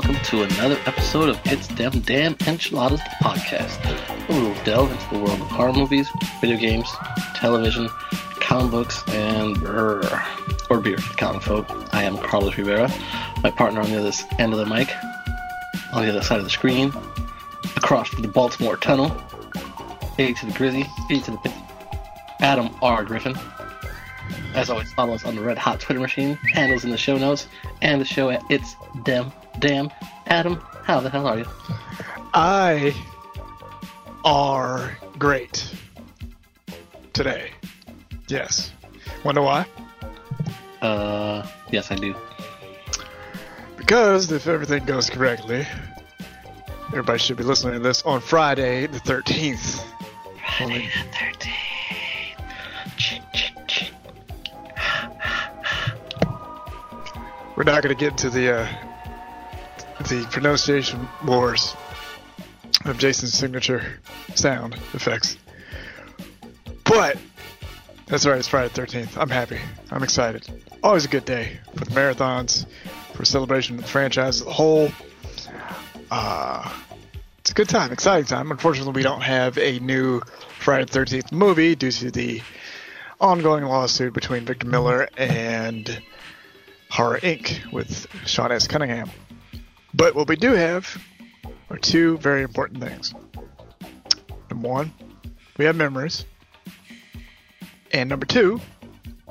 welcome 0.00 0.24
to 0.24 0.42
another 0.44 0.78
episode 0.86 1.28
of 1.28 1.38
It's 1.44 1.66
Them 1.66 2.00
Damn 2.00 2.34
Enchiladas 2.46 3.00
the 3.00 3.10
podcast, 3.22 3.76
where 4.30 4.40
we 4.40 4.48
will 4.48 4.64
delve 4.64 4.90
into 4.90 5.10
the 5.10 5.18
world 5.18 5.38
of 5.38 5.46
horror 5.48 5.74
movies, 5.74 6.08
video 6.40 6.56
games, 6.56 6.90
television, 7.34 7.86
comic 8.40 8.70
books, 8.70 9.06
and 9.08 9.60
brr, 9.60 10.24
or 10.70 10.80
beer, 10.80 10.96
for 10.96 11.14
comic 11.18 11.42
folk. 11.42 11.66
I 11.92 12.04
am 12.04 12.16
Carlos 12.16 12.56
Rivera. 12.56 12.90
My 13.42 13.50
partner 13.50 13.82
on 13.82 13.90
the 13.90 13.98
other 13.98 14.10
end 14.38 14.54
of 14.54 14.58
the 14.58 14.64
mic, 14.64 14.88
on 15.92 16.06
the 16.06 16.08
other 16.08 16.22
side 16.22 16.38
of 16.38 16.44
the 16.44 16.50
screen, 16.50 16.94
across 17.76 18.08
from 18.08 18.22
the 18.22 18.28
Baltimore 18.28 18.78
Tunnel, 18.78 19.14
A 20.18 20.32
to 20.32 20.46
the 20.46 20.52
Grizzy, 20.52 20.86
B 21.10 21.20
to 21.20 21.32
the 21.32 21.52
Adam 22.38 22.70
R. 22.80 23.04
Griffin. 23.04 23.36
As 24.54 24.70
always, 24.70 24.90
follow 24.94 25.12
us 25.12 25.26
on 25.26 25.36
the 25.36 25.42
Red 25.42 25.58
Hot 25.58 25.78
Twitter 25.78 26.00
machine, 26.00 26.36
handles 26.54 26.84
in 26.84 26.90
the 26.90 26.96
show 26.96 27.18
notes, 27.18 27.48
and 27.82 28.00
the 28.00 28.06
show 28.06 28.30
at 28.30 28.42
It's 28.48 28.76
Dem 29.04 29.30
Damn. 29.60 29.90
Adam, 30.26 30.54
how 30.84 31.00
the 31.00 31.10
hell 31.10 31.26
are 31.26 31.38
you? 31.38 31.46
I 32.32 32.94
are 34.24 34.96
great 35.18 35.70
today. 37.12 37.50
Yes. 38.28 38.72
Wonder 39.22 39.42
why? 39.42 39.66
Uh, 40.80 41.46
yes, 41.70 41.90
I 41.90 41.96
do. 41.96 42.14
Because 43.76 44.32
if 44.32 44.46
everything 44.46 44.86
goes 44.86 45.10
correctly, 45.10 45.66
everybody 46.88 47.18
should 47.18 47.36
be 47.36 47.44
listening 47.44 47.74
to 47.74 47.80
this 47.80 48.02
on 48.02 48.22
Friday 48.22 48.86
the 48.86 49.00
13th. 49.00 49.84
Friday 50.56 50.88
the 50.88 51.16
13th. 51.16 51.56
We're 57.56 57.64
not 57.64 57.82
going 57.82 57.94
to 57.94 58.00
get 58.00 58.12
into 58.12 58.30
the 58.30 58.60
uh, 58.60 58.89
the 60.10 60.26
pronunciation 60.26 61.08
wars 61.24 61.76
of 62.84 62.98
Jason's 62.98 63.32
signature 63.32 64.00
sound 64.34 64.74
effects. 64.92 65.38
But 66.84 67.16
that's 68.06 68.26
right. 68.26 68.36
It's 68.36 68.48
Friday 68.48 68.72
the 68.74 68.82
13th. 68.82 69.16
I'm 69.16 69.30
happy. 69.30 69.60
I'm 69.92 70.02
excited. 70.02 70.48
Always 70.82 71.04
a 71.04 71.08
good 71.08 71.24
day 71.24 71.60
for 71.76 71.84
the 71.84 71.92
marathons, 71.92 72.66
for 73.14 73.24
celebration 73.24 73.76
of 73.76 73.82
the 73.82 73.88
franchise 73.88 74.40
as 74.40 74.46
a 74.48 74.50
whole. 74.50 74.90
Uh, 76.10 76.68
it's 77.38 77.52
a 77.52 77.54
good 77.54 77.68
time, 77.68 77.92
exciting 77.92 78.24
time. 78.24 78.50
Unfortunately, 78.50 78.92
we 78.92 79.04
don't 79.04 79.22
have 79.22 79.58
a 79.58 79.78
new 79.78 80.22
Friday 80.58 80.86
the 80.86 80.98
13th 80.98 81.30
movie 81.30 81.76
due 81.76 81.92
to 81.92 82.10
the 82.10 82.42
ongoing 83.20 83.64
lawsuit 83.64 84.12
between 84.12 84.44
Victor 84.44 84.66
Miller 84.66 85.08
and 85.16 86.02
Horror 86.88 87.20
Inc. 87.20 87.72
with 87.72 88.08
Sean 88.26 88.50
S. 88.50 88.66
Cunningham. 88.66 89.08
But 89.94 90.14
what 90.14 90.28
we 90.28 90.36
do 90.36 90.52
have 90.52 91.00
are 91.68 91.78
two 91.78 92.18
very 92.18 92.42
important 92.42 92.82
things. 92.82 93.14
Number 94.50 94.68
one, 94.68 94.92
we 95.56 95.64
have 95.64 95.76
memories. 95.76 96.24
And 97.92 98.08
number 98.08 98.26
two, 98.26 98.60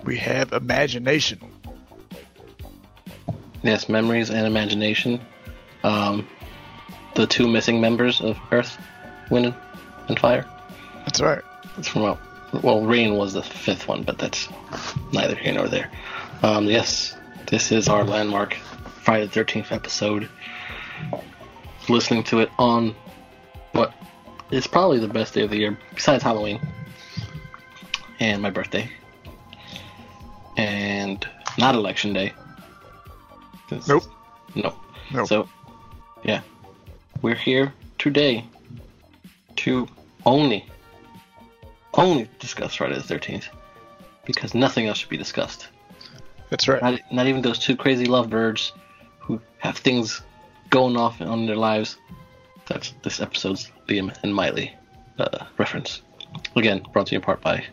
we 0.03 0.17
have 0.17 0.53
imagination. 0.53 1.39
Yes, 3.63 3.89
memories 3.89 4.29
and 4.29 4.45
imagination. 4.47 5.21
Um, 5.83 6.27
the 7.15 7.27
two 7.27 7.47
missing 7.47 7.81
members 7.81 8.21
of 8.21 8.37
Earth, 8.51 8.77
Wind, 9.29 9.53
and 10.07 10.19
Fire. 10.19 10.45
That's 11.05 11.21
right. 11.21 11.41
That's 11.75 11.87
from 11.87 12.03
well, 12.03 12.19
well, 12.63 12.85
Rain 12.85 13.15
was 13.15 13.33
the 13.33 13.43
fifth 13.43 13.87
one, 13.87 14.03
but 14.03 14.17
that's 14.17 14.47
neither 15.11 15.35
here 15.35 15.53
nor 15.53 15.67
there. 15.67 15.91
Um, 16.43 16.65
yes, 16.65 17.15
this 17.47 17.71
is 17.71 17.87
our 17.87 18.03
landmark 18.03 18.57
Friday 19.09 19.25
the 19.25 19.31
Thirteenth 19.31 19.71
episode. 19.71 20.29
Listening 21.89 22.21
to 22.25 22.41
it 22.41 22.51
on 22.59 22.93
what 23.71 23.91
is 24.51 24.67
probably 24.67 24.99
the 24.99 25.07
best 25.07 25.33
day 25.33 25.41
of 25.41 25.49
the 25.49 25.57
year 25.57 25.75
besides 25.95 26.21
Halloween 26.21 26.59
and 28.19 28.39
my 28.39 28.51
birthday, 28.51 28.87
and 30.57 31.27
not 31.57 31.73
election 31.73 32.13
day. 32.13 32.33
This- 33.71 33.87
Nope. 33.87 34.03
No. 34.53 34.75
Nope. 35.11 35.27
So, 35.27 35.49
yeah, 36.23 36.41
we're 37.23 37.33
here 37.33 37.73
today 37.97 38.45
to 39.55 39.87
only, 40.27 40.67
only 41.95 42.29
discuss 42.37 42.75
Friday 42.75 42.93
the 42.93 43.01
Thirteenth 43.01 43.47
because 44.25 44.53
nothing 44.53 44.85
else 44.85 44.99
should 44.99 45.09
be 45.09 45.17
discussed. 45.17 45.69
That's 46.51 46.67
right. 46.67 46.79
Not, 46.79 46.99
not 47.11 47.25
even 47.25 47.41
those 47.41 47.57
two 47.57 47.75
crazy 47.75 48.05
lovebirds 48.05 48.71
who 48.71 48.79
have 49.59 49.77
things 49.77 50.21
going 50.69 50.97
off 50.97 51.21
on 51.21 51.45
their 51.45 51.55
lives. 51.55 51.97
That's 52.67 52.93
this 53.03 53.21
episode's 53.21 53.71
Liam 53.87 54.15
and 54.23 54.33
Miley 54.33 54.75
uh, 55.17 55.45
reference. 55.57 56.01
Again, 56.55 56.83
brought 56.93 57.07
to 57.07 57.11
you 57.13 57.17
in 57.17 57.23
part 57.23 57.41
by 57.41 57.63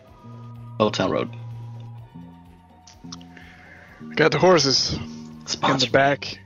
Old 0.79 0.93
Town 0.93 1.11
Road. 1.11 1.29
Got 4.15 4.31
the 4.31 4.39
horses 4.39 4.93
in 4.93 5.43
the 5.43 5.49
Sponsor, 5.49 5.91
back, 5.91 6.39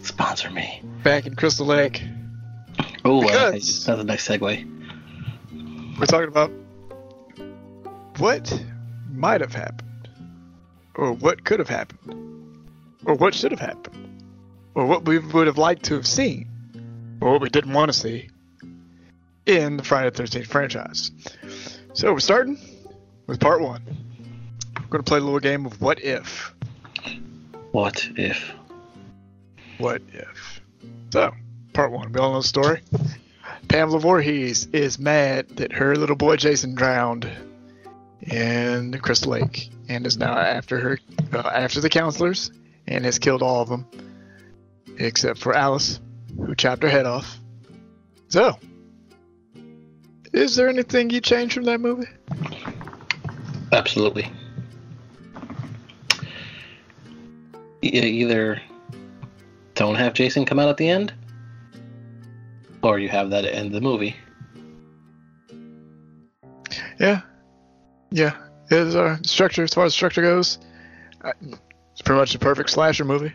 sponsor 0.00 0.50
me. 0.50 0.82
back 1.04 1.26
in 1.26 1.36
Crystal 1.36 1.66
Lake. 1.66 2.02
Oh, 3.04 3.22
uh, 3.22 3.52
that's 3.52 3.86
a 3.88 4.02
nice 4.02 4.26
segue. 4.26 4.68
We're 5.98 6.06
talking 6.06 6.28
about 6.28 6.50
what 8.18 8.64
might 9.10 9.40
have 9.40 9.54
happened, 9.54 10.08
or 10.94 11.12
what 11.12 11.44
could 11.44 11.60
have 11.60 11.68
happened, 11.68 12.68
or 13.04 13.14
what 13.14 13.34
should 13.34 13.52
have 13.52 13.60
happened, 13.60 14.11
or 14.74 14.86
what 14.86 15.04
we 15.04 15.18
would 15.18 15.46
have 15.46 15.58
liked 15.58 15.84
to 15.84 15.94
have 15.94 16.06
seen, 16.06 16.48
or 17.20 17.32
what 17.32 17.40
we 17.40 17.50
didn't 17.50 17.72
want 17.72 17.92
to 17.92 17.98
see 17.98 18.28
in 19.46 19.76
the 19.76 19.84
Friday 19.84 20.10
the 20.10 20.22
13th 20.22 20.46
franchise. 20.46 21.10
So 21.94 22.12
we're 22.12 22.20
starting 22.20 22.58
with 23.26 23.40
part 23.40 23.60
one. 23.60 23.82
We're 24.76 24.86
going 24.86 25.04
to 25.04 25.08
play 25.08 25.18
a 25.18 25.22
little 25.22 25.40
game 25.40 25.66
of 25.66 25.80
what 25.80 26.02
if. 26.02 26.54
What 27.72 28.08
if? 28.16 28.52
What 29.78 30.02
if? 30.12 30.60
So, 31.12 31.32
part 31.72 31.92
one. 31.92 32.12
We 32.12 32.20
all 32.20 32.32
know 32.32 32.40
the 32.40 32.48
story. 32.48 32.82
Pamela 33.68 34.00
Voorhees 34.00 34.66
is 34.66 34.98
mad 34.98 35.48
that 35.56 35.72
her 35.72 35.96
little 35.96 36.16
boy 36.16 36.36
Jason 36.36 36.74
drowned 36.74 37.28
in 38.22 38.98
Crystal 38.98 39.32
Lake 39.32 39.70
and 39.88 40.06
is 40.06 40.16
now 40.16 40.36
after 40.36 40.78
her, 40.78 40.98
uh, 41.32 41.50
after 41.54 41.80
the 41.80 41.88
counselors, 41.88 42.50
and 42.86 43.04
has 43.04 43.18
killed 43.18 43.42
all 43.42 43.62
of 43.62 43.68
them 43.68 43.86
except 45.02 45.38
for 45.38 45.54
Alice, 45.54 46.00
who 46.36 46.54
chopped 46.54 46.82
her 46.82 46.88
head 46.88 47.06
off. 47.06 47.38
So, 48.28 48.58
is 50.32 50.56
there 50.56 50.68
anything 50.68 51.10
you 51.10 51.20
changed 51.20 51.54
from 51.54 51.64
that 51.64 51.80
movie? 51.80 52.08
Absolutely. 53.72 54.30
E- 57.82 57.88
either 57.88 58.60
don't 59.74 59.96
have 59.96 60.14
Jason 60.14 60.44
come 60.44 60.58
out 60.58 60.68
at 60.68 60.76
the 60.76 60.88
end, 60.88 61.12
or 62.82 62.98
you 62.98 63.08
have 63.08 63.30
that 63.30 63.44
at 63.44 63.52
the 63.52 63.56
end 63.56 63.66
of 63.66 63.72
the 63.72 63.80
movie. 63.80 64.16
Yeah, 66.98 67.22
yeah. 68.10 68.36
Is 68.70 68.94
our 68.94 69.18
structure 69.24 69.64
as 69.64 69.74
far 69.74 69.84
as 69.84 69.92
structure 69.92 70.22
goes, 70.22 70.58
uh, 71.22 71.32
it's 71.92 72.00
pretty 72.02 72.18
much 72.18 72.34
a 72.34 72.38
perfect 72.38 72.70
slasher 72.70 73.04
movie. 73.04 73.32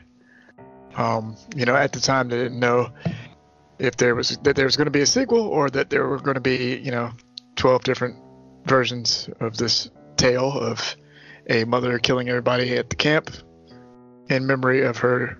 Um, 0.97 1.37
you 1.55 1.65
know, 1.65 1.75
at 1.75 1.93
the 1.93 1.99
time 1.99 2.27
they 2.27 2.37
didn't 2.37 2.59
know 2.59 2.89
if 3.79 3.95
there 3.97 4.15
was 4.15 4.37
that 4.39 4.55
there 4.55 4.65
was 4.65 4.75
going 4.75 4.85
to 4.85 4.91
be 4.91 5.01
a 5.01 5.05
sequel 5.05 5.41
or 5.41 5.69
that 5.69 5.89
there 5.89 6.07
were 6.07 6.19
going 6.19 6.35
to 6.35 6.41
be 6.41 6.75
you 6.77 6.91
know 6.91 7.11
twelve 7.55 7.83
different 7.83 8.17
versions 8.65 9.29
of 9.39 9.55
this 9.57 9.89
tale 10.17 10.51
of 10.51 10.95
a 11.49 11.63
mother 11.63 11.99
killing 11.99 12.27
everybody 12.29 12.75
at 12.75 12.89
the 12.89 12.95
camp 12.95 13.31
in 14.29 14.45
memory 14.45 14.83
of 14.83 14.97
her 14.97 15.37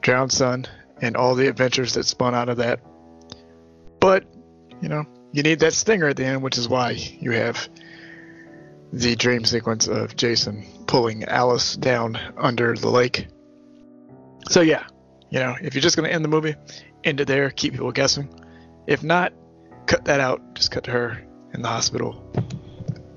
drowned 0.00 0.32
son 0.32 0.66
and 1.00 1.16
all 1.16 1.34
the 1.34 1.48
adventures 1.48 1.94
that 1.94 2.04
spun 2.04 2.34
out 2.34 2.48
of 2.48 2.56
that. 2.56 2.80
But, 4.00 4.24
you 4.80 4.88
know, 4.88 5.04
you 5.32 5.42
need 5.42 5.60
that 5.60 5.74
stinger 5.74 6.08
at 6.08 6.16
the 6.16 6.24
end, 6.24 6.42
which 6.42 6.58
is 6.58 6.68
why 6.68 6.90
you 6.92 7.32
have 7.32 7.68
the 8.92 9.16
dream 9.16 9.44
sequence 9.44 9.86
of 9.86 10.16
Jason 10.16 10.66
pulling 10.86 11.24
Alice 11.24 11.76
down 11.76 12.18
under 12.36 12.74
the 12.74 12.90
lake. 12.90 13.28
So, 14.48 14.62
yeah, 14.62 14.84
you 15.30 15.38
know, 15.38 15.56
if 15.60 15.74
you're 15.74 15.82
just 15.82 15.96
to 16.08 16.12
end 16.12 16.24
the 16.24 16.28
movie, 16.28 16.54
end 17.04 17.20
it 17.20 17.26
there, 17.26 17.50
keep 17.50 17.72
people 17.72 17.92
guessing. 17.92 18.28
If 18.86 19.02
not, 19.02 19.32
cut 19.86 20.06
that 20.06 20.20
out. 20.20 20.54
Just 20.54 20.70
cut 20.70 20.84
to 20.84 20.90
her 20.90 21.22
in 21.52 21.60
the 21.62 21.68
hospital, 21.68 22.32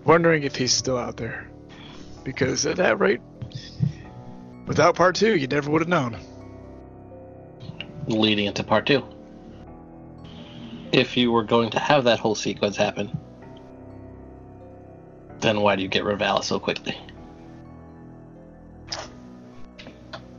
wondering 0.04 0.44
if 0.44 0.56
he's 0.56 0.74
still 0.74 0.98
out 0.98 1.18
there. 1.18 1.50
Because 2.24 2.66
at 2.66 2.76
that 2.78 3.00
rate, 3.00 3.22
without 4.68 4.96
part 4.96 5.16
two, 5.16 5.38
you 5.38 5.48
never 5.48 5.72
would 5.72 5.82
have 5.82 5.90
known. 5.90 6.18
leading 8.08 8.46
into 8.46 8.64
part 8.64 8.86
two. 8.86 9.04
If 10.92 11.16
you 11.16 11.32
were 11.32 11.44
going 11.44 11.70
to 11.72 11.80
have 11.80 12.04
that 12.04 12.20
whole 12.20 12.36
sequence 12.36 12.76
happen, 12.76 13.18
then 15.40 15.62
why 15.62 15.78
do 15.78 15.82
you 15.82 15.88
get 15.88 16.04
Alice 16.22 16.48
so 16.48 16.60
quickly? 16.60 16.98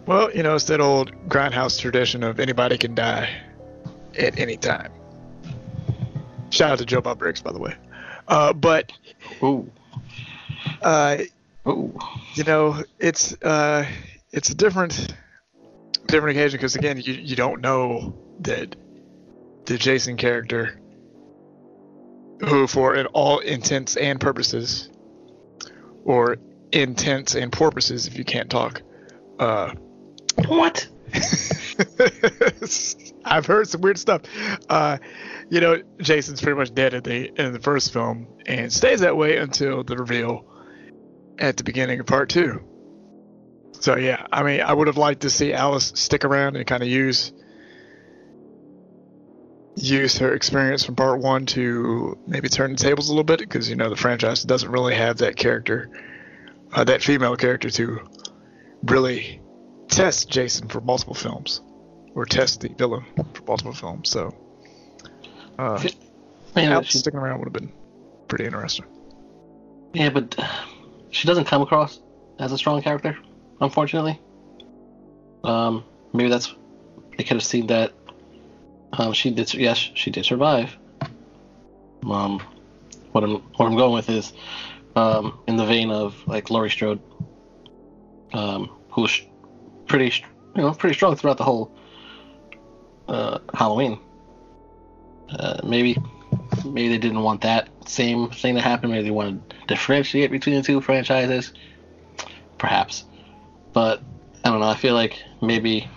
Well, 0.07 0.35
you 0.35 0.43
know, 0.43 0.57
it's 0.57 0.65
that 0.65 0.81
old 0.81 1.13
grindhouse 1.29 1.79
tradition 1.79 2.25
of 2.25 2.41
anybody 2.41 2.77
can 2.77 2.95
die 2.95 3.31
at 4.19 4.39
any 4.39 4.57
time. 4.57 4.91
Shout 6.51 6.73
out 6.73 6.79
to 6.79 6.85
Joe 6.85 7.01
Bob 7.01 7.19
Briggs, 7.19 7.41
by 7.41 7.53
the 7.53 7.59
way. 7.59 7.75
Uh, 8.29 8.53
but, 8.53 8.93
Ooh, 9.43 9.71
uh, 10.83 11.19
ooh. 11.67 11.97
you 12.35 12.45
know, 12.45 12.83
it's 12.99 13.41
uh, 13.43 13.87
it's 14.33 14.51
a 14.51 14.55
different 14.55 15.15
different 16.07 16.37
occasion 16.37 16.59
because 16.59 16.77
again, 16.77 16.99
you 16.99 17.15
you 17.15 17.37
don't 17.37 17.61
know 17.61 18.17
that 18.41 18.77
the 19.67 19.79
Jason 19.79 20.17
character, 20.17 20.81
who 22.41 22.67
for 22.67 22.95
in 22.97 23.07
all 23.07 23.39
intents 23.39 23.97
and 23.97 24.21
purposes, 24.21 24.91
or 26.05 26.37
intents 26.73 27.35
and 27.35 27.53
purposes, 27.53 28.07
if 28.07 28.19
you 28.19 28.25
can't 28.25 28.51
talk, 28.51 28.83
uh, 29.39 29.73
What? 30.47 30.89
I've 33.25 33.47
heard 33.47 33.69
some 33.69 33.81
weird 33.81 33.99
stuff. 33.99 34.23
Uh, 34.69 34.99
you 35.51 35.61
know, 35.61 35.83
Jason's 36.01 36.41
pretty 36.41 36.59
much 36.59 36.75
dead 36.75 36.95
in 36.95 37.03
the 37.03 37.41
in 37.41 37.53
the 37.53 37.61
first 37.61 37.93
film, 37.93 38.27
and 38.47 38.73
stays 38.73 39.01
that 39.01 39.17
way 39.17 39.37
until 39.37 39.85
the 39.85 39.97
reveal 39.97 40.45
at 41.39 41.57
the 41.57 41.65
beginning 41.65 42.01
of 42.01 42.07
part 42.07 42.29
two. 42.29 42.63
So 43.73 43.97
yeah, 43.97 44.27
I 44.33 44.43
mean, 44.43 44.61
I 44.61 44.73
would 44.73 44.87
have 44.87 44.97
liked 44.97 45.23
to 45.23 45.31
see 45.31 45.53
Alice 45.53 45.93
stick 45.95 46.25
around 46.25 46.57
and 46.57 46.67
kind 46.67 46.83
of 46.83 46.89
use 46.89 47.33
use 49.75 50.19
her 50.19 50.35
experience 50.35 50.85
from 50.85 50.97
part 50.97 51.21
one 51.21 51.47
to 51.47 52.19
maybe 52.27 52.49
turn 52.49 52.73
the 52.73 52.79
tables 52.79 53.09
a 53.09 53.13
little 53.13 53.25
bit 53.25 53.39
because 53.39 53.69
you 53.69 53.77
know 53.77 53.89
the 53.89 53.97
franchise 53.97 54.43
doesn't 54.45 54.71
really 54.71 54.95
have 54.95 55.19
that 55.19 55.37
character, 55.37 55.91
uh, 56.73 56.85
that 56.85 57.03
female 57.03 57.37
character 57.37 57.71
to 57.71 58.01
really 58.85 59.42
test 59.97 60.29
Jason 60.29 60.69
for 60.69 60.81
multiple 60.81 61.15
films 61.15 61.61
or 62.15 62.25
test 62.25 62.61
the 62.61 62.69
villain 62.69 63.05
for 63.35 63.43
multiple 63.45 63.73
films. 63.73 64.11
So, 64.11 64.35
uh, 65.59 65.83
Alice 66.57 66.87
she- 66.89 66.99
sticking 66.99 67.19
around 67.21 67.39
would 67.39 67.47
have 67.47 67.53
been 67.53 67.73
pretty 68.29 68.45
interesting. 68.45 68.87
yeah, 69.95 70.11
but 70.11 70.35
uh, 70.39 70.49
she 71.11 71.27
doesn't 71.29 71.45
come 71.47 71.63
across 71.63 72.01
as 72.39 72.53
a 72.53 72.59
strong 72.59 72.83
character, 72.83 73.17
unfortunately. 73.61 74.21
Um, 75.45 75.85
maybe 76.13 76.29
that's 76.29 76.55
they 77.17 77.25
could 77.25 77.37
have 77.37 77.45
seen 77.45 77.67
that. 77.69 77.93
Um, 78.95 79.13
she 79.13 79.31
did. 79.31 79.53
Yes, 79.55 79.79
she 79.95 80.11
did 80.11 80.25
survive. 80.25 80.77
Um, 82.05 82.41
what 83.13 83.25
I'm 83.25 83.37
what 83.57 83.67
I'm 83.67 83.77
going 83.77 83.93
with 83.95 84.09
is, 84.11 84.33
um, 84.97 85.39
in 85.47 85.57
the 85.57 85.65
vein 85.65 85.91
of 85.91 86.17
like 86.27 86.51
Laurie 86.51 86.71
Strode, 86.71 87.01
um, 88.33 88.71
who 88.91 89.03
was 89.03 89.21
pretty, 89.93 90.25
you 90.57 90.63
know, 90.63 90.73
pretty 90.73 90.95
strong 90.95 91.15
throughout 91.15 91.37
the 91.37 91.45
whole 91.45 91.71
uh, 93.09 93.39
Halloween. 93.53 93.99
Uh, 95.29 95.61
maybe, 95.63 95.99
maybe 96.65 96.89
they 96.89 96.97
didn't 96.97 97.23
want 97.23 97.43
that 97.43 97.69
same 97.87 98.31
thing 98.31 98.55
to 98.55 98.63
happen. 98.63 98.91
Maybe 98.91 99.05
they 99.05 99.11
wanted 99.11 99.51
to 99.51 99.57
differentiate 99.67 100.31
between 100.31 100.57
the 100.57 100.63
two 100.63 100.81
franchises, 100.81 101.53
perhaps. 102.57 103.05
But 103.75 104.03
I 104.43 104.49
don't 104.49 104.61
know. 104.61 104.67
I 104.67 104.77
feel 104.77 104.95
like 104.95 105.23
maybe, 105.43 105.91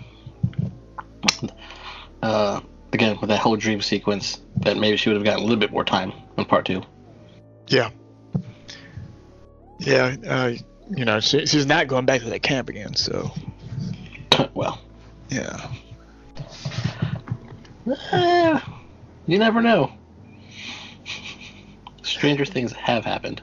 uh, 2.21 2.59
again 2.91 3.17
with 3.21 3.29
that 3.29 3.39
whole 3.39 3.55
dream 3.55 3.81
sequence, 3.81 4.41
that 4.57 4.75
maybe 4.75 4.97
she 4.97 5.07
would 5.07 5.15
have 5.15 5.23
gotten 5.23 5.39
a 5.39 5.43
little 5.43 5.59
bit 5.59 5.71
more 5.71 5.85
time 5.85 6.11
in 6.37 6.43
part 6.43 6.65
two. 6.65 6.83
Yeah. 7.67 7.91
Yeah, 9.79 10.17
uh, 10.27 10.53
you 10.89 11.05
know, 11.05 11.21
she, 11.21 11.45
she's 11.45 11.65
not 11.65 11.87
going 11.87 12.05
back 12.05 12.21
to 12.21 12.29
that 12.31 12.43
camp 12.43 12.67
again, 12.67 12.93
so 12.95 13.31
well, 14.53 14.81
yeah. 15.29 15.69
eh, 18.11 18.59
you 19.27 19.39
never 19.39 19.61
know. 19.61 19.91
Stranger 22.03 22.45
things 22.45 22.71
have 22.73 23.05
happened. 23.05 23.41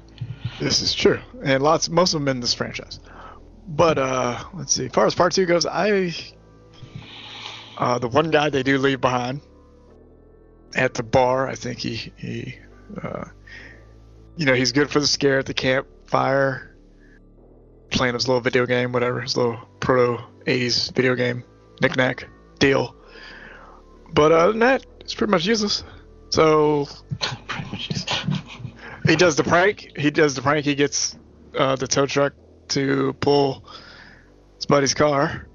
This 0.61 0.81
is 0.81 0.95
true, 0.95 1.21
and 1.43 1.63
lots, 1.63 1.89
most 1.89 2.15
of 2.15 2.21
them 2.21 2.29
in 2.29 2.41
this 2.41 2.55
franchise. 2.55 3.01
But 3.67 3.99
uh, 3.99 4.43
let's 4.55 4.73
see. 4.73 4.87
As 4.87 4.93
far 4.93 5.07
as 5.07 5.15
part 5.15 5.33
two 5.33 5.47
goes, 5.47 5.67
I 5.67 6.15
uh, 7.79 7.99
the 7.99 8.09
one 8.09 8.31
guy 8.31 8.51
they 8.51 8.63
do 8.63 8.79
leave 8.79 9.01
behind 9.01 9.41
at 10.75 10.95
the 10.95 11.03
bar. 11.03 11.49
I 11.49 11.55
think 11.55 11.79
he 11.79 12.13
he, 12.17 12.59
uh, 13.03 13.25
you 14.37 14.47
know, 14.47 14.55
he's 14.55 14.73
good 14.73 14.91
for 14.91 15.01
the 15.01 15.07
scare 15.07 15.39
at 15.39 15.47
the 15.47 15.55
campfire, 15.55 16.77
playing 17.91 18.15
his 18.15 18.29
little 18.29 18.41
video 18.41 18.67
game, 18.67 18.93
whatever, 18.93 19.21
his 19.21 19.37
little 19.37 19.59
proto 19.81 20.23
'80s 20.47 20.95
video 20.95 21.15
game 21.15 21.45
knick-knack 21.81 22.29
deal. 22.59 22.95
But 24.15 24.33
other 24.33 24.53
than 24.53 24.61
that, 24.61 24.87
it's 25.01 25.15
pretty 25.15 25.31
much 25.31 25.45
useless. 25.47 25.85
So 26.31 26.87
Pretty 27.47 27.71
much 27.71 27.89
just- 27.89 28.25
he 29.07 29.17
does 29.17 29.35
the 29.37 29.43
prank. 29.45 29.93
He 29.97 30.11
does 30.11 30.35
the 30.37 30.43
prank. 30.43 30.65
He 30.65 30.75
gets 30.77 31.17
uh, 31.59 31.75
the 31.77 31.87
tow 31.89 32.07
truck 32.07 32.35
to 32.69 33.13
pull 33.15 33.65
his 34.57 34.67
buddy's 34.67 34.95
car. 34.95 35.47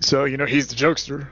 So 0.00 0.24
you 0.24 0.36
know 0.38 0.46
he's 0.46 0.68
the 0.68 0.74
jokester. 0.76 1.28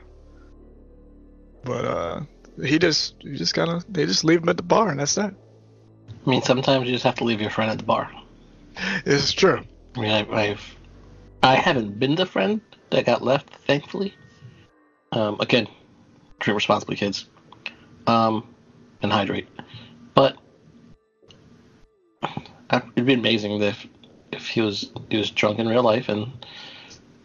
But 1.65 1.85
uh, 1.85 2.21
he 2.63 2.79
just 2.79 3.15
he 3.21 3.37
just 3.37 3.55
kind 3.55 3.71
of 3.71 3.91
they 3.93 4.05
just 4.05 4.25
leave 4.25 4.43
him 4.43 4.49
at 4.51 4.57
the 4.59 4.63
bar 4.63 4.91
and 4.91 5.01
that's 5.01 5.15
that. 5.15 5.35
I 6.27 6.31
mean, 6.31 6.43
sometimes 6.43 6.87
you 6.87 6.93
just 6.93 7.05
have 7.05 7.15
to 7.17 7.25
leave 7.25 7.41
your 7.41 7.51
friend 7.51 7.71
at 7.71 7.79
the 7.79 7.85
bar. 7.85 8.11
It's 9.07 9.33
true. 9.33 9.63
I 9.97 10.01
mean, 10.01 10.11
I, 10.11 10.51
I've 10.51 10.77
I 11.43 11.55
haven't 11.57 11.99
been 11.99 12.15
the 12.15 12.27
friend 12.27 12.61
that 12.91 13.07
got 13.07 13.23
left, 13.23 13.55
thankfully. 13.67 14.15
Um, 15.13 15.37
again, 15.41 15.67
drink 16.41 16.57
responsibly, 16.57 16.97
kids. 16.97 17.29
Um, 18.07 18.47
and 19.03 19.13
hydrate. 19.13 19.49
But 20.15 20.37
it'd 22.73 23.07
be 23.07 23.15
amazing 23.15 23.63
if 23.63 23.87
if 24.33 24.49
he 24.49 24.61
was 24.61 24.91
he 25.11 25.17
was 25.17 25.31
drunk 25.31 25.59
in 25.59 25.69
real 25.69 25.83
life, 25.83 26.09
and 26.09 26.33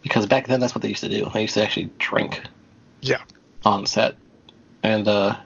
because 0.02 0.26
back 0.26 0.46
then 0.46 0.60
that's 0.60 0.74
what 0.74 0.82
they 0.82 0.88
used 0.88 1.02
to 1.02 1.08
do. 1.08 1.28
They 1.32 1.42
used 1.42 1.54
to 1.54 1.62
actually 1.62 1.90
drink 1.98 2.42
Yeah. 3.00 3.22
on 3.64 3.86
set, 3.86 4.16
and 4.82 5.08
uh, 5.08 5.36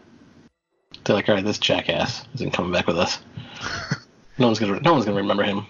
they're 1.05 1.17
like, 1.17 1.29
all 1.29 1.35
right, 1.37 1.45
this 1.45 1.59
jackass 1.59 2.27
isn't 2.35 2.53
coming 2.53 2.73
back 2.73 2.87
with 2.87 2.99
us. 2.99 3.19
no 4.39 4.47
one's 4.47 4.59
gonna 4.59 4.81
no 4.81 4.93
one's 4.93 5.05
gonna 5.05 5.17
remember 5.17 5.43
him. 5.45 5.67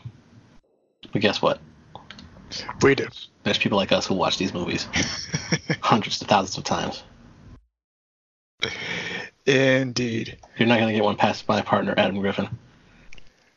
But 1.13 1.23
guess 1.23 1.41
what? 1.41 1.61
We 2.83 2.95
do. 2.95 3.07
There's 3.43 3.59
people 3.59 3.79
like 3.79 3.93
us 3.93 4.07
who 4.07 4.15
watch 4.15 4.39
these 4.39 4.53
movies 4.53 4.87
hundreds 5.81 6.19
to 6.19 6.25
thousands 6.25 6.59
of 6.59 6.65
times. 6.65 7.03
Indeed. 9.47 10.37
You're 10.57 10.69
not 10.69 10.79
gonna 10.79 10.93
get 10.93 11.05
one 11.05 11.17
past 11.17 11.49
my 11.49 11.63
partner 11.63 11.95
Adam 11.97 12.21
Griffin. 12.21 12.49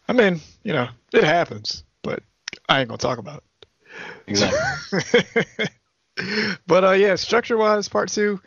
I 0.08 0.14
mean, 0.14 0.40
you 0.64 0.74
know, 0.74 0.88
it 1.14 1.24
happens, 1.24 1.84
but 2.02 2.24
I 2.70 2.80
ain't 2.80 2.90
gonna 2.90 2.98
talk 2.98 3.18
about 3.18 3.44
it. 3.44 3.44
Exactly. 4.28 5.68
but 6.68 6.84
uh, 6.84 6.92
yeah, 6.92 7.16
structure-wise, 7.16 7.90
part 7.90 8.10
two, 8.10 8.40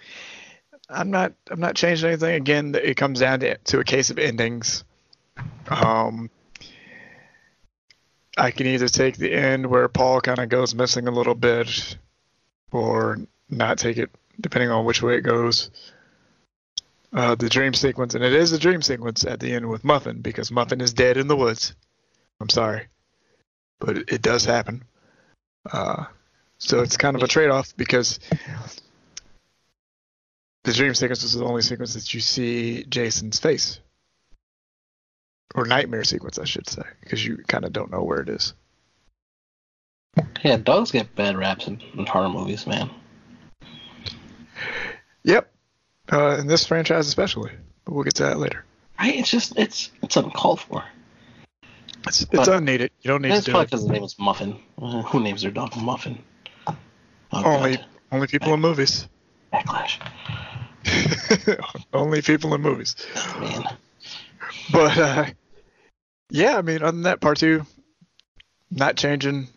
I'm 0.88 1.10
not 1.10 1.34
I'm 1.50 1.60
not 1.60 1.74
changing 1.74 2.08
anything. 2.08 2.34
Again, 2.34 2.74
it 2.74 2.96
comes 2.96 3.20
down 3.20 3.40
to, 3.40 3.56
to 3.56 3.80
a 3.80 3.84
case 3.84 4.10
of 4.10 4.18
endings. 4.18 4.84
Um, 5.68 6.30
I 8.36 8.50
can 8.50 8.66
either 8.66 8.88
take 8.88 9.16
the 9.16 9.32
end 9.32 9.66
where 9.66 9.88
Paul 9.88 10.20
kind 10.20 10.38
of 10.38 10.48
goes 10.48 10.74
missing 10.74 11.06
a 11.06 11.12
little 11.12 11.34
bit, 11.34 11.96
or 12.72 13.18
not 13.48 13.78
take 13.78 13.96
it, 13.98 14.10
depending 14.40 14.70
on 14.70 14.84
which 14.84 15.02
way 15.02 15.16
it 15.16 15.20
goes. 15.22 15.70
Uh, 17.12 17.36
the 17.36 17.48
dream 17.48 17.72
sequence, 17.74 18.14
and 18.14 18.24
it 18.24 18.32
is 18.32 18.52
a 18.52 18.58
dream 18.58 18.82
sequence 18.82 19.24
at 19.24 19.38
the 19.38 19.52
end 19.52 19.68
with 19.68 19.84
Muffin 19.84 20.20
because 20.20 20.50
Muffin 20.50 20.80
is 20.80 20.92
dead 20.92 21.16
in 21.16 21.28
the 21.28 21.36
woods. 21.36 21.74
I'm 22.40 22.48
sorry, 22.48 22.88
but 23.78 23.98
it, 23.98 24.12
it 24.14 24.22
does 24.22 24.44
happen. 24.44 24.82
Uh, 25.70 26.06
so 26.58 26.80
it's 26.80 26.96
kind 26.96 27.14
of 27.14 27.22
a 27.22 27.28
trade-off 27.28 27.76
because 27.76 28.18
the 30.64 30.72
dream 30.72 30.94
sequence 30.94 31.22
is 31.22 31.34
the 31.34 31.44
only 31.44 31.62
sequence 31.62 31.94
that 31.94 32.12
you 32.12 32.20
see 32.20 32.84
Jason's 32.84 33.38
face, 33.38 33.78
or 35.54 35.64
nightmare 35.66 36.04
sequence, 36.04 36.38
I 36.38 36.44
should 36.44 36.68
say, 36.68 36.82
because 37.00 37.24
you 37.24 37.38
kind 37.48 37.64
of 37.64 37.72
don't 37.72 37.90
know 37.90 38.02
where 38.02 38.20
it 38.20 38.28
is. 38.28 38.54
Yeah, 40.44 40.56
dogs 40.58 40.90
get 40.90 41.14
bad 41.16 41.36
raps 41.36 41.66
in, 41.66 41.80
in 41.96 42.06
horror 42.06 42.28
movies, 42.28 42.66
man. 42.66 42.90
Yep, 45.24 45.50
uh, 46.12 46.36
in 46.40 46.46
this 46.46 46.66
franchise 46.66 47.08
especially, 47.08 47.50
but 47.84 47.94
we'll 47.94 48.04
get 48.04 48.14
to 48.16 48.24
that 48.24 48.38
later. 48.38 48.64
Right? 48.98 49.16
It's 49.16 49.30
just 49.30 49.58
it's 49.58 49.90
it's 50.02 50.16
uncalled 50.16 50.60
for. 50.60 50.84
It's 52.06 52.20
it's 52.22 52.30
But- 52.30 52.48
unneeded. 52.48 52.90
You 53.02 53.08
don't 53.08 53.22
need 53.22 53.32
to 53.32 53.40
do 53.40 53.50
probably 53.52 53.62
it. 53.62 53.66
because 53.70 53.80
his 53.82 53.90
name 53.90 54.02
was 54.02 54.18
Muffin. 54.18 54.58
Uh, 54.80 55.02
Who 55.02 55.20
names 55.20 55.42
their 55.42 55.50
dog 55.50 55.74
Muffin? 55.76 56.22
Oh, 56.66 56.76
Only 57.32 57.76
God. 57.76 57.86
only 58.12 58.26
people 58.28 58.54
in 58.54 58.60
movies. 58.60 59.08
backlash. 59.52 59.98
only 61.92 62.22
people 62.22 62.54
in 62.54 62.60
movies. 62.60 62.94
Oh, 63.16 63.40
man. 63.40 63.76
But 64.70 64.98
uh, 64.98 65.24
yeah, 66.30 66.56
I 66.56 66.62
mean, 66.62 66.82
other 66.82 66.92
than 66.92 67.02
that, 67.02 67.20
part 67.20 67.38
two, 67.38 67.66
not 68.70 68.96
changing 68.96 69.48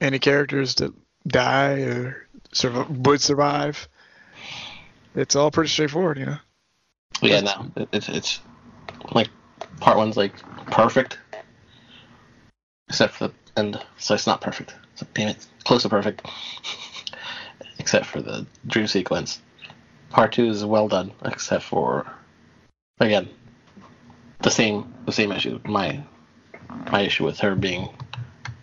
any 0.00 0.18
characters 0.18 0.74
that 0.76 0.92
die 1.26 1.80
or 1.80 2.26
surv- 2.52 2.88
would 3.06 3.20
survive. 3.20 3.88
It's 5.14 5.36
all 5.36 5.50
pretty 5.50 5.68
straightforward, 5.68 6.18
you 6.18 6.26
know. 6.26 6.38
Yeah, 7.20 7.40
no, 7.40 7.70
it's 7.92 8.08
it's 8.08 8.40
like 9.12 9.28
part 9.80 9.96
one's 9.96 10.16
like 10.16 10.34
perfect, 10.66 11.18
except 12.88 13.14
for 13.14 13.28
the 13.28 13.34
end. 13.56 13.80
So 13.98 14.14
it's 14.14 14.26
not 14.26 14.40
perfect. 14.40 14.74
So 14.96 15.06
damn 15.14 15.28
it, 15.28 15.46
close 15.64 15.82
to 15.82 15.88
perfect, 15.88 16.26
except 17.78 18.06
for 18.06 18.20
the 18.20 18.46
dream 18.66 18.86
sequence. 18.86 19.40
Part 20.10 20.32
two 20.32 20.46
is 20.46 20.64
well 20.64 20.88
done, 20.88 21.12
except 21.24 21.64
for 21.64 22.10
again 22.98 23.28
the 24.42 24.50
same 24.50 24.92
the 25.06 25.12
same 25.12 25.32
issue. 25.32 25.60
My 25.64 26.02
my 26.90 27.02
issue 27.02 27.24
with 27.24 27.38
her 27.40 27.54
being 27.54 27.88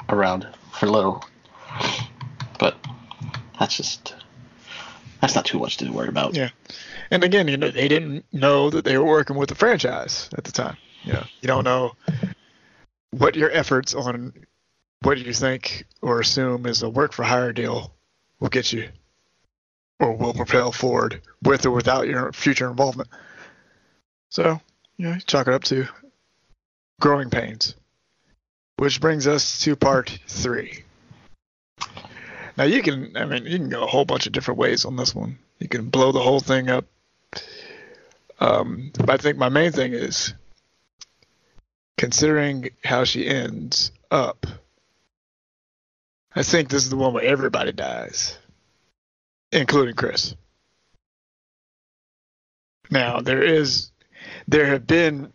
around 0.09 0.47
for 0.73 0.87
little, 0.87 1.23
but 2.59 2.77
that's 3.59 3.75
just 3.75 4.15
that's 5.21 5.35
not 5.35 5.45
too 5.45 5.59
much 5.59 5.77
to 5.77 5.89
worry 5.91 6.07
about. 6.07 6.35
Yeah. 6.35 6.49
And 7.11 7.23
again, 7.23 7.47
you 7.47 7.57
know, 7.57 7.71
they 7.71 7.87
didn't 7.87 8.25
know 8.31 8.69
that 8.69 8.85
they 8.85 8.97
were 8.97 9.05
working 9.05 9.35
with 9.35 9.49
the 9.49 9.55
franchise 9.55 10.29
at 10.37 10.43
the 10.43 10.51
time. 10.51 10.77
You 11.03 11.13
know, 11.13 11.23
you 11.41 11.47
don't 11.47 11.63
know 11.63 11.93
what 13.11 13.35
your 13.35 13.51
efforts 13.51 13.95
on 13.95 14.33
what 15.01 15.17
you 15.17 15.33
think 15.33 15.85
or 16.01 16.19
assume 16.19 16.65
is 16.65 16.83
a 16.83 16.89
work 16.89 17.13
for 17.13 17.23
hire 17.23 17.53
deal 17.53 17.93
will 18.39 18.49
get 18.49 18.71
you 18.71 18.89
or 19.99 20.15
will 20.15 20.33
propel 20.33 20.71
forward 20.71 21.21
with 21.43 21.65
or 21.65 21.71
without 21.71 22.07
your 22.07 22.31
future 22.31 22.69
involvement. 22.69 23.09
So, 24.29 24.61
you 24.99 25.05
know, 25.05 25.17
chalk 25.25 25.47
it 25.47 25.53
up 25.53 25.63
to 25.63 25.87
growing 26.99 27.29
pains. 27.29 27.73
Which 28.77 29.01
brings 29.01 29.27
us 29.27 29.59
to 29.61 29.75
part 29.75 30.19
three. 30.27 30.83
Now 32.57 32.65
you 32.65 32.83
can, 32.83 33.15
I 33.15 33.25
mean, 33.25 33.45
you 33.45 33.57
can 33.57 33.69
go 33.69 33.83
a 33.83 33.87
whole 33.87 34.05
bunch 34.05 34.27
of 34.27 34.33
different 34.33 34.59
ways 34.59 34.85
on 34.85 34.97
this 34.97 35.15
one. 35.15 35.39
You 35.59 35.69
can 35.69 35.89
blow 35.89 36.11
the 36.11 36.21
whole 36.21 36.41
thing 36.41 36.69
up. 36.69 36.85
Um, 38.39 38.91
but 38.97 39.09
I 39.09 39.17
think 39.17 39.37
my 39.37 39.49
main 39.49 39.71
thing 39.71 39.93
is 39.93 40.33
considering 41.97 42.69
how 42.83 43.05
she 43.05 43.25
ends 43.25 43.91
up. 44.11 44.45
I 46.35 46.43
think 46.43 46.69
this 46.69 46.83
is 46.83 46.89
the 46.89 46.97
one 46.97 47.13
where 47.13 47.23
everybody 47.23 47.71
dies, 47.71 48.37
including 49.51 49.95
Chris. 49.95 50.35
Now 52.91 53.19
there 53.19 53.43
is, 53.43 53.91
there 54.49 54.65
have 54.65 54.87
been, 54.87 55.31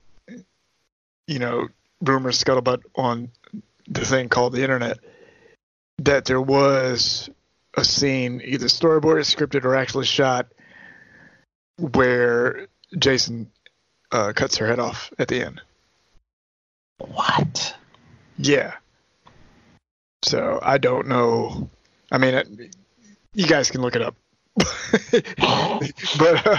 you 1.27 1.39
know, 1.39 1.69
rumors 2.01 2.43
scuttlebutt 2.43 2.83
on 2.97 3.31
the 3.89 4.05
thing 4.05 4.29
called 4.29 4.53
the 4.53 4.63
internet 4.63 4.99
that 5.99 6.25
there 6.25 6.41
was 6.41 7.31
a 7.75 7.85
scene, 7.85 8.43
either 8.45 8.67
storyboarded, 8.67 9.25
scripted, 9.25 9.65
or 9.65 9.77
actually 9.77 10.07
shot, 10.07 10.49
where 11.79 12.67
Jason 12.99 13.51
uh, 14.11 14.33
cuts 14.35 14.57
her 14.57 14.67
head 14.67 14.81
off 14.81 15.13
at 15.19 15.29
the 15.29 15.43
end. 15.43 15.61
What? 16.99 17.75
Yeah. 18.37 18.75
So 20.25 20.59
I 20.61 20.79
don't 20.79 21.07
know. 21.07 21.71
I 22.11 22.19
mean, 22.19 22.71
you 23.33 23.47
guys 23.47 23.71
can 23.71 23.81
look 23.81 23.95
it 23.95 24.03
up. 24.03 24.17
but 26.19 26.47
uh, 26.47 26.59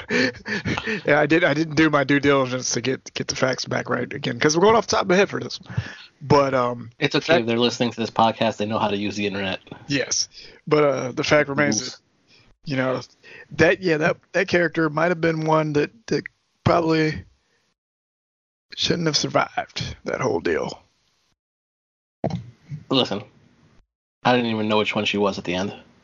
yeah, 1.06 1.20
I 1.20 1.26
did. 1.26 1.46
I 1.46 1.54
didn't 1.54 1.76
do 1.76 1.90
my 1.90 2.04
due 2.04 2.20
diligence 2.20 2.72
to 2.72 2.82
get 2.82 3.14
get 3.14 3.28
the 3.28 3.36
facts 3.36 3.64
back 3.66 3.90
right 3.90 4.12
again 4.12 4.36
because 4.36 4.58
we're 4.58 4.64
going 4.64 4.76
off 4.76 4.88
the 4.88 4.98
top 4.98 5.04
of 5.04 5.08
my 5.10 5.16
head 5.16 5.30
for 5.30 5.40
this. 5.40 5.60
But 6.22 6.54
um, 6.54 6.90
It's 7.00 7.16
okay 7.16 7.40
if 7.40 7.46
they're 7.46 7.58
listening 7.58 7.92
to 7.92 8.00
this 8.00 8.10
podcast. 8.10 8.58
They 8.58 8.66
know 8.66 8.80
how 8.80 8.90
to 8.90 8.98
use 8.98 9.16
the 9.16 9.28
internet. 9.28 9.62
Yes, 9.88 10.28
but 10.68 10.84
uh, 10.84 11.12
the 11.14 11.24
fact 11.24 11.48
remains 11.48 11.92
that 11.92 11.98
you 12.66 12.76
know 12.76 13.00
that 13.52 13.82
yeah 13.82 13.98
that 13.98 14.18
that 14.34 14.50
character 14.50 14.90
might 14.90 15.10
have 15.10 15.22
been 15.22 15.46
one 15.46 15.74
that 15.74 15.92
that 16.08 16.26
probably 16.66 17.24
shouldn't 18.76 19.08
have 19.08 19.18
survived 19.18 19.96
that 20.04 20.20
whole 20.20 20.42
deal. 20.42 20.82
Listen, 22.90 23.24
I 24.26 24.36
didn't 24.36 24.52
even 24.52 24.68
know 24.68 24.78
which 24.80 24.96
one 24.96 25.06
she 25.06 25.18
was 25.18 25.38
at 25.38 25.46
the 25.46 25.56
end. 25.56 25.74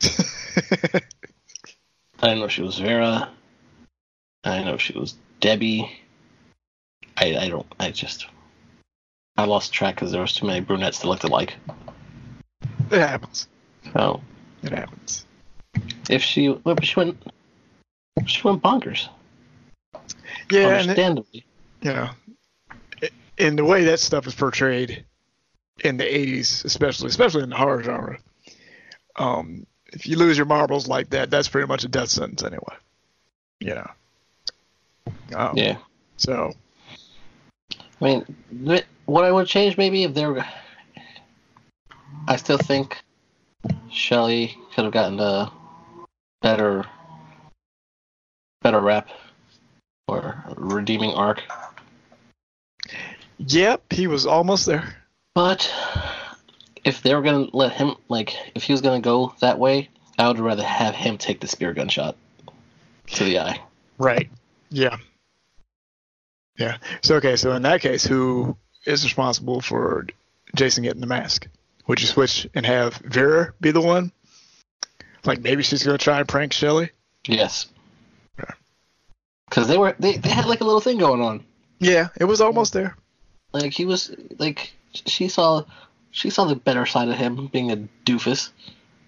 I 2.22 2.34
know 2.34 2.44
if 2.44 2.52
she 2.52 2.62
was 2.62 2.78
Vera. 2.78 3.28
I 4.44 4.62
know 4.62 4.74
if 4.74 4.80
she 4.80 4.96
was 4.96 5.16
Debbie. 5.40 5.90
I 7.16 7.36
I 7.36 7.48
don't. 7.48 7.66
I 7.80 7.90
just. 7.90 8.26
I 9.36 9.44
lost 9.44 9.72
track 9.72 9.96
because 9.96 10.12
there 10.12 10.20
was 10.20 10.34
too 10.34 10.46
many 10.46 10.60
brunettes 10.60 11.00
that 11.00 11.08
looked 11.08 11.24
alike. 11.24 11.56
it 12.90 12.98
happens. 12.98 13.48
Oh. 13.96 14.20
It 14.62 14.72
happens. 14.72 15.26
if 16.08 16.22
she, 16.22 16.50
well, 16.50 16.76
she 16.82 16.94
went, 16.94 17.20
she 18.26 18.42
went 18.42 18.62
bonkers. 18.62 19.08
Yeah, 20.50 20.68
it, 20.68 20.80
understandably. 20.82 21.44
know, 21.94 22.10
in 23.38 23.56
the 23.56 23.64
way 23.64 23.84
that 23.84 23.98
stuff 23.98 24.26
is 24.26 24.34
portrayed 24.34 25.04
in 25.82 25.96
the 25.96 26.04
'80s, 26.04 26.64
especially 26.64 27.08
especially 27.08 27.42
in 27.42 27.50
the 27.50 27.56
horror 27.56 27.82
genre, 27.82 28.18
um, 29.16 29.66
if 29.92 30.06
you 30.06 30.16
lose 30.16 30.36
your 30.36 30.46
marbles 30.46 30.88
like 30.88 31.10
that, 31.10 31.30
that's 31.30 31.48
pretty 31.48 31.66
much 31.66 31.84
a 31.84 31.88
death 31.88 32.08
sentence 32.08 32.42
anyway. 32.42 32.76
You 33.60 33.74
know. 33.76 33.90
Um, 35.34 35.56
yeah. 35.56 35.76
So 36.16 36.52
I 37.70 38.04
mean, 38.04 38.36
th- 38.66 38.84
what 39.06 39.24
I 39.24 39.30
would 39.30 39.46
change 39.46 39.76
maybe 39.76 40.04
if 40.04 40.14
there. 40.14 40.44
I 42.28 42.36
still 42.36 42.58
think 42.58 43.02
Shelley 43.90 44.56
could 44.74 44.84
have 44.84 44.92
gotten 44.92 45.18
a 45.18 45.52
better, 46.40 46.84
better 48.62 48.80
rep 48.80 49.08
or 50.08 50.42
redeeming 50.56 51.12
arc, 51.14 51.42
yep, 53.38 53.82
he 53.92 54.06
was 54.06 54.26
almost 54.26 54.66
there. 54.66 54.96
but 55.34 55.72
if 56.84 57.02
they 57.02 57.14
were 57.14 57.22
gonna 57.22 57.48
let 57.52 57.72
him, 57.72 57.94
like, 58.08 58.34
if 58.54 58.64
he 58.64 58.72
was 58.72 58.80
gonna 58.80 59.00
go 59.00 59.34
that 59.40 59.58
way, 59.58 59.88
I 60.18 60.28
would 60.28 60.38
rather 60.38 60.64
have 60.64 60.94
him 60.94 61.18
take 61.18 61.40
the 61.40 61.48
spear 61.48 61.72
gun 61.72 61.88
shot 61.88 62.16
to 63.12 63.24
the 63.24 63.38
eye. 63.40 63.60
Right. 63.98 64.28
Yeah. 64.70 64.96
Yeah. 66.58 66.78
So 67.02 67.16
okay. 67.16 67.36
So 67.36 67.52
in 67.52 67.62
that 67.62 67.80
case, 67.80 68.04
who 68.04 68.56
is 68.86 69.04
responsible 69.04 69.60
for 69.60 70.06
Jason 70.54 70.84
getting 70.84 71.00
the 71.00 71.06
mask? 71.06 71.48
Would 71.86 72.00
you 72.00 72.06
switch 72.06 72.46
and 72.54 72.64
have 72.64 72.94
Vera 72.96 73.54
be 73.60 73.70
the 73.70 73.80
one? 73.80 74.12
Like 75.24 75.40
maybe 75.40 75.62
she's 75.62 75.82
gonna 75.82 75.98
try 75.98 76.18
and 76.18 76.28
prank 76.28 76.52
Shelly. 76.52 76.90
Yes. 77.26 77.66
Because 79.48 79.68
they 79.68 79.78
were 79.78 79.94
they, 79.98 80.16
they 80.16 80.30
had 80.30 80.46
like 80.46 80.60
a 80.60 80.64
little 80.64 80.80
thing 80.80 80.98
going 80.98 81.20
on. 81.20 81.44
Yeah, 81.78 82.08
it 82.16 82.24
was 82.24 82.40
almost 82.40 82.72
there. 82.72 82.96
Like 83.52 83.72
he 83.72 83.84
was 83.84 84.14
like 84.38 84.72
she 84.94 85.28
saw 85.28 85.64
she 86.12 86.30
saw 86.30 86.44
the 86.44 86.54
better 86.54 86.86
side 86.86 87.08
of 87.08 87.16
him 87.16 87.48
being 87.48 87.72
a 87.72 87.88
doofus. 88.04 88.50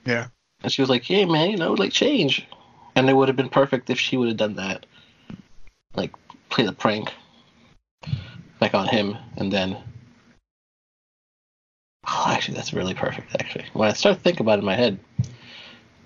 Yeah. 0.05 0.27
And 0.63 0.73
she 0.73 0.83
was 0.83 0.91
like, 0.91 1.05
"Hey 1.05 1.25
man, 1.25 1.51
you 1.51 1.57
know, 1.57 1.75
like 1.75 1.93
change." 1.93 2.47
And 2.97 3.09
it 3.09 3.15
would 3.15 3.29
have 3.29 3.37
been 3.37 3.49
perfect 3.49 3.91
if 3.91 3.99
she 4.01 4.17
would 4.17 4.29
have 4.29 4.37
done 4.37 4.57
that. 4.57 4.87
Like 5.95 6.13
play 6.49 6.65
the 6.65 6.73
prank 6.73 7.13
back 8.59 8.75
on 8.75 8.89
him 8.89 9.17
and 9.37 9.53
then 9.53 9.77
Oh, 12.07 12.25
actually 12.29 12.57
that's 12.57 12.73
really 12.73 12.95
perfect 12.95 13.35
actually. 13.39 13.65
When 13.73 13.89
I 13.89 13.93
start 13.93 14.17
to 14.17 14.23
think 14.23 14.41
about 14.41 14.59
it 14.59 14.61
in 14.61 14.65
my 14.65 14.75
head, 14.75 14.99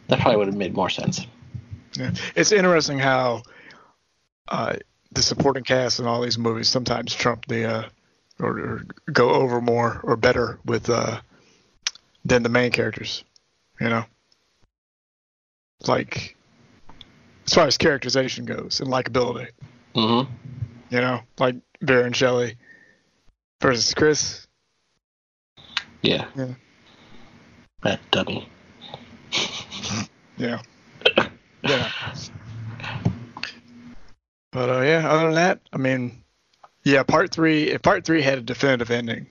that 0.09 0.21
probably 0.21 0.37
would 0.37 0.47
have 0.47 0.57
made 0.57 0.75
more 0.75 0.91
sense. 0.91 1.27
Yeah. 1.97 2.13
It's 2.37 2.53
interesting 2.53 2.99
how 2.99 3.43
uh, 4.49 4.77
the 5.13 5.23
supporting 5.23 5.65
cast 5.65 5.99
in 5.99 6.07
all 6.07 6.21
these 6.21 6.39
movies 6.39 6.69
sometimes 6.69 7.15
trump 7.15 7.47
the 7.47 7.65
uh, 7.65 7.89
or, 8.41 8.59
or 8.59 8.87
go 9.13 9.31
over 9.31 9.61
more 9.61 10.01
or 10.03 10.17
better 10.17 10.59
with 10.65 10.89
uh, 10.91 11.21
than 12.25 12.43
the 12.43 12.49
main 12.49 12.71
characters. 12.71 13.25
You 13.81 13.89
know, 13.89 14.05
like 15.87 16.37
as 17.47 17.55
far 17.55 17.67
as 17.67 17.79
characterization 17.79 18.45
goes 18.45 18.81
and 18.81 18.91
likability. 18.91 19.49
Mm-hmm. 19.95 20.33
You 20.91 21.01
know, 21.01 21.21
like 21.39 21.57
Vera 21.81 22.05
and 22.05 22.17
Shelley 22.17 22.57
versus 23.61 23.95
Chris. 23.95 24.47
Yeah. 26.03 26.27
Yeah. 26.37 26.55
That 27.83 28.01
dummy. 28.11 28.49
Yeah. 30.37 30.61
yeah. 31.63 31.91
But 34.51 34.71
uh, 34.71 34.81
yeah, 34.81 35.09
other 35.09 35.27
than 35.27 35.35
that, 35.35 35.61
I 35.73 35.77
mean, 35.77 36.23
yeah, 36.89 37.03
part 37.03 37.31
three. 37.33 37.65
If 37.65 37.83
part 37.83 38.05
three 38.05 38.23
had 38.23 38.39
a 38.39 38.43
definitive 38.43 38.91
ending, 38.91 39.27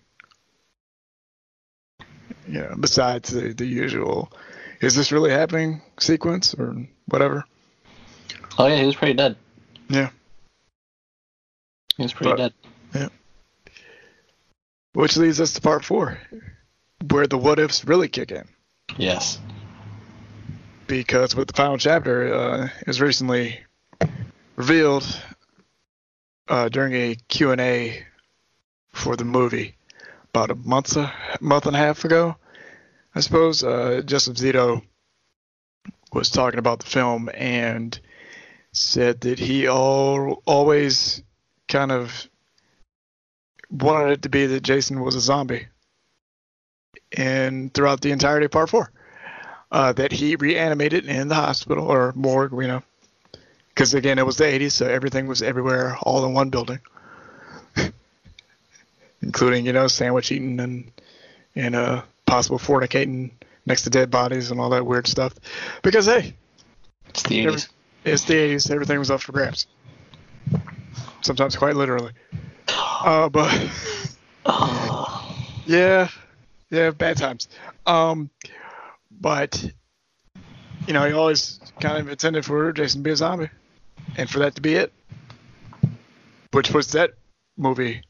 you 2.48 2.60
know, 2.62 2.76
besides 2.80 3.30
the 3.32 3.54
the 3.54 3.66
usual, 3.66 4.32
is 4.82 4.96
this 4.96 5.12
really 5.12 5.32
happening 5.32 5.82
sequence 6.00 6.54
or 6.54 6.76
whatever? 7.08 7.46
Oh 8.60 8.68
yeah, 8.68 8.78
he 8.80 8.86
was 8.86 8.96
pretty 8.96 9.14
dead. 9.16 9.36
Yeah. 9.90 10.10
He 11.98 12.04
was 12.04 12.14
pretty 12.14 12.32
But- 12.34 12.38
dead. 12.38 12.54
Yeah. 12.94 13.74
Which 14.94 15.18
leads 15.18 15.40
us 15.42 15.54
to 15.54 15.62
part 15.62 15.84
four, 15.84 16.20
where 17.10 17.28
the 17.28 17.38
what 17.38 17.60
ifs 17.60 17.86
really 17.86 18.08
kick 18.08 18.32
in. 18.32 18.48
Yes. 18.98 19.40
because 20.88 21.36
with 21.36 21.48
the 21.50 21.54
final 21.54 21.78
chapter 21.78 22.34
uh, 22.34 22.70
it 22.80 22.88
was 22.88 23.02
recently 23.02 23.60
revealed 24.56 25.04
uh, 26.48 26.70
during 26.70 26.94
a 26.94 27.16
Q&A 27.28 28.06
for 28.92 29.16
the 29.16 29.26
movie 29.26 29.76
about 30.30 30.52
a 30.52 30.56
month 30.56 30.96
a 30.98 31.12
month 31.40 31.66
and 31.66 31.76
a 31.76 31.80
half 31.80 32.06
ago, 32.06 32.36
I 33.16 33.20
suppose. 33.22 33.64
Uh, 33.64 34.02
Joseph 34.06 34.38
Zito 34.38 34.82
was 36.14 36.30
talking 36.30 36.60
about 36.60 36.80
the 36.80 36.86
film 36.86 37.30
and 37.34 38.00
said 38.72 39.22
that 39.22 39.40
he 39.40 39.68
all, 39.68 40.42
always 40.46 41.24
kind 41.68 41.92
of 41.92 42.28
wanted 43.70 44.12
it 44.12 44.22
to 44.24 44.30
be 44.30 44.46
that 44.46 44.64
Jason 44.64 45.02
was 45.02 45.16
a 45.16 45.20
zombie, 45.20 45.68
and 47.16 47.74
throughout 47.74 48.02
the 48.02 48.12
entirety 48.12 48.46
of 48.46 48.52
Part 48.52 48.70
Four 48.70 48.92
uh, 49.72 49.94
that 49.94 50.12
he 50.12 50.36
reanimated 50.36 51.06
in 51.06 51.28
the 51.28 51.36
hospital 51.36 51.88
or 51.88 52.14
morgue, 52.16 52.54
you 52.54 52.68
know, 52.68 52.84
because 53.78 53.94
again 53.94 54.18
it 54.18 54.26
was 54.26 54.38
the 54.38 54.44
80s, 54.46 54.72
so 54.72 54.88
everything 54.88 55.28
was 55.28 55.44
everywhere, 55.44 55.98
all 56.02 56.26
in 56.26 56.34
one 56.34 56.50
building, 56.50 56.80
including 59.22 59.66
you 59.68 59.74
know 59.74 59.88
sandwich 59.88 60.32
eating 60.32 60.60
and 60.60 60.92
and 61.56 61.76
uh, 61.76 62.02
possible 62.26 62.58
fornicating 62.58 63.30
next 63.68 63.84
to 63.84 63.92
dead 63.92 64.10
bodies 64.10 64.50
and 64.50 64.60
all 64.60 64.70
that 64.72 64.86
weird 64.86 65.06
stuff. 65.08 65.34
Because 65.84 66.08
hey, 66.08 66.34
It's 67.10 67.22
the 67.24 67.42
Every- 67.42 67.54
80s. 67.54 67.68
it's 68.06 68.24
the 68.26 68.34
80s, 68.34 68.72
everything 68.72 68.98
was 69.00 69.12
up 69.12 69.22
for 69.22 69.32
grabs. 69.32 69.68
Sometimes 71.22 71.56
quite 71.56 71.76
literally. 71.76 72.14
Uh, 72.68 73.30
but. 73.30 73.70
Yeah, 75.70 76.08
yeah, 76.70 76.92
bad 76.92 77.18
times. 77.18 77.50
Um, 77.86 78.30
but 79.12 79.70
you 80.88 80.94
know, 80.94 81.06
he 81.06 81.12
always 81.12 81.60
kind 81.82 81.98
of 81.98 82.08
intended 82.08 82.46
for 82.46 82.72
Jason 82.72 83.02
to 83.02 83.04
be 83.04 83.12
a 83.12 83.18
zombie, 83.18 83.50
and 84.18 84.30
for 84.30 84.40
that 84.40 84.56
to 84.56 84.62
be 84.62 84.74
it, 84.74 84.92
which 86.52 86.72
puts 86.72 86.92
that 86.94 87.14
movie 87.56 88.02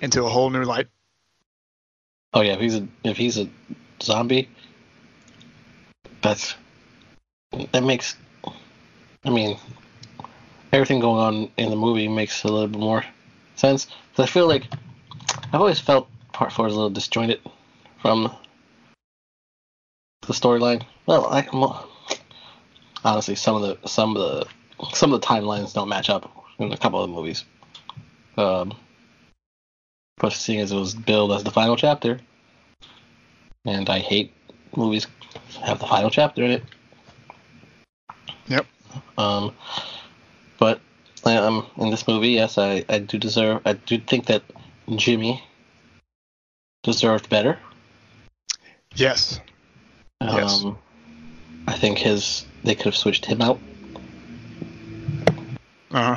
into 0.00 0.24
a 0.24 0.28
whole 0.28 0.50
new 0.50 0.64
light. 0.64 0.88
Oh 2.32 2.40
yeah, 2.40 2.54
if 2.54 2.60
he's 2.60 2.74
a 2.74 2.88
if 3.04 3.16
he's 3.16 3.38
a 3.38 3.48
zombie, 4.02 4.48
that's 6.22 6.54
that 7.72 7.84
makes. 7.84 8.16
I 9.24 9.30
mean, 9.30 9.58
everything 10.72 11.00
going 11.00 11.20
on 11.20 11.50
in 11.56 11.70
the 11.70 11.76
movie 11.76 12.08
makes 12.08 12.44
a 12.44 12.48
little 12.48 12.68
bit 12.68 12.80
more 12.80 13.04
sense. 13.56 13.86
'Cause 14.14 14.24
I 14.24 14.26
feel 14.26 14.46
like 14.46 14.64
I've 15.52 15.60
always 15.60 15.80
felt 15.80 16.08
part 16.32 16.52
four 16.52 16.66
is 16.66 16.72
a 16.72 16.76
little 16.76 16.90
disjointed 16.90 17.40
from 18.00 18.34
the 20.22 20.32
storyline. 20.32 20.84
Well, 21.06 21.26
I 21.26 21.46
honestly 23.04 23.34
some 23.36 23.56
of 23.56 23.62
the 23.62 23.88
some 23.88 24.16
of 24.16 24.22
the 24.22 24.46
some 24.92 25.12
of 25.12 25.20
the 25.20 25.26
timelines 25.26 25.74
don't 25.74 25.88
match 25.88 26.10
up 26.10 26.30
in 26.58 26.72
a 26.72 26.76
couple 26.76 27.02
of 27.02 27.08
the 27.08 27.14
movies. 27.14 27.44
Um, 28.36 28.74
but 30.18 30.32
seeing 30.32 30.60
as 30.60 30.72
it 30.72 30.76
was 30.76 30.94
billed 30.94 31.32
as 31.32 31.44
the 31.44 31.50
final 31.50 31.76
chapter, 31.76 32.20
and 33.64 33.88
I 33.88 33.98
hate 33.98 34.32
movies 34.76 35.06
have 35.62 35.78
the 35.78 35.86
final 35.86 36.10
chapter 36.10 36.42
in 36.42 36.50
it. 36.52 36.64
Yep. 38.48 38.66
Um, 39.18 39.54
but 40.58 40.80
um, 41.24 41.66
in 41.76 41.90
this 41.90 42.06
movie, 42.06 42.30
yes, 42.30 42.58
I, 42.58 42.84
I 42.88 42.98
do 42.98 43.18
deserve. 43.18 43.62
I 43.64 43.74
do 43.74 43.98
think 43.98 44.26
that 44.26 44.42
Jimmy 44.94 45.42
deserved 46.82 47.28
better. 47.28 47.58
Yes. 48.94 49.40
Yes. 50.20 50.64
Um, 50.64 50.78
I 51.66 51.74
think 51.74 51.98
his 51.98 52.46
they 52.64 52.74
could 52.74 52.86
have 52.86 52.96
switched 52.96 53.26
him 53.26 53.42
out. 53.42 53.58
Uh 55.96 56.16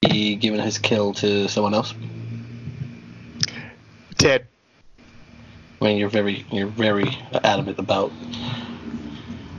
He 0.00 0.34
given 0.36 0.60
his 0.60 0.78
kill 0.78 1.12
to 1.12 1.46
someone 1.46 1.74
else. 1.74 1.92
Ted. 4.16 4.46
I 5.82 5.84
mean, 5.84 5.98
you're 5.98 6.08
very 6.08 6.46
you're 6.50 6.68
very 6.68 7.18
adamant 7.44 7.78
about 7.78 8.12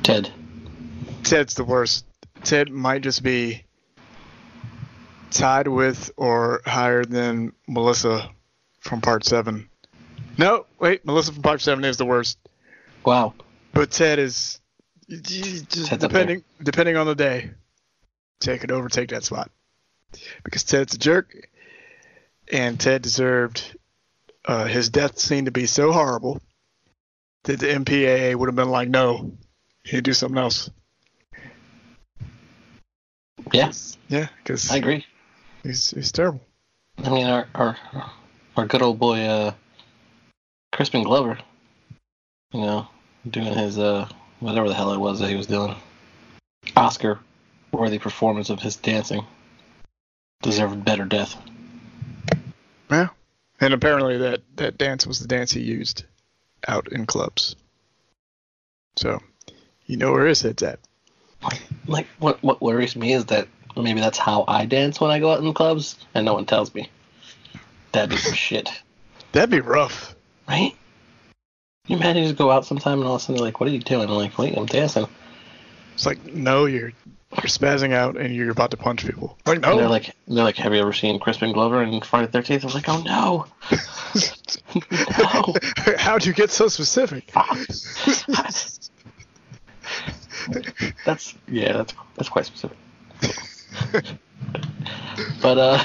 Ted. 0.01 0.31
Ted's 1.21 1.53
the 1.53 1.63
worst. 1.63 2.05
Ted 2.43 2.71
might 2.71 3.03
just 3.03 3.21
be 3.21 3.63
tied 5.29 5.67
with 5.67 6.09
or 6.17 6.63
higher 6.65 7.05
than 7.05 7.53
Melissa 7.67 8.31
from 8.79 8.99
Part 8.99 9.25
Seven. 9.25 9.69
No, 10.39 10.65
wait, 10.79 11.05
Melissa 11.05 11.33
from 11.33 11.43
Part 11.43 11.61
Seven 11.61 11.83
is 11.85 11.97
the 11.97 12.05
worst. 12.05 12.39
Wow. 13.05 13.35
But 13.73 13.91
Ted 13.91 14.17
is 14.17 14.59
just 15.07 15.69
Ted's 15.69 16.01
depending 16.01 16.43
depending 16.63 16.97
on 16.97 17.05
the 17.05 17.13
day. 17.13 17.51
Ted 18.39 18.59
could 18.59 18.71
overtake 18.71 19.09
that 19.09 19.23
spot 19.23 19.49
because 20.43 20.63
Ted's 20.63 20.93
a 20.93 20.97
jerk, 20.97 21.49
and 22.51 22.79
Ted 22.79 23.01
deserved 23.01 23.77
uh, 24.45 24.65
his 24.65 24.89
death 24.89 25.17
scene 25.19 25.45
to 25.45 25.51
be 25.51 25.65
so 25.65 25.91
horrible 25.91 26.41
that 27.43 27.59
the 27.59 27.67
MPAA 27.67 28.35
would 28.35 28.47
have 28.47 28.55
been 28.55 28.69
like, 28.69 28.89
"No, 28.89 29.31
you 29.85 30.01
do 30.01 30.13
something 30.13 30.37
else." 30.37 30.69
Yeah, 33.53 33.71
Yeah, 34.09 34.27
because 34.43 34.71
I 34.71 34.77
agree. 34.77 35.05
he's 35.63 35.91
he's 35.91 36.11
terrible. 36.11 36.41
I 37.03 37.09
mean, 37.09 37.27
our 37.27 37.47
our 37.55 37.77
our 38.55 38.65
good 38.65 38.81
old 38.81 38.99
boy, 38.99 39.21
uh, 39.21 39.53
Crispin 40.73 41.03
Glover. 41.03 41.37
You 42.51 42.61
know, 42.61 42.87
doing 43.29 43.53
his 43.53 43.77
uh 43.77 44.07
whatever 44.39 44.67
the 44.67 44.73
hell 44.75 44.91
it 44.93 44.97
was 44.99 45.19
that 45.19 45.29
he 45.29 45.35
was 45.35 45.47
doing, 45.47 45.75
Oscar 46.75 47.19
worthy 47.71 47.99
performance 47.99 48.49
of 48.49 48.59
his 48.59 48.75
dancing. 48.75 49.25
Deserved 50.41 50.85
better 50.85 51.05
death. 51.05 51.35
Yeah, 52.89 53.09
and 53.59 53.73
apparently 53.73 54.17
that 54.19 54.41
that 54.55 54.77
dance 54.77 55.05
was 55.07 55.19
the 55.19 55.27
dance 55.27 55.51
he 55.51 55.61
used 55.61 56.03
out 56.67 56.91
in 56.91 57.05
clubs. 57.05 57.55
So, 58.95 59.19
you 59.85 59.97
know 59.97 60.11
where 60.11 60.25
his 60.27 60.41
head's 60.41 60.63
at. 60.63 60.79
Like 61.87 62.07
what 62.19 62.41
what 62.43 62.61
worries 62.61 62.95
me 62.95 63.13
is 63.13 63.25
that 63.25 63.47
maybe 63.75 63.99
that's 63.99 64.17
how 64.17 64.43
I 64.47 64.65
dance 64.65 64.99
when 64.99 65.11
I 65.11 65.19
go 65.19 65.31
out 65.31 65.43
in 65.43 65.53
clubs 65.53 65.95
and 66.13 66.25
no 66.25 66.33
one 66.33 66.45
tells 66.45 66.73
me. 66.73 66.89
That'd 67.91 68.09
be 68.11 68.17
some 68.17 68.33
shit, 68.35 68.69
That'd 69.31 69.49
be 69.49 69.59
rough. 69.61 70.15
right? 70.47 70.75
You 71.87 71.95
imagine 71.97 72.23
you 72.23 72.29
just 72.29 72.37
go 72.37 72.51
out 72.51 72.65
sometime 72.65 72.99
and 72.99 73.07
all 73.07 73.15
of 73.15 73.21
a 73.21 73.23
sudden 73.23 73.35
they're 73.35 73.45
like, 73.45 73.59
"What 73.59 73.69
are 73.69 73.73
you 73.73 73.79
doing?" 73.79 74.09
I'm 74.09 74.15
like, 74.15 74.37
"Wait, 74.37 74.57
I'm 74.57 74.65
dancing." 74.65 75.07
It's 75.93 76.05
like, 76.05 76.23
no, 76.25 76.65
you're 76.65 76.91
you're 77.31 77.43
spazzing 77.43 77.93
out 77.93 78.17
and 78.17 78.33
you're 78.33 78.51
about 78.51 78.71
to 78.71 78.77
punch 78.77 79.05
people. 79.05 79.37
Like, 79.45 79.57
And 79.57 79.79
they're 79.79 79.89
like, 79.89 80.15
they're 80.27 80.43
like, 80.43 80.55
"Have 80.57 80.73
you 80.73 80.79
ever 80.79 80.93
seen 80.93 81.19
Crispin 81.19 81.51
Glover 81.51 81.83
in 81.83 82.01
Friday 82.01 82.27
the 82.27 82.39
13th? 82.39 82.61
I 82.61 82.65
was 82.65 82.75
like, 82.75 82.87
"Oh 82.89 83.01
no, 83.01 83.45
no." 85.19 85.53
How'd 85.97 86.25
you 86.25 86.33
get 86.33 86.51
so 86.51 86.67
specific? 86.67 87.31
that's 91.05 91.33
yeah, 91.47 91.73
that's 91.73 91.93
that's 92.15 92.29
quite 92.29 92.45
specific. 92.45 92.77
but 95.41 95.57
uh, 95.57 95.83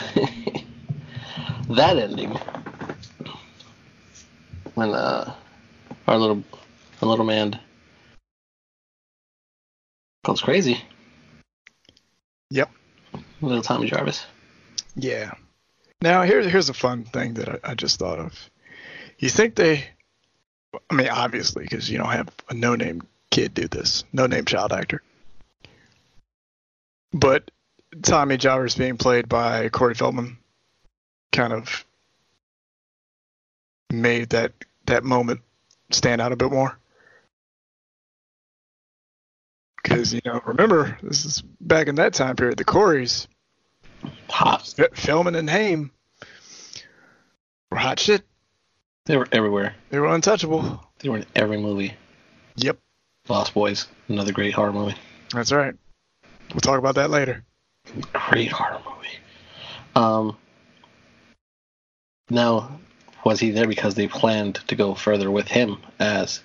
that 1.71 1.97
ending 1.97 2.39
when 4.75 4.91
uh 4.91 5.35
our 6.07 6.17
little 6.17 6.43
our 7.01 7.09
little 7.09 7.25
man 7.25 7.59
goes 10.25 10.41
crazy. 10.41 10.81
Little 13.43 13.63
Tommy 13.63 13.89
Jarvis. 13.89 14.25
Yeah. 14.95 15.33
Now 16.01 16.23
here 16.23 16.49
here's 16.49 16.69
a 16.69 16.75
fun 16.75 17.05
thing 17.05 17.35
that 17.35 17.49
I, 17.49 17.73
I 17.73 17.75
just 17.75 17.99
thought 17.99 18.19
of. 18.19 18.51
You 19.19 19.29
think 19.29 19.55
they? 19.55 19.85
I 20.91 20.95
mean, 20.95 21.09
obviously, 21.09 21.65
because 21.65 21.91
you 21.91 21.99
don't 21.99 22.11
have 22.11 22.29
a 22.49 22.55
no-name 22.55 23.03
kid 23.31 23.53
do 23.55 23.69
this, 23.69 24.05
no-name 24.13 24.47
child 24.47 24.73
actor. 24.73 25.03
But 27.13 27.51
Tommy 28.03 28.37
Jarvis 28.39 28.75
being 28.75 28.97
played 28.97 29.29
by 29.29 29.69
Corey 29.69 29.95
Feldman 29.95 30.39
kind 31.31 31.53
of 31.53 31.85
made 33.91 34.31
that 34.31 34.53
that 34.87 35.05
moment 35.05 35.41
stand 35.91 36.21
out 36.21 36.33
a 36.33 36.37
bit 36.37 36.51
more. 36.51 36.79
Because 39.83 40.15
you 40.15 40.21
know, 40.25 40.41
remember 40.47 40.99
this 41.03 41.25
is 41.25 41.43
back 41.61 41.89
in 41.89 41.97
that 41.97 42.15
time 42.15 42.37
period. 42.37 42.57
The 42.57 42.65
Coreys, 42.65 43.29
Hot. 44.31 44.75
F- 44.79 44.97
Feldman 44.97 45.35
and 45.35 45.49
Haim, 45.51 45.91
were 47.71 47.79
hot 47.79 47.99
shit. 47.99 48.23
They 49.07 49.17
were 49.17 49.29
everywhere. 49.33 49.75
They 49.91 49.99
were 49.99 50.15
untouchable. 50.15 50.85
They 50.99 51.09
were 51.09 51.19
in 51.19 51.27
every 51.35 51.59
movie. 51.59 51.95
Yep, 52.57 52.79
Lost 53.29 53.55
Boys, 53.55 53.89
another 54.09 54.33
great 54.33 54.55
horror 54.55 54.73
movie. 54.73 54.95
that's 55.33 55.53
right. 55.53 55.75
We'll 56.53 56.61
talk 56.61 56.79
about 56.79 56.95
that 56.97 57.11
later. 57.11 57.45
Great 58.13 58.53
horror 58.53 58.81
movie. 58.85 59.17
Um. 59.95 60.37
Now, 62.31 62.79
was 63.25 63.41
he 63.41 63.51
there 63.51 63.67
because 63.67 63.95
they 63.95 64.09
planned 64.09 64.57
to 64.69 64.75
go 64.77 64.95
further 64.95 65.31
with 65.31 65.49
him 65.49 65.79
as? 65.99 66.43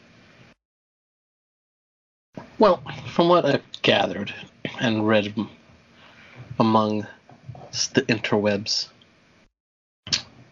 Well, 2.60 2.82
from 3.12 3.30
what 3.30 3.46
I've 3.46 3.64
gathered 3.82 4.34
and 4.80 5.08
read 5.08 5.34
among 6.60 7.08
the 7.88 8.02
interwebs, 8.04 8.88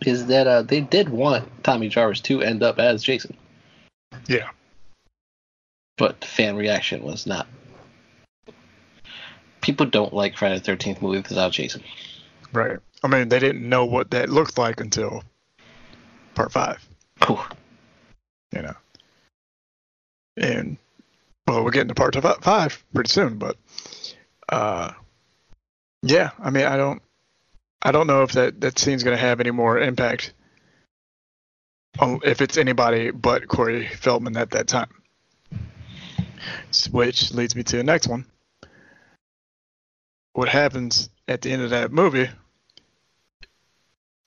is 0.02 0.28
that 0.28 0.46
uh, 0.46 0.62
they 0.62 0.82
did 0.82 1.10
want 1.10 1.50
Tommy 1.64 1.90
Jarvis 1.90 2.22
to 2.22 2.42
end 2.44 2.62
up 2.62 2.78
as 2.78 3.02
Jason, 3.04 3.36
Yeah, 4.28 4.50
but 5.98 6.24
fan 6.24 6.56
reaction 6.56 7.02
was 7.02 7.26
not. 7.26 7.48
People 9.62 9.88
don't 9.88 10.14
like 10.14 10.38
Friday 10.38 10.56
the 10.60 10.62
Thirteenth 10.64 11.02
movies 11.02 11.28
without 11.30 11.52
Jason. 11.52 11.82
right. 12.54 12.78
I 13.04 13.08
mean, 13.08 13.30
they 13.30 13.40
didn't 13.40 13.68
know 13.68 13.86
what 13.86 14.12
that 14.12 14.30
looked 14.30 14.58
like 14.58 14.80
until 14.80 15.24
part 16.36 16.52
five. 16.52 16.88
Cool. 17.20 17.44
You 18.54 18.62
know, 18.62 18.76
and 20.38 20.78
well, 21.48 21.64
we're 21.64 21.72
getting 21.72 21.90
to 21.90 21.96
part 21.96 22.16
five 22.44 22.84
pretty 22.94 23.10
soon, 23.10 23.38
but 23.38 23.58
uh, 24.50 24.92
yeah. 26.04 26.30
I 26.40 26.50
mean, 26.52 26.66
I 26.66 26.78
don't, 26.78 27.02
I 27.82 27.92
don't 27.92 28.08
know 28.08 28.24
if 28.24 28.32
that 28.34 28.62
that 28.62 28.80
scene's 28.80 29.04
gonna 29.04 29.18
have 29.18 29.40
any 29.40 29.52
more 29.52 29.80
impact. 29.80 30.34
On, 32.00 32.20
if 32.24 32.42
it's 32.42 32.58
anybody 32.58 33.12
but 33.12 33.48
Corey 33.48 33.88
Feldman 33.88 34.36
at 34.38 34.52
that 34.52 34.68
time. 34.68 34.90
Which 36.92 37.32
leads 37.34 37.56
me 37.56 37.64
to 37.64 37.78
the 37.78 37.84
next 37.84 38.08
one. 38.08 38.26
What 40.34 40.50
happens 40.50 41.10
at 41.28 41.42
the 41.42 41.52
end 41.52 41.62
of 41.62 41.70
that 41.70 41.92
movie 41.92 42.30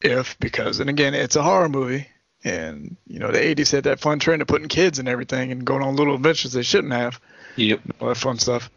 if 0.01 0.39
because 0.39 0.79
and 0.81 0.89
again 0.89 1.13
it's 1.15 1.37
a 1.37 1.43
horror 1.43 1.69
movie 1.69 2.07
and 2.45 2.97
you 3.07 3.19
know 3.19 3.31
the 3.33 3.39
80s 3.39 3.73
had 3.73 3.85
that 3.85 3.99
fun 4.01 4.19
trend 4.21 4.41
of 4.41 4.49
putting 4.49 4.69
kids 4.69 4.99
and 5.01 5.09
everything 5.09 5.51
and 5.51 5.65
going 5.65 5.83
on 5.83 5.97
little 5.97 6.15
adventures 6.15 6.53
they 6.53 6.63
shouldn't 6.63 6.93
have 6.93 7.21
Yep. 7.57 7.81
all 8.01 8.09
that 8.09 8.17
fun 8.17 8.39
stuff 8.39 8.71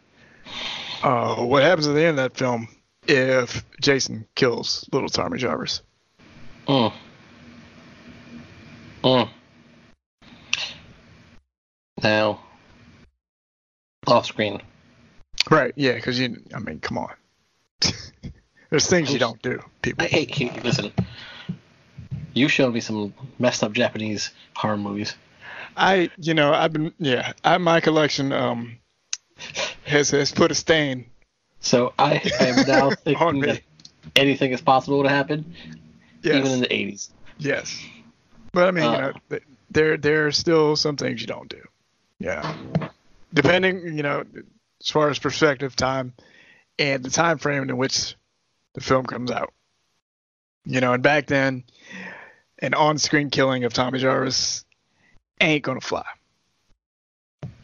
uh, 1.04 1.36
what 1.36 1.62
happens 1.62 1.86
at 1.86 1.94
the 1.94 2.00
end 2.02 2.18
of 2.18 2.24
that 2.32 2.36
film 2.36 2.66
if 3.06 3.64
jason 3.80 4.26
kills 4.34 4.88
little 4.92 5.08
tommy 5.08 5.38
jarvis 5.38 5.82
Oh. 6.68 6.94
Mm. 9.02 9.28
Now, 12.02 12.40
off 14.06 14.26
screen. 14.26 14.62
right 15.50 15.72
yeah 15.76 15.94
because 15.94 16.18
you 16.20 16.36
i 16.54 16.58
mean 16.60 16.78
come 16.80 16.98
on 16.98 17.12
there's 18.70 18.86
things 18.86 19.12
you 19.12 19.18
don't 19.18 19.42
do 19.42 19.60
people 19.82 20.04
I 20.04 20.08
hate 20.08 20.38
you. 20.38 20.50
Listen, 20.62 20.92
you 22.32 22.48
showed 22.48 22.72
me 22.74 22.80
some 22.80 23.12
messed 23.40 23.62
up 23.64 23.72
Japanese 23.72 24.30
horror 24.54 24.76
movies. 24.76 25.14
i 25.76 26.10
you 26.18 26.34
know 26.34 26.52
i've 26.52 26.72
been 26.72 26.92
yeah 26.98 27.32
I, 27.44 27.58
my 27.58 27.80
collection 27.80 28.32
um 28.32 28.78
has 29.84 30.10
has 30.10 30.30
put 30.32 30.50
a 30.52 30.54
stain 30.54 31.06
So 31.62 31.94
I 31.98 32.14
am 32.40 32.66
now 32.66 32.90
thinking 32.90 33.40
that 33.40 33.62
anything 34.16 34.52
is 34.52 34.60
possible 34.60 35.02
to 35.02 35.08
happen, 35.08 35.54
yes 36.22 36.36
even 36.36 36.52
in 36.52 36.60
the 36.60 36.68
80s. 36.68 37.08
Yes. 37.38 37.82
But 38.52 38.68
I 38.68 38.70
mean, 38.72 38.84
you 38.84 38.90
Uh, 38.90 39.12
know, 39.30 39.38
there 39.70 39.96
there 39.96 40.26
are 40.26 40.32
still 40.32 40.76
some 40.76 40.96
things 40.96 41.20
you 41.22 41.26
don't 41.26 41.48
do. 41.48 41.62
Yeah. 42.18 42.54
Depending, 43.32 43.96
you 43.96 44.02
know, 44.02 44.24
as 44.80 44.90
far 44.90 45.08
as 45.08 45.18
perspective, 45.18 45.74
time, 45.74 46.12
and 46.78 47.02
the 47.02 47.10
time 47.10 47.38
frame 47.38 47.62
in 47.68 47.76
which 47.78 48.14
the 48.74 48.80
film 48.80 49.06
comes 49.06 49.30
out. 49.30 49.52
You 50.64 50.80
know, 50.80 50.92
and 50.92 51.02
back 51.02 51.26
then, 51.26 51.64
an 52.58 52.74
on-screen 52.74 53.30
killing 53.30 53.64
of 53.64 53.72
Tommy 53.72 53.98
Jarvis 53.98 54.64
ain't 55.40 55.64
gonna 55.64 55.80
fly. 55.80 56.04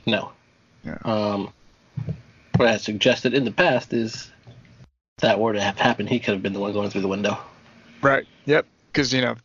No. 0.06 0.32
Yeah. 0.84 0.98
Um, 1.04 1.52
what 2.58 2.68
I 2.68 2.72
had 2.72 2.80
suggested 2.80 3.34
in 3.34 3.44
the 3.44 3.52
past 3.52 3.92
is 3.92 4.30
that 5.18 5.38
were 5.38 5.52
to 5.52 5.60
have 5.60 5.78
happened, 5.78 6.08
he 6.08 6.18
could 6.18 6.34
have 6.34 6.42
been 6.42 6.52
the 6.52 6.60
one 6.60 6.72
going 6.72 6.90
through 6.90 7.02
the 7.02 7.08
window. 7.08 7.38
Right. 8.02 8.26
Yep. 8.46 8.66
Because 8.92 9.12
you 9.12 9.20
know, 9.20 9.36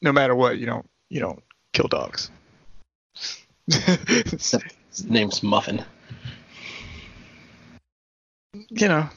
no 0.00 0.12
matter 0.12 0.34
what, 0.34 0.58
you 0.58 0.66
don't 0.66 0.88
you 1.08 1.20
don't 1.20 1.42
kill 1.72 1.88
dogs. 1.88 2.30
His 3.66 5.04
name's 5.04 5.42
Muffin. 5.42 5.84
you 8.70 8.88
know, 8.88 9.08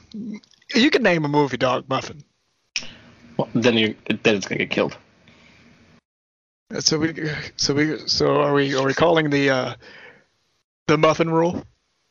you 0.74 0.90
can 0.90 1.02
name 1.02 1.24
a 1.24 1.28
movie 1.28 1.56
Dog 1.56 1.88
Muffin. 1.88 2.24
Well, 3.36 3.48
then 3.54 3.76
you 3.76 3.94
then 4.06 4.36
it's 4.36 4.46
gonna 4.46 4.58
get 4.58 4.70
killed. 4.70 4.96
So 6.80 6.98
we, 6.98 7.14
so 7.56 7.74
we, 7.74 7.98
so 8.08 8.40
are 8.40 8.52
we? 8.52 8.74
Are 8.74 8.84
we 8.84 8.94
calling 8.94 9.30
the 9.30 9.50
uh, 9.50 9.74
the 10.88 10.98
muffin 10.98 11.30
rule? 11.30 11.64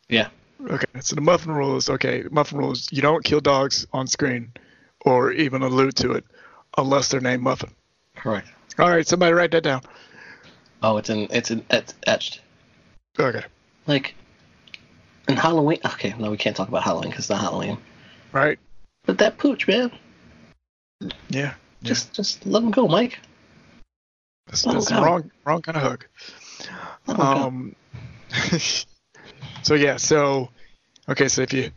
Yeah. 0.07 0.29
Okay. 0.69 0.85
So 1.01 1.15
the 1.15 1.21
muffin 1.21 1.51
rule 1.51 1.75
is 1.77 1.89
okay. 1.89 2.23
Muffin 2.31 2.57
rule 2.57 2.71
is 2.71 2.87
you 2.91 3.01
don't 3.01 3.23
kill 3.23 3.41
dogs 3.41 3.85
on 3.93 4.07
screen, 4.07 4.51
or 5.01 5.31
even 5.31 5.61
allude 5.61 5.95
to 5.97 6.11
it, 6.13 6.25
unless 6.77 7.09
they're 7.09 7.21
named 7.21 7.43
Muffin. 7.43 7.71
Correct. 8.15 8.47
All 8.79 8.89
right. 8.89 9.07
Somebody 9.07 9.33
write 9.33 9.51
that 9.51 9.63
down. 9.63 9.81
Oh, 10.81 10.97
it's 10.97 11.09
in 11.09 11.27
it's 11.31 11.51
in 11.51 11.63
it's 11.69 11.93
etched. 12.07 12.41
Okay. 13.19 13.43
Like 13.87 14.15
in 15.27 15.35
Halloween. 15.35 15.79
Okay, 15.85 16.13
no, 16.17 16.31
we 16.31 16.37
can't 16.37 16.55
talk 16.55 16.67
about 16.67 16.83
Halloween 16.83 17.09
because 17.09 17.25
it's 17.25 17.29
not 17.29 17.41
Halloween. 17.41 17.77
Right. 18.31 18.59
But 19.05 19.17
that 19.19 19.37
pooch, 19.37 19.67
man, 19.67 19.91
Yeah. 21.29 21.53
just 21.83 22.13
just 22.13 22.45
let 22.45 22.63
him 22.63 22.71
go, 22.71 22.87
Mike. 22.87 23.19
That's, 24.47 24.63
that's 24.63 24.89
the 24.89 24.95
wrong 24.95 25.31
wrong 25.45 25.61
kind 25.61 25.77
of 25.77 25.83
hug. 25.83 26.05
Let 27.07 27.17
him 27.17 27.23
go. 27.23 27.31
Um. 27.31 27.75
so 29.65 29.73
yeah. 29.73 29.97
So 29.97 30.49
okay. 31.09 31.27
So 31.27 31.41
if 31.41 31.51
you 31.51 31.71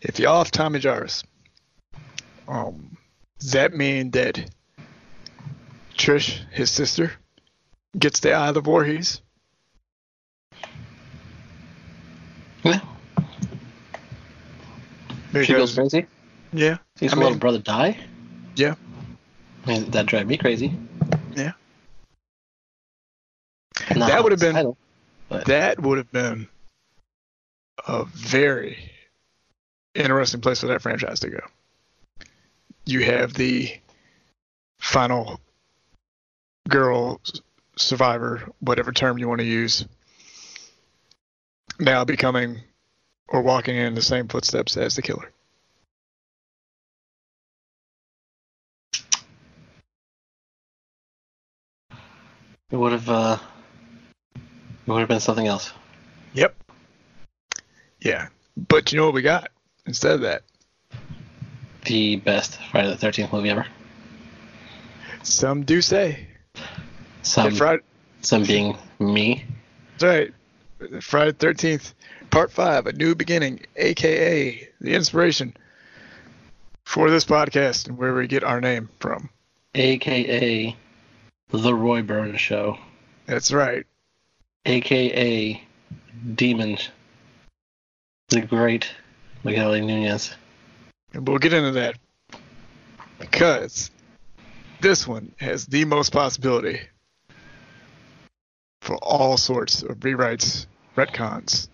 if 0.00 0.20
you 0.20 0.28
off 0.28 0.52
Tommy 0.52 0.78
Jarvis, 0.78 1.24
um, 2.46 2.96
does 3.40 3.50
that 3.50 3.74
mean 3.74 4.12
that 4.12 4.48
Trish, 5.98 6.40
his 6.52 6.70
sister, 6.70 7.10
gets 7.98 8.20
the 8.20 8.32
eye 8.32 8.48
of 8.48 8.54
the 8.54 8.60
Voorhees? 8.60 9.20
Yeah, 12.62 12.78
she 15.32 15.52
goes 15.52 15.74
crazy. 15.74 16.06
yeah. 16.52 16.78
Sees 16.96 17.12
her 17.12 17.18
little 17.18 17.38
brother 17.38 17.58
die. 17.58 17.98
Yeah. 18.54 18.76
Mean, 19.66 19.90
that 19.90 20.06
drive 20.06 20.28
me 20.28 20.36
crazy. 20.36 20.72
Yeah. 21.34 21.52
Not 23.96 24.08
That 24.08 24.22
would've 24.22 24.38
been- 24.38 24.54
title, 24.54 24.76
That 25.28 25.80
would 25.80 25.98
have 25.98 26.12
been 26.12 26.48
a 27.86 28.04
very 28.04 28.90
interesting 29.94 30.40
place 30.40 30.60
for 30.60 30.68
that 30.68 30.82
franchise 30.82 31.20
to 31.20 31.30
go. 31.30 31.40
You 32.84 33.04
have 33.04 33.34
the 33.34 33.78
final 34.78 35.40
girl 36.68 37.20
survivor, 37.76 38.48
whatever 38.60 38.92
term 38.92 39.18
you 39.18 39.28
want 39.28 39.40
to 39.40 39.46
use, 39.46 39.84
now 41.78 42.04
becoming 42.04 42.60
or 43.28 43.42
walking 43.42 43.76
in 43.76 43.94
the 43.94 44.02
same 44.02 44.28
footsteps 44.28 44.76
as 44.76 44.94
the 44.94 45.02
killer. 45.02 45.32
it 52.72 52.76
would 52.76 52.92
have 52.92 53.08
uh, 53.08 53.38
it 54.34 54.40
would 54.90 55.00
have 55.00 55.08
been 55.08 55.20
something 55.20 55.46
else. 55.46 55.72
Yep. 56.32 56.56
Yeah. 58.02 58.28
But 58.56 58.92
you 58.92 58.98
know 58.98 59.06
what 59.06 59.14
we 59.14 59.22
got 59.22 59.50
instead 59.86 60.12
of 60.12 60.20
that? 60.22 60.42
The 61.84 62.16
best 62.16 62.58
Friday 62.70 62.88
the 62.88 62.96
Thirteenth 62.96 63.32
movie 63.32 63.50
ever. 63.50 63.66
Some 65.22 65.64
do 65.64 65.80
say. 65.80 66.26
Some, 67.22 67.52
Friday, 67.52 67.82
some 68.20 68.44
being 68.44 68.76
me. 68.98 69.44
that's 69.98 70.32
right. 70.82 71.02
Friday 71.02 71.30
the 71.30 71.38
Thirteenth, 71.38 71.94
Part 72.30 72.50
Five, 72.50 72.86
a 72.86 72.92
new 72.92 73.14
beginning, 73.14 73.60
aka 73.76 74.68
the 74.80 74.94
inspiration 74.94 75.56
for 76.84 77.10
this 77.10 77.24
podcast 77.24 77.88
and 77.88 77.96
where 77.96 78.14
we 78.14 78.26
get 78.26 78.44
our 78.44 78.60
name 78.60 78.88
from. 78.98 79.30
AKA 79.74 80.76
The 81.50 81.74
Roy 81.74 82.02
Burns 82.02 82.40
Show. 82.40 82.78
That's 83.26 83.52
right. 83.52 83.86
AKA 84.66 85.62
Demon. 86.34 86.78
The 88.32 88.40
great 88.40 88.90
Miguel 89.44 89.72
Nunez. 89.72 90.34
And 91.12 91.28
we'll 91.28 91.36
get 91.36 91.52
into 91.52 91.72
that 91.72 91.96
because 93.20 93.90
this 94.80 95.06
one 95.06 95.34
has 95.38 95.66
the 95.66 95.84
most 95.84 96.12
possibility 96.14 96.80
for 98.80 98.96
all 99.02 99.36
sorts 99.36 99.82
of 99.82 99.98
rewrites, 99.98 100.64
retcons, 100.96 101.68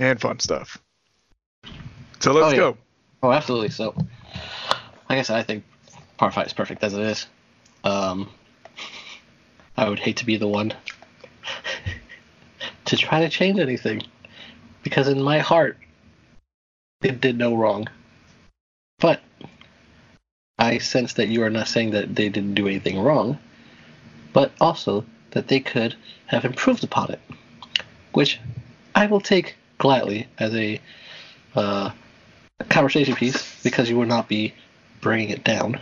and 0.00 0.20
fun 0.20 0.40
stuff. 0.40 0.78
So 2.18 2.32
let's 2.32 2.46
Oh, 2.46 2.50
yeah. 2.50 2.56
go. 2.56 2.76
Oh, 3.22 3.30
absolutely. 3.30 3.68
So, 3.68 3.94
I 5.08 5.14
guess 5.14 5.30
I 5.30 5.44
think 5.44 5.62
Part 6.16 6.34
5 6.34 6.48
is 6.48 6.52
perfect 6.52 6.82
as 6.82 6.92
it 6.94 7.02
is. 7.02 7.26
Um, 7.84 8.28
I 9.76 9.88
would 9.88 10.00
hate 10.00 10.16
to 10.16 10.26
be 10.26 10.36
the 10.36 10.48
one 10.48 10.74
to 12.86 12.96
try 12.96 13.20
to 13.20 13.28
change 13.28 13.60
anything. 13.60 14.02
Because 14.82 15.08
in 15.08 15.22
my 15.22 15.38
heart, 15.38 15.76
it 17.02 17.20
did 17.20 17.38
no 17.38 17.54
wrong. 17.56 17.88
But 18.98 19.20
I 20.58 20.78
sense 20.78 21.14
that 21.14 21.28
you 21.28 21.42
are 21.42 21.50
not 21.50 21.68
saying 21.68 21.92
that 21.92 22.14
they 22.14 22.28
didn't 22.28 22.54
do 22.54 22.68
anything 22.68 23.00
wrong, 23.00 23.38
but 24.32 24.52
also 24.60 25.04
that 25.30 25.48
they 25.48 25.60
could 25.60 25.96
have 26.26 26.44
improved 26.44 26.84
upon 26.84 27.10
it. 27.10 27.20
Which 28.12 28.38
I 28.94 29.06
will 29.06 29.20
take 29.20 29.56
gladly 29.78 30.28
as 30.38 30.54
a 30.54 30.80
uh, 31.54 31.90
conversation 32.68 33.14
piece 33.14 33.62
because 33.62 33.88
you 33.88 33.96
will 33.96 34.06
not 34.06 34.28
be 34.28 34.54
bringing 35.00 35.30
it 35.30 35.44
down. 35.44 35.80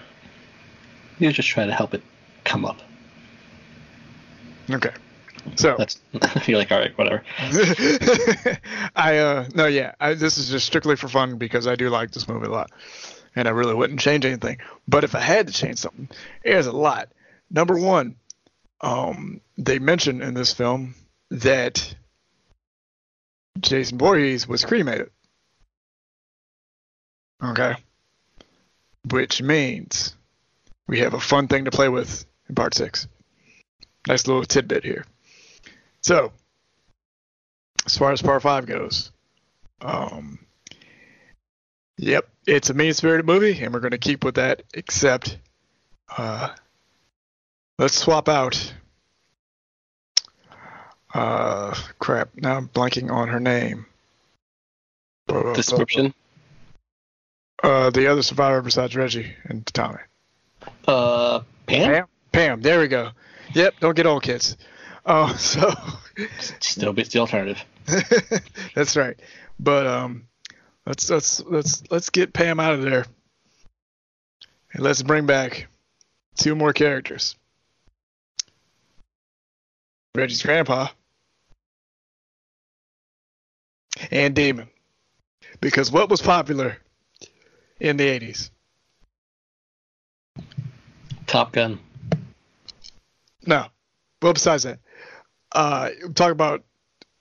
You 1.19 1.33
just 1.33 1.49
try 1.49 1.67
to 1.67 1.73
help 1.73 1.95
it 1.95 2.03
come 2.45 2.65
up. 2.65 2.81
Okay. 4.71 4.93
So 5.57 5.77
That's 5.79 6.01
you're 6.49 6.59
like, 6.59 6.71
all 6.73 6.79
right, 6.79 6.97
whatever. 6.97 7.23
I 8.97 9.19
uh 9.19 9.49
no 9.55 9.67
yeah, 9.67 9.95
I, 10.01 10.15
this 10.15 10.39
is 10.39 10.49
just 10.49 10.67
strictly 10.67 10.97
for 10.97 11.09
fun 11.09 11.37
because 11.37 11.67
I 11.67 11.77
do 11.77 11.91
like 11.91 12.11
this 12.11 12.29
movie 12.29 12.47
a 12.47 12.51
lot, 12.51 12.71
and 13.35 13.49
I 13.49 13.53
really 13.53 13.75
wouldn't 13.75 14.01
change 14.01 14.25
anything. 14.25 14.59
But 14.87 15.05
if 15.05 15.15
I 15.15 15.21
had 15.21 15.47
to 15.47 15.53
change 15.53 15.79
something, 15.79 16.09
there's 16.45 16.67
a 16.67 16.73
lot. 16.73 17.11
Number 17.51 17.79
one, 17.79 18.17
um, 18.81 19.41
they 19.57 19.79
mention 19.79 20.23
in 20.23 20.35
this 20.35 20.53
film 20.53 20.95
that 21.31 21.95
Jason 23.61 23.99
Voorhees 23.99 24.47
was 24.47 24.65
cremated. 24.65 25.11
Okay. 27.43 27.75
Which 29.11 29.41
means 29.43 30.15
we 30.87 31.01
have 31.01 31.15
a 31.15 31.21
fun 31.21 31.49
thing 31.49 31.65
to 31.65 31.71
play 31.71 31.89
with 31.89 32.25
in 32.49 32.55
part 32.55 32.75
six. 32.75 33.07
Nice 34.07 34.27
little 34.27 34.45
tidbit 34.45 34.85
here. 34.85 35.05
So, 36.09 36.33
as 37.85 37.99
far 37.99 38.13
as 38.13 38.23
part 38.23 38.41
five 38.41 38.65
goes, 38.65 39.13
um, 39.83 40.39
yep, 41.99 42.27
it's 42.47 42.71
a 42.71 42.75
mean 42.75 42.95
spirited 42.95 43.27
movie, 43.27 43.63
and 43.63 43.75
we're 43.75 43.81
going 43.81 43.91
to 43.91 43.99
keep 43.99 44.25
with 44.25 44.37
that, 44.37 44.63
except, 44.73 45.37
uh, 46.17 46.55
let's 47.79 47.95
swap 47.95 48.31
out. 48.31 48.73
Uh, 51.13 51.75
crap, 51.99 52.31
now 52.37 52.57
I'm 52.57 52.69
blanking 52.69 53.11
on 53.11 53.29
her 53.29 53.39
name. 53.39 53.85
Description. 55.27 56.15
Uh, 57.63 57.91
the 57.91 58.07
other 58.07 58.23
survivor 58.23 58.63
besides 58.63 58.97
Reggie 58.97 59.35
and 59.45 59.67
Tommy. 59.67 60.01
Uh, 60.87 61.41
Pam. 61.67 61.91
Pam? 61.93 62.07
Pam, 62.33 62.63
there 62.63 62.81
we 62.81 62.89
go. 62.89 63.11
Yep, 63.53 63.75
don't 63.81 63.95
get 63.95 64.07
old, 64.07 64.23
kids. 64.23 64.57
Oh, 65.07 65.35
so 65.39 65.73
Still 66.61 66.93
beats 66.93 67.11
the 67.11 67.21
alternative. 67.21 67.65
that's 68.75 68.97
right. 68.97 69.19
But 69.59 69.87
um, 69.87 70.27
let's 70.87 71.09
let's 71.09 71.41
let's 71.45 71.83
let's 71.91 72.11
get 72.11 72.33
Pam 72.33 72.61
out 72.61 72.75
of 72.75 72.83
there, 72.83 73.07
and 74.73 74.83
let's 74.83 75.03
bring 75.03 75.27
back 75.27 75.69
two 76.37 76.55
more 76.55 76.73
characters. 76.73 77.37
Reggie's 80.15 80.43
grandpa 80.43 80.89
and 84.11 84.35
Damon, 84.35 84.69
because 85.61 85.93
what 85.93 86.09
was 86.11 86.21
popular 86.21 86.79
in 87.81 87.97
the 87.97 88.05
'80s? 88.05 88.51
Top 91.27 91.53
Gun. 91.53 91.79
No. 93.47 93.67
Well, 94.21 94.33
besides 94.33 94.65
that, 94.65 94.81
uh, 95.53 95.91
talk 96.15 96.33
about 96.33 96.65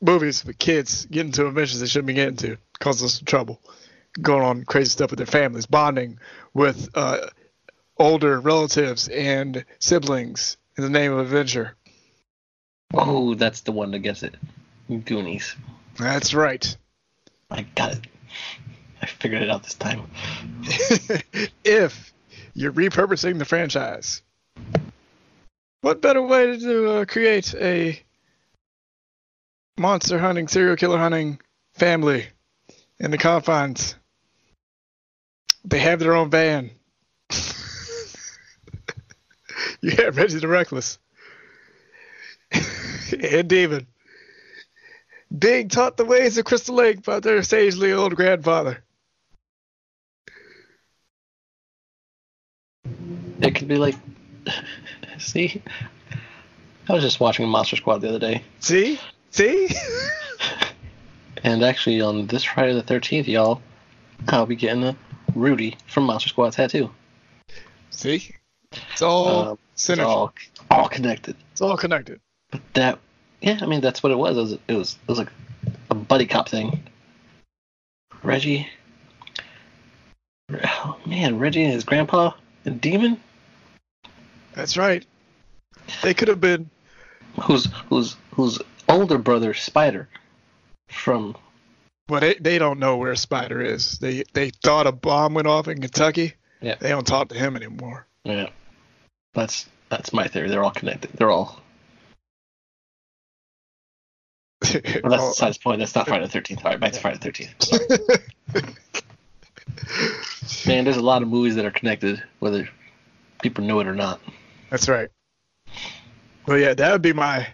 movies 0.02 0.46
with 0.46 0.58
kids 0.58 1.06
getting 1.06 1.32
to 1.34 1.48
adventures 1.48 1.80
they 1.80 1.88
shouldn't 1.88 2.08
be 2.08 2.14
getting 2.14 2.38
to, 2.38 2.58
causing 2.80 3.06
us 3.06 3.16
some 3.16 3.26
trouble, 3.26 3.62
going 4.22 4.44
on 4.44 4.64
crazy 4.64 4.90
stuff 4.90 5.12
with 5.12 5.18
their 5.18 5.26
families, 5.26 5.66
bonding 5.66 6.20
with 6.54 6.90
uh, 6.96 7.28
older 7.98 8.40
relatives 8.40 9.08
and 9.08 9.66
siblings 9.80 10.58
in 10.78 10.84
the 10.84 10.90
name 10.90 11.12
of 11.12 11.20
adventure. 11.20 11.76
Oh, 12.94 13.34
that's 13.34 13.62
the 13.62 13.72
one 13.72 13.92
that 13.92 14.00
gets 14.00 14.24
it. 14.24 14.36
Goonies. 15.06 15.56
That's 15.98 16.34
right. 16.34 16.78
I 17.52 17.64
got 17.76 17.94
it. 17.94 18.08
I 19.02 19.06
figured 19.06 19.42
it 19.42 19.50
out 19.50 19.64
this 19.64 19.74
time. 19.74 20.04
if 21.64 22.14
you're 22.54 22.72
repurposing 22.72 23.40
the 23.40 23.46
franchise, 23.46 24.22
what 25.82 26.02
better 26.02 26.22
way 26.22 26.58
to 26.58 26.90
uh, 26.90 27.06
create 27.06 27.54
a 27.56 28.02
monster 29.78 30.20
hunting, 30.20 30.48
serial 30.48 30.76
killer 30.76 30.98
hunting 30.98 31.40
family 31.74 32.28
in 33.00 33.12
the 33.12 33.18
confines? 33.18 33.96
They 35.66 35.80
have 35.80 36.00
their 36.00 36.16
own 36.16 36.30
van. 36.30 36.72
you 39.82 39.92
have 39.92 40.18
Reggie 40.18 40.40
the 40.40 40.48
Reckless 40.48 40.98
and 43.12 43.48
David. 43.48 43.86
Being 45.38 45.68
taught 45.68 45.98
the 45.98 46.06
ways 46.06 46.38
of 46.38 46.46
Crystal 46.46 46.76
Lake 46.76 47.04
by 47.04 47.20
their 47.20 47.44
sagely 47.44 47.92
old 47.92 48.16
grandfather. 48.16 48.84
It 53.42 53.56
could 53.56 53.68
be 53.68 53.76
like. 53.76 53.96
See? 55.20 55.62
I 56.88 56.94
was 56.94 57.04
just 57.04 57.20
watching 57.20 57.48
Monster 57.50 57.76
Squad 57.76 58.00
the 58.00 58.10
other 58.10 58.20
day. 58.20 58.44
See? 58.60 59.00
See? 59.32 59.70
And 61.44 61.64
actually, 61.64 62.02
on 62.02 62.28
this 62.28 62.44
Friday 62.44 62.74
the 62.74 62.84
13th, 62.84 63.28
y'all, 63.28 63.62
I'll 64.28 64.46
be 64.46 64.56
getting 64.56 64.84
a 64.84 64.96
Rudy 65.36 65.78
from 65.88 66.04
Monster 66.04 66.30
Squad 66.30 66.54
tattoo. 66.54 66.90
See? 67.92 68.32
It's 68.92 69.02
all 69.02 69.52
Um, 69.52 69.58
It's 69.74 69.90
all, 70.00 70.34
all 70.72 70.90
connected. 70.90 71.36
It's 71.52 71.62
all 71.62 71.78
connected. 71.78 72.20
But 72.52 72.62
that, 72.74 73.00
yeah, 73.42 73.60
I 73.62 73.66
mean, 73.66 73.82
that's 73.82 74.02
what 74.02 74.12
it 74.12 74.18
was. 74.18 74.36
It 74.36 74.42
was, 74.42 74.52
it 74.54 74.74
was, 74.74 74.94
it 74.94 75.08
was 75.08 75.18
like 75.20 75.32
a 75.90 75.96
buddy 75.96 76.26
cop 76.26 76.50
thing. 76.50 76.84
Reggie. 78.24 78.68
Oh, 80.52 80.98
man, 81.06 81.38
Reggie 81.40 81.64
and 81.64 81.74
his 81.74 81.84
grandpa 81.84 82.32
and 82.66 82.82
Demon, 82.82 83.20
That's 84.54 84.76
right. 84.76 85.06
They 86.02 86.14
could 86.14 86.28
have 86.28 86.42
been. 86.42 86.70
Who's, 87.44 87.68
who's, 87.90 88.16
whose 88.32 88.60
older 88.90 89.18
brother 89.18 89.54
Spider 89.54 90.08
from 90.90 91.36
Well, 92.10 92.22
they, 92.22 92.36
they 92.36 92.58
don't 92.58 92.80
know 92.80 92.98
where 92.98 93.16
Spider 93.16 93.62
is. 93.62 94.00
They 94.00 94.24
they 94.34 94.50
thought 94.64 94.88
a 94.88 94.92
bomb 94.92 95.34
went 95.34 95.48
off 95.48 95.68
in 95.68 95.82
Kentucky. 95.82 96.34
Yeah. 96.62 96.76
They 96.80 96.90
don't 96.90 97.06
talk 97.08 97.30
to 97.30 97.36
him 97.36 97.56
anymore. 97.56 98.06
yeah. 98.24 98.50
That's 99.34 99.68
that's 99.90 100.12
my 100.14 100.28
theory. 100.28 100.50
They're 100.50 100.64
all 100.64 100.72
connected. 100.72 101.12
They're 101.14 101.32
all. 101.32 101.62
Well, 104.74 105.12
that's 105.12 105.24
Oh, 105.24 105.30
besides 105.30 105.58
the 105.58 105.64
point. 105.64 105.80
That's 105.80 105.96
not 105.96 106.08
Friday 106.08 106.26
the 106.26 106.32
Thirteenth. 106.32 106.66
All 106.66 106.72
right, 106.72 106.80
back 106.80 106.94
to 106.94 107.00
Friday 107.00 107.18
the 107.20 107.24
Thirteenth. 107.24 108.78
Man, 110.68 110.84
there's 110.84 110.98
a 110.98 111.02
lot 111.02 111.22
of 111.22 111.30
movies 111.30 111.56
that 111.56 111.66
are 111.66 111.72
connected, 111.72 112.22
whether 112.40 112.68
people 113.42 113.64
know 113.64 113.80
it 113.80 113.88
or 113.88 113.96
not. 113.96 114.20
That's 114.70 114.90
right. 114.90 115.10
Well, 116.48 116.58
yeah, 116.58 116.74
that 116.74 116.92
would 116.92 117.02
be 117.02 117.14
my 117.14 117.48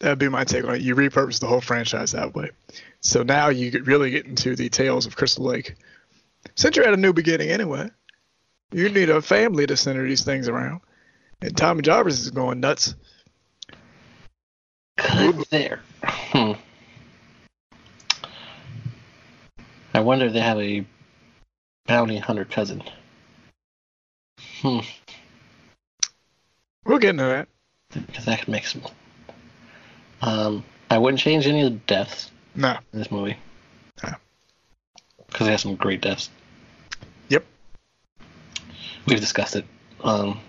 that 0.00 0.10
would 0.10 0.18
be 0.18 0.28
my 0.28 0.44
take 0.44 0.64
on 0.64 0.76
it. 0.76 0.82
You 0.82 0.94
repurpose 0.94 1.40
the 1.40 1.46
whole 1.46 1.60
franchise 1.60 2.12
that 2.12 2.34
way. 2.34 2.50
So 3.00 3.22
now 3.22 3.48
you 3.48 3.70
could 3.70 3.86
really 3.86 4.10
get 4.10 4.26
into 4.26 4.56
the 4.56 4.68
tales 4.68 5.06
of 5.06 5.16
Crystal 5.16 5.44
Lake. 5.44 5.76
Since 6.54 6.76
you're 6.76 6.86
at 6.86 6.94
a 6.94 6.98
new 6.98 7.12
beginning 7.12 7.50
anyway, 7.50 7.90
you 8.72 8.88
need 8.88 9.10
a 9.10 9.22
family 9.22 9.66
to 9.66 9.76
center 9.76 10.06
these 10.06 10.24
things 10.24 10.48
around. 10.48 10.80
And 11.40 11.56
Tommy 11.56 11.82
Jarvis 11.82 12.20
is 12.20 12.30
going 12.30 12.60
nuts. 12.60 12.94
Good 14.96 15.44
there. 15.50 15.80
Hmm. 16.02 16.52
I 19.94 20.00
wonder 20.00 20.26
if 20.26 20.32
they 20.32 20.40
have 20.40 20.60
a 20.60 20.86
bounty 21.86 22.18
hunter 22.18 22.44
cousin. 22.44 22.82
Hmm. 24.60 24.80
We'll 26.84 26.98
get 26.98 27.10
into 27.10 27.24
that. 27.24 27.48
Because 27.92 28.24
that 28.26 28.40
could 28.40 28.48
make 28.48 28.66
some. 28.66 28.82
Um, 30.22 30.64
I 30.90 30.98
wouldn't 30.98 31.20
change 31.20 31.46
any 31.46 31.62
of 31.62 31.72
the 31.72 31.78
deaths 31.86 32.30
No. 32.54 32.76
in 32.92 32.98
this 32.98 33.10
movie. 33.10 33.36
No. 34.02 34.14
Because 35.26 35.46
they 35.46 35.50
have 35.52 35.60
some 35.60 35.76
great 35.76 36.00
deaths. 36.00 36.30
Yep. 37.28 37.44
We've 39.06 39.20
discussed 39.20 39.56
it 39.56 39.64
um, 40.02 40.40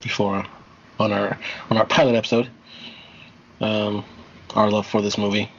before 0.00 0.44
on 0.98 1.12
our 1.12 1.38
on 1.70 1.76
our 1.78 1.86
pilot 1.86 2.14
episode. 2.16 2.48
Um, 3.60 4.04
our 4.54 4.70
love 4.70 4.86
for 4.86 5.00
this 5.00 5.16
movie. 5.16 5.50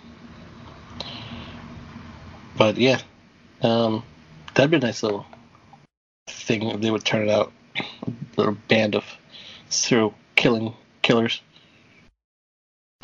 But 2.58 2.78
yeah, 2.78 3.00
um, 3.62 4.04
that'd 4.54 4.69
be 4.72 4.78
a 4.78 4.80
nice 4.80 5.02
little 5.02 5.26
thing 6.28 6.63
if 6.69 6.82
they 6.82 6.91
would 6.91 7.04
turn 7.06 7.28
it 7.28 7.32
out. 7.32 7.52
A 7.76 8.12
little 8.38 8.58
band 8.67 8.96
of 8.96 9.04
serial 9.69 10.13
killing 10.36 10.74
killers. 11.02 11.41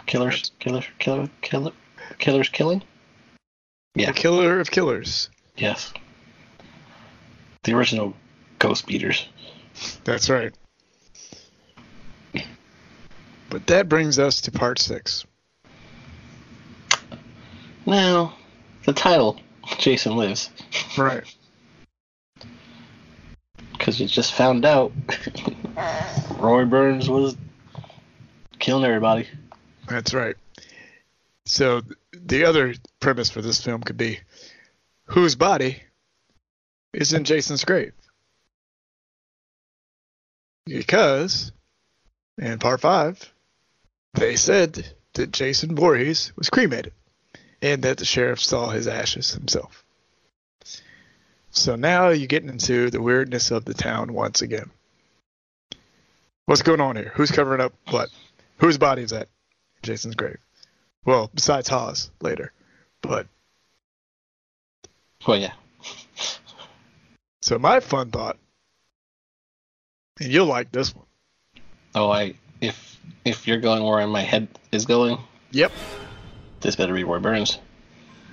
Killers, 0.10 0.52
killer, 0.58 0.84
killer, 0.98 1.30
killer, 1.42 1.72
killers 2.18 2.50
killing. 2.50 2.82
Yeah. 3.94 4.08
The 4.08 4.14
killer 4.14 4.60
of 4.60 4.72
killers. 4.72 5.30
Yes. 5.56 5.94
The 7.62 7.74
original 7.76 8.16
Ghost 8.58 8.88
Beaters. 8.88 9.30
That's 10.06 10.28
right. 10.28 10.52
But 13.52 13.68
that 13.68 13.88
brings 13.88 14.18
us 14.18 14.42
to 14.42 14.52
part 14.52 14.80
six. 14.80 15.28
Now, 17.86 18.34
the 18.88 18.94
title, 18.94 19.40
Jason 19.78 20.16
Lives, 20.16 20.50
Right. 20.98 21.24
because 23.74 24.00
you 24.00 24.08
just 24.08 24.34
found 24.34 24.66
out 24.66 24.92
Roy 26.40 26.66
Burns 26.66 27.08
was 27.08 27.38
killing 28.58 28.86
everybody. 28.86 29.28
That's 29.90 30.14
right. 30.14 30.36
So 31.46 31.82
the 32.12 32.46
other 32.46 32.76
premise 33.00 33.30
for 33.30 33.42
this 33.42 33.62
film 33.62 33.82
could 33.82 33.98
be 33.98 34.20
whose 35.06 35.36
body 35.36 35.82
is 36.94 37.14
in 37.14 37.24
Jason's 37.24 37.66
grave? 37.66 37.94
Because 40.66 41.52
in 42.38 42.60
part 42.60 42.82
five, 42.82 43.34
they 44.14 44.36
said 44.36 44.94
that 45.14 45.32
Jason 45.32 45.76
Voorhees 45.76 46.32
was 46.36 46.50
cremated 46.50 46.94
and 47.62 47.84
that 47.84 47.98
the 47.98 48.06
sheriff 48.06 48.40
saw 48.40 48.70
his 48.70 48.88
ashes 48.88 49.34
himself. 49.34 49.84
So 51.52 51.76
now 51.76 52.10
you're 52.10 52.28
getting 52.28 52.50
into 52.50 52.92
the 52.92 53.02
weirdness 53.02 53.50
of 53.50 53.66
the 53.66 53.74
town 53.74 54.14
once 54.14 54.44
again. 54.44 54.70
What's 56.46 56.62
going 56.62 56.82
on 56.82 56.96
here? 56.96 57.12
Who's 57.16 57.32
covering 57.32 57.62
up 57.62 57.74
what? 57.90 58.10
Whose 58.58 58.78
body 58.78 59.02
is 59.02 59.10
that? 59.10 59.28
Jason's 59.84 60.16
grave. 60.16 60.38
Well, 61.06 61.30
besides 61.34 61.70
Hawes 61.70 62.12
later. 62.22 62.52
But 63.02 63.28
Well, 65.28 65.38
yeah. 65.38 65.54
so 67.42 67.58
my 67.58 67.80
fun 67.80 68.12
thought, 68.12 68.38
and 70.20 70.32
you'll 70.32 70.46
like 70.46 70.72
this 70.72 70.94
one. 70.96 71.06
Oh, 71.96 72.10
I 72.10 72.36
if 72.62 73.00
if 73.26 73.48
you're 73.48 73.60
going 73.60 73.84
where 73.84 74.06
my 74.08 74.22
head 74.22 74.48
is 74.72 74.86
going, 74.86 75.18
Yep, 75.52 75.72
this 76.62 76.76
better 76.76 76.94
be 76.94 77.04
Roy 77.04 77.20
Burns 77.20 77.60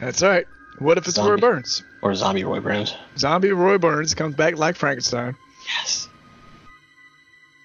that's 0.01 0.23
right. 0.23 0.47
What 0.79 0.99
if 0.99 1.09
it's 1.09 1.19
Roy 1.19 1.37
Burns? 1.37 1.83
or 2.03 2.15
Zombie 2.15 2.45
Roy 2.45 2.61
Burns. 2.61 2.95
Zombie 3.17 3.53
Roy 3.53 3.79
Burns 3.79 4.15
comes 4.15 4.35
back 4.35 4.59
like 4.59 4.77
Frankenstein. 4.77 5.35
Yes. 5.79 6.09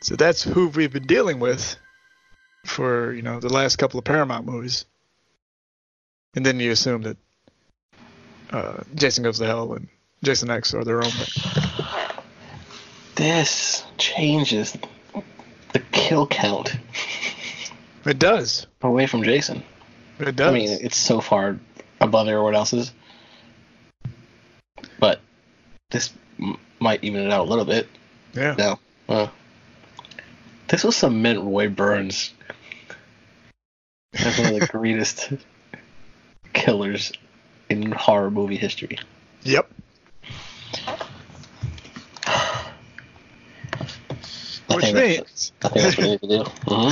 So 0.02 0.16
that's 0.16 0.42
who 0.42 0.70
we've 0.70 0.92
been 0.94 1.06
dealing 1.08 1.40
with 1.40 1.76
for 2.66 3.14
you 3.14 3.22
know 3.22 3.40
the 3.40 3.52
last 3.52 3.78
couple 3.78 3.98
of 3.98 4.06
Paramount 4.06 4.46
movies. 4.46 4.86
And 6.36 6.46
then 6.46 6.60
you 6.60 6.72
assume 6.72 7.02
that 7.02 7.18
uh, 8.52 8.84
Jason 8.96 9.24
Goes 9.24 9.40
to 9.40 9.46
Hell 9.46 9.74
and 9.74 9.88
Jason 10.24 10.50
X 10.50 10.74
are 10.74 10.84
their 10.86 10.98
own 11.04 11.10
thing. 11.12 11.84
This 13.16 13.84
changes 13.98 14.78
the 15.74 15.80
kill 15.92 16.26
count 16.28 16.76
It 18.06 18.18
does. 18.18 18.68
away 18.82 19.08
from 19.08 19.24
Jason. 19.24 19.64
It 20.20 20.36
does. 20.36 20.50
I 20.50 20.54
mean, 20.54 20.70
it's 20.82 20.98
so 20.98 21.20
far 21.22 21.60
above 22.00 22.28
everyone 22.28 22.56
else's. 22.56 22.94
But 25.00 25.20
this 25.90 26.12
m- 26.40 26.58
might 26.80 27.04
even 27.04 27.22
it 27.26 27.32
out 27.32 27.46
a 27.46 27.50
little 27.50 27.66
bit. 27.66 27.88
yeah. 28.34 28.56
No. 28.58 28.80
Well, 29.08 29.32
this 30.70 30.84
some 30.96 31.22
mint 31.22 31.44
Roy 31.44 31.68
Burns 31.68 32.34
as 34.14 34.38
one 34.38 34.54
of 34.54 34.60
the 34.60 34.68
greatest 34.68 35.32
killers 36.54 37.12
in 37.70 37.92
horror 37.92 38.32
movie 38.32 38.58
history. 38.58 38.98
Yep. 39.44 39.70
I 44.70 44.76
Which 44.76 44.86
think 44.86 44.96
means 44.96 45.18
that's, 45.18 45.52
I 45.64 45.68
think 45.70 45.84
that's 45.84 45.98
what 45.98 46.22
we 46.22 46.28
need 46.28 46.32
to 46.44 46.44
do. 46.44 46.50
hmm 46.66 46.90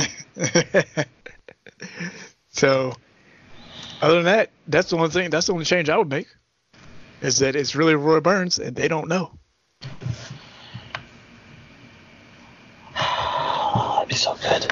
so, 2.50 2.92
other 4.02 4.16
than 4.16 4.24
that, 4.24 4.50
that's 4.66 4.90
the 4.90 4.96
only 4.96 5.10
thing. 5.10 5.30
That's 5.30 5.46
the 5.46 5.52
only 5.52 5.64
change 5.64 5.88
I 5.88 5.96
would 5.96 6.08
make. 6.08 6.26
Is 7.22 7.38
that 7.38 7.56
it's 7.56 7.74
really 7.74 7.94
Roy 7.94 8.20
Burns, 8.20 8.58
and 8.58 8.74
they 8.74 8.88
don't 8.88 9.08
know. 9.08 9.32
That'd 12.94 14.08
be 14.08 14.14
so 14.14 14.34
good. 14.36 14.66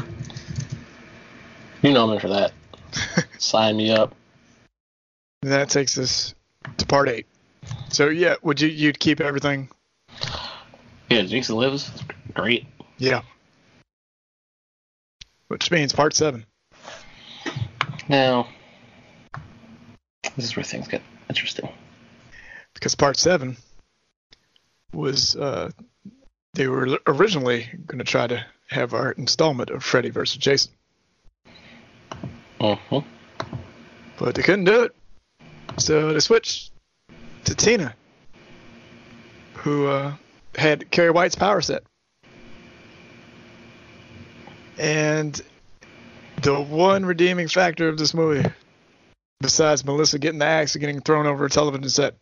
You 1.82 1.92
know 1.92 2.04
I'm 2.04 2.14
in 2.14 2.20
for 2.20 2.28
that. 2.28 2.52
Sign 3.38 3.76
me 3.76 3.90
up. 3.92 4.14
And 5.42 5.52
that 5.52 5.68
takes 5.68 5.96
us 5.98 6.34
to 6.78 6.86
part 6.86 7.08
eight. 7.08 7.26
So 7.90 8.08
yeah, 8.08 8.36
would 8.42 8.60
you 8.60 8.68
you'd 8.68 8.98
keep 8.98 9.20
everything? 9.20 9.68
Yeah, 11.08 11.22
Jason 11.22 11.56
Lives. 11.56 11.90
Great. 12.34 12.66
Yeah. 12.98 13.22
Which 15.48 15.70
means 15.70 15.92
part 15.92 16.14
seven. 16.14 16.44
Now, 18.08 18.48
this 20.36 20.44
is 20.46 20.56
where 20.56 20.64
things 20.64 20.88
get 20.88 21.02
interesting. 21.28 21.68
because 22.74 22.94
part 22.94 23.16
seven 23.16 23.56
was 24.92 25.36
uh, 25.36 25.70
they 26.54 26.66
were 26.66 26.98
originally 27.06 27.68
going 27.86 27.98
to 27.98 28.04
try 28.04 28.26
to 28.26 28.44
have 28.68 28.94
our 28.94 29.12
installment 29.12 29.70
of 29.70 29.84
Freddy 29.84 30.10
versus 30.10 30.36
Jason, 30.38 30.72
hmm 32.60 32.98
but 34.18 34.34
they 34.34 34.42
couldn't 34.42 34.64
do 34.64 34.82
it, 34.82 34.94
so 35.76 36.12
they 36.12 36.20
switched 36.20 36.72
to 37.44 37.54
Tina, 37.54 37.94
who 39.54 39.86
uh, 39.86 40.14
had 40.56 40.90
Carrie 40.90 41.10
White's 41.10 41.36
power 41.36 41.60
set, 41.60 41.84
and 44.76 45.40
the 46.42 46.60
one 46.60 47.06
redeeming 47.06 47.48
factor 47.48 47.88
of 47.88 47.96
this 47.96 48.12
movie, 48.12 48.48
besides 49.40 49.84
Melissa 49.84 50.18
getting 50.18 50.40
the 50.40 50.46
axe 50.46 50.74
and 50.74 50.80
getting 50.80 51.00
thrown 51.00 51.26
over 51.26 51.44
a 51.44 51.50
television 51.50 51.88
set, 51.88 52.16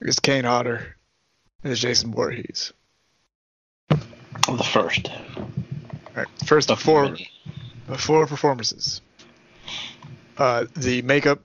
is 0.00 0.20
Kane 0.20 0.44
Hodder 0.44 0.96
as 1.64 1.80
Jason 1.80 2.12
Voorhees. 2.12 2.72
The 3.88 4.68
first. 4.72 5.10
All 5.36 5.50
right, 6.14 6.28
first 6.44 6.70
of 6.70 6.80
four, 6.80 7.04
many. 7.04 7.30
four 7.96 8.26
performances. 8.26 9.00
Uh, 10.36 10.66
the 10.76 11.02
makeup 11.02 11.40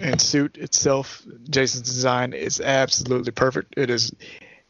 and 0.00 0.20
suit 0.20 0.56
itself, 0.56 1.24
Jason's 1.50 1.88
design 1.88 2.32
is 2.32 2.60
absolutely 2.60 3.32
perfect. 3.32 3.74
It 3.76 3.90
is 3.90 4.14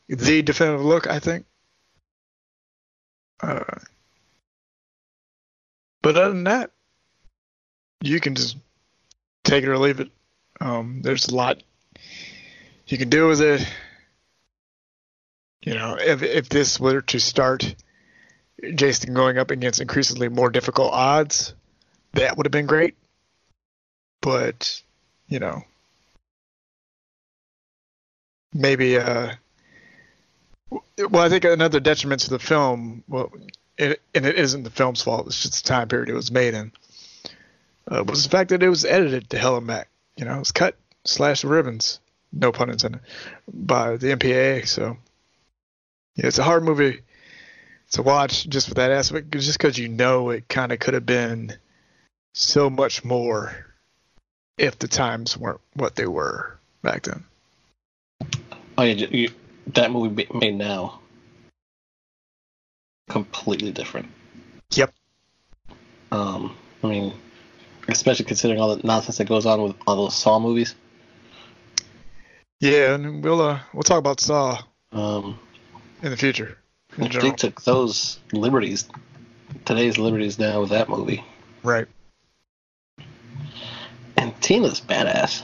the 0.08 0.42
definitive 0.42 0.84
look, 0.84 1.06
I 1.06 1.18
think. 1.18 1.44
Uh, 3.40 3.62
but 6.02 6.16
other 6.16 6.30
than 6.30 6.44
that, 6.44 6.70
you 8.00 8.20
can 8.20 8.34
just 8.34 8.56
take 9.44 9.64
it 9.64 9.68
or 9.68 9.78
leave 9.78 10.00
it. 10.00 10.10
Um, 10.60 11.02
there's 11.02 11.28
a 11.28 11.34
lot 11.34 11.62
you 12.86 12.98
can 12.98 13.08
do 13.08 13.28
with 13.28 13.40
it. 13.40 13.66
You 15.62 15.74
know, 15.74 15.96
if 16.00 16.22
if 16.22 16.48
this 16.48 16.80
were 16.80 17.02
to 17.02 17.18
start 17.18 17.74
Jason 18.74 19.14
going 19.14 19.38
up 19.38 19.50
against 19.50 19.80
increasingly 19.80 20.28
more 20.28 20.50
difficult 20.50 20.92
odds, 20.92 21.54
that 22.12 22.36
would 22.36 22.46
have 22.46 22.52
been 22.52 22.66
great. 22.66 22.96
But, 24.20 24.82
you 25.28 25.38
know, 25.38 25.62
maybe 28.52 28.98
uh 28.98 29.32
Well, 30.70 31.22
I 31.22 31.28
think 31.28 31.44
another 31.44 31.80
detriment 31.80 32.22
to 32.22 32.30
the 32.30 32.38
film, 32.38 33.04
well, 33.08 33.32
it, 33.76 34.00
and 34.14 34.26
it 34.26 34.36
isn't 34.36 34.64
the 34.64 34.70
film's 34.70 35.02
fault. 35.02 35.26
It's 35.26 35.42
just 35.42 35.64
the 35.64 35.68
time 35.68 35.88
period 35.88 36.08
it 36.08 36.14
was 36.14 36.32
made 36.32 36.54
in. 36.54 36.72
Uh, 37.90 38.04
was 38.04 38.24
the 38.24 38.30
fact 38.30 38.50
that 38.50 38.62
it 38.62 38.68
was 38.68 38.84
edited 38.84 39.30
to 39.30 39.38
hell 39.38 39.56
and 39.56 39.66
back. 39.66 39.88
You 40.16 40.24
know, 40.24 40.34
it 40.34 40.40
was 40.40 40.52
cut, 40.52 40.76
slashed 41.04 41.44
ribbons, 41.44 42.00
no 42.32 42.52
pun 42.52 42.70
intended, 42.70 43.00
by 43.46 43.96
the 43.96 44.08
MPAA. 44.08 44.66
So, 44.66 44.96
yeah, 46.16 46.26
it's 46.26 46.38
a 46.38 46.42
hard 46.42 46.64
movie 46.64 47.00
to 47.92 48.02
watch 48.02 48.46
just 48.48 48.68
for 48.68 48.74
that 48.74 48.90
aspect, 48.90 49.30
just 49.30 49.56
because 49.56 49.78
you 49.78 49.88
know 49.88 50.30
it 50.30 50.48
kind 50.48 50.72
of 50.72 50.80
could 50.80 50.94
have 50.94 51.06
been 51.06 51.56
so 52.34 52.70
much 52.70 53.04
more 53.04 53.66
if 54.56 54.78
the 54.78 54.88
times 54.88 55.36
weren't 55.36 55.60
what 55.74 55.96
they 55.96 56.06
were 56.06 56.58
back 56.82 57.02
then. 57.02 57.24
Oh 58.76 58.82
yeah, 58.82 59.06
you, 59.06 59.30
that 59.74 59.90
movie 59.90 60.28
made 60.34 60.56
now 60.56 61.00
completely 63.08 63.72
different. 63.72 64.08
Yep. 64.72 64.92
Um, 66.12 66.56
I 66.82 66.86
mean, 66.86 67.14
especially 67.88 68.24
considering 68.24 68.60
all 68.60 68.76
the 68.76 68.86
nonsense 68.86 69.18
that 69.18 69.28
goes 69.28 69.46
on 69.46 69.62
with 69.62 69.76
all 69.86 69.96
those 69.96 70.14
Saw 70.14 70.38
movies. 70.38 70.74
Yeah, 72.60 72.94
and 72.94 73.22
we'll 73.22 73.40
uh, 73.40 73.60
we'll 73.72 73.82
talk 73.82 73.98
about 73.98 74.20
Saw 74.20 74.62
Um, 74.92 75.38
in 76.02 76.10
the 76.10 76.16
future. 76.16 76.58
In 76.96 77.08
they 77.08 77.30
took 77.30 77.62
those 77.62 78.18
liberties, 78.32 78.88
today's 79.64 79.98
liberties 79.98 80.38
now 80.38 80.60
with 80.60 80.70
that 80.70 80.88
movie, 80.88 81.24
Right. 81.62 81.86
Tina's 84.48 84.80
badass. 84.80 85.42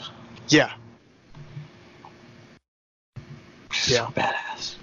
Yeah. 0.48 0.72
She's 3.70 3.92
Yeah. 3.92 4.06
so 4.06 4.12
badass. 4.12 4.76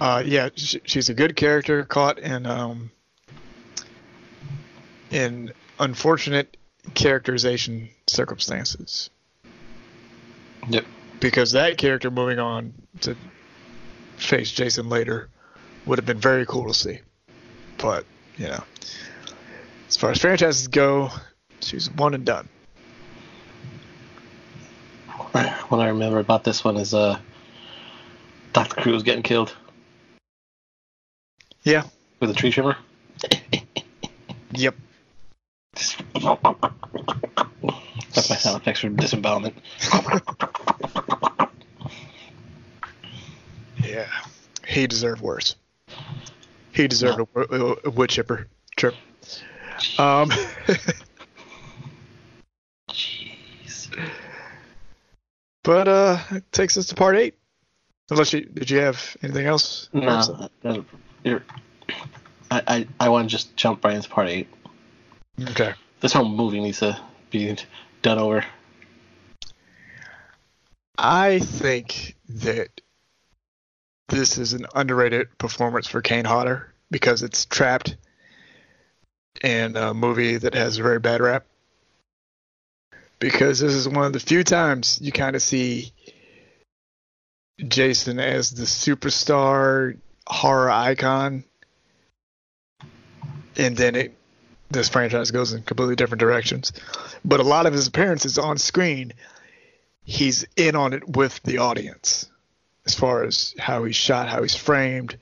Uh, 0.00 0.22
yeah, 0.24 0.50
sh- 0.54 0.76
she's 0.84 1.08
a 1.08 1.14
good 1.14 1.34
character 1.34 1.82
caught 1.82 2.20
in 2.20 2.46
um, 2.46 2.92
in 5.10 5.52
unfortunate 5.80 6.56
characterization 6.94 7.88
circumstances. 8.06 9.10
Yep. 10.68 10.84
Because 11.18 11.50
that 11.50 11.78
character 11.78 12.12
moving 12.12 12.38
on 12.38 12.72
to 13.00 13.16
face 14.18 14.52
Jason 14.52 14.88
later 14.88 15.30
would 15.84 15.98
have 15.98 16.06
been 16.06 16.20
very 16.20 16.46
cool 16.46 16.68
to 16.68 16.74
see. 16.74 17.00
But 17.76 18.04
you 18.36 18.46
know, 18.46 18.62
as 19.88 19.96
far 19.96 20.12
as 20.12 20.18
franchises 20.20 20.68
go, 20.68 21.10
she's 21.60 21.90
one 21.90 22.14
and 22.14 22.24
done. 22.24 22.48
What 25.68 25.80
I 25.80 25.88
remember 25.88 26.18
about 26.18 26.44
this 26.44 26.64
one 26.64 26.76
is 26.76 26.94
uh, 26.94 27.18
Dr. 28.52 28.80
Crews 28.80 29.02
getting 29.02 29.22
killed 29.22 29.54
Yeah. 31.62 31.84
with 32.20 32.30
a 32.30 32.34
tree 32.34 32.50
trimmer. 32.50 32.76
Yep. 34.52 34.74
That's 35.74 36.00
my 38.30 38.36
sound 38.36 38.62
effects 38.62 38.80
for 38.80 38.88
disembowelment. 38.88 39.54
Yeah. 43.84 44.08
He 44.66 44.86
deserved 44.86 45.20
worse. 45.22 45.54
He 46.72 46.88
deserved 46.88 47.20
a, 47.36 47.40
a, 47.40 47.76
a 47.84 47.90
wood 47.90 48.10
chipper 48.10 48.48
trip. 48.76 48.94
Um. 49.98 50.30
But 55.64 55.88
uh, 55.88 56.18
it 56.30 56.50
takes 56.52 56.76
us 56.76 56.86
to 56.86 56.94
part 56.94 57.16
eight. 57.16 57.34
Unless 58.10 58.32
you 58.32 58.44
did 58.46 58.70
you 58.70 58.78
have 58.78 59.16
anything 59.22 59.46
else? 59.46 59.88
No, 59.92 60.48
that- 60.62 60.84
I, 62.50 62.62
I, 62.66 62.88
I 63.00 63.08
want 63.10 63.28
to 63.28 63.30
just 63.30 63.54
jump 63.56 63.84
right 63.84 63.94
into 63.94 64.08
part 64.08 64.28
eight. 64.28 64.48
Okay. 65.50 65.74
This 66.00 66.12
whole 66.14 66.28
movie 66.28 66.60
needs 66.60 66.78
to 66.80 66.98
be 67.30 67.54
done 68.00 68.18
over. 68.18 68.44
I 70.96 71.38
think 71.40 72.16
that 72.28 72.80
this 74.08 74.38
is 74.38 74.54
an 74.54 74.66
underrated 74.74 75.36
performance 75.38 75.86
for 75.86 76.00
Kane 76.00 76.24
Hodder 76.24 76.72
because 76.90 77.22
it's 77.22 77.44
trapped 77.44 77.96
in 79.44 79.76
a 79.76 79.92
movie 79.92 80.38
that 80.38 80.54
has 80.54 80.78
a 80.78 80.82
very 80.82 80.98
bad 80.98 81.20
rap. 81.20 81.44
Because 83.18 83.58
this 83.58 83.74
is 83.74 83.88
one 83.88 84.04
of 84.04 84.12
the 84.12 84.20
few 84.20 84.44
times 84.44 84.98
you 85.02 85.10
kind 85.10 85.34
of 85.34 85.42
see 85.42 85.92
Jason 87.66 88.20
as 88.20 88.50
the 88.52 88.64
superstar 88.64 89.96
horror 90.26 90.70
icon, 90.70 91.44
and 93.56 93.76
then 93.76 93.96
it 93.96 94.14
this 94.70 94.88
franchise 94.88 95.30
goes 95.30 95.52
in 95.52 95.62
completely 95.62 95.96
different 95.96 96.20
directions. 96.20 96.72
But 97.24 97.40
a 97.40 97.44
lot 97.44 97.66
of 97.66 97.72
his 97.72 97.86
appearances 97.86 98.38
on 98.38 98.58
screen, 98.58 99.14
he's 100.04 100.44
in 100.56 100.76
on 100.76 100.92
it 100.92 101.08
with 101.08 101.42
the 101.42 101.58
audience, 101.58 102.28
as 102.84 102.94
far 102.94 103.24
as 103.24 103.54
how 103.58 103.84
he's 103.84 103.96
shot, 103.96 104.28
how 104.28 104.42
he's 104.42 104.54
framed, 104.54 105.16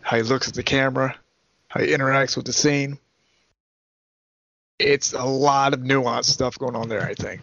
how 0.00 0.16
he 0.16 0.22
looks 0.22 0.48
at 0.48 0.54
the 0.54 0.62
camera, 0.62 1.16
how 1.68 1.80
he 1.80 1.88
interacts 1.88 2.36
with 2.36 2.46
the 2.46 2.52
scene. 2.52 2.98
It's 4.78 5.12
a 5.12 5.24
lot 5.24 5.72
of 5.74 5.80
nuanced 5.80 6.26
stuff 6.26 6.58
going 6.58 6.74
on 6.76 6.88
there. 6.88 7.02
I 7.02 7.14
think. 7.14 7.40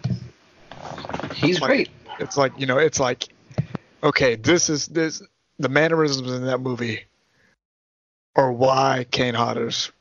He's 1.34 1.62
Like- 1.62 1.70
great. 1.70 1.90
It's 2.20 2.38
like 2.38 2.54
you 2.58 2.66
know, 2.66 2.78
it's 2.78 3.00
like, 3.00 3.30
okay, 4.04 4.36
this 4.36 4.70
is 4.70 4.88
this 4.88 5.22
the 5.60 5.70
mannerisms 5.70 6.32
in 6.32 6.46
that 6.46 6.60
movie, 6.60 7.06
are 8.36 8.52
why 8.52 9.06
Kane 9.12 9.34
Hodder's 9.34 9.92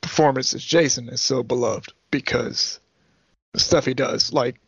performance 0.00 0.54
as 0.54 0.64
Jason 0.64 1.08
is 1.08 1.20
so 1.20 1.42
beloved 1.42 1.92
because 2.10 2.80
the 3.52 3.60
stuff 3.60 3.84
he 3.84 3.94
does, 3.94 4.32
like, 4.32 4.60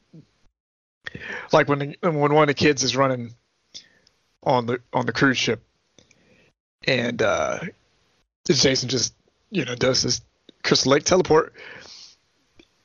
like 1.53 1.69
when 1.69 1.95
when 2.01 2.19
one 2.19 2.43
of 2.43 2.49
the 2.49 2.55
kids 2.55 2.83
is 2.83 2.97
running 2.97 3.35
on 4.43 4.67
the 4.67 4.81
on 4.93 5.07
the 5.07 5.13
cruise 5.13 5.39
ship, 5.39 5.63
and 6.87 7.23
uh, 7.23 7.61
Jason 8.47 8.89
just 8.89 9.15
you 9.51 9.65
know 9.65 9.75
does 9.75 10.03
this 10.03 10.21
Crystal 10.63 10.93
Lake 10.93 11.05
teleport, 11.05 11.55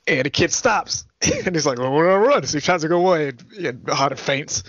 and 0.08 0.26
the 0.26 0.30
kid 0.30 0.52
stops. 0.52 1.06
And 1.46 1.56
he's 1.56 1.66
like, 1.66 1.78
well, 1.80 1.94
we're 1.94 2.06
gonna 2.10 2.20
run. 2.28 2.46
So 2.46 2.58
he 2.58 2.62
tries 2.62 2.82
to 2.82 2.90
go 2.90 2.98
away, 3.00 3.30
and, 3.30 3.42
and 3.66 3.90
Hodder 3.90 4.18
faints. 4.18 4.64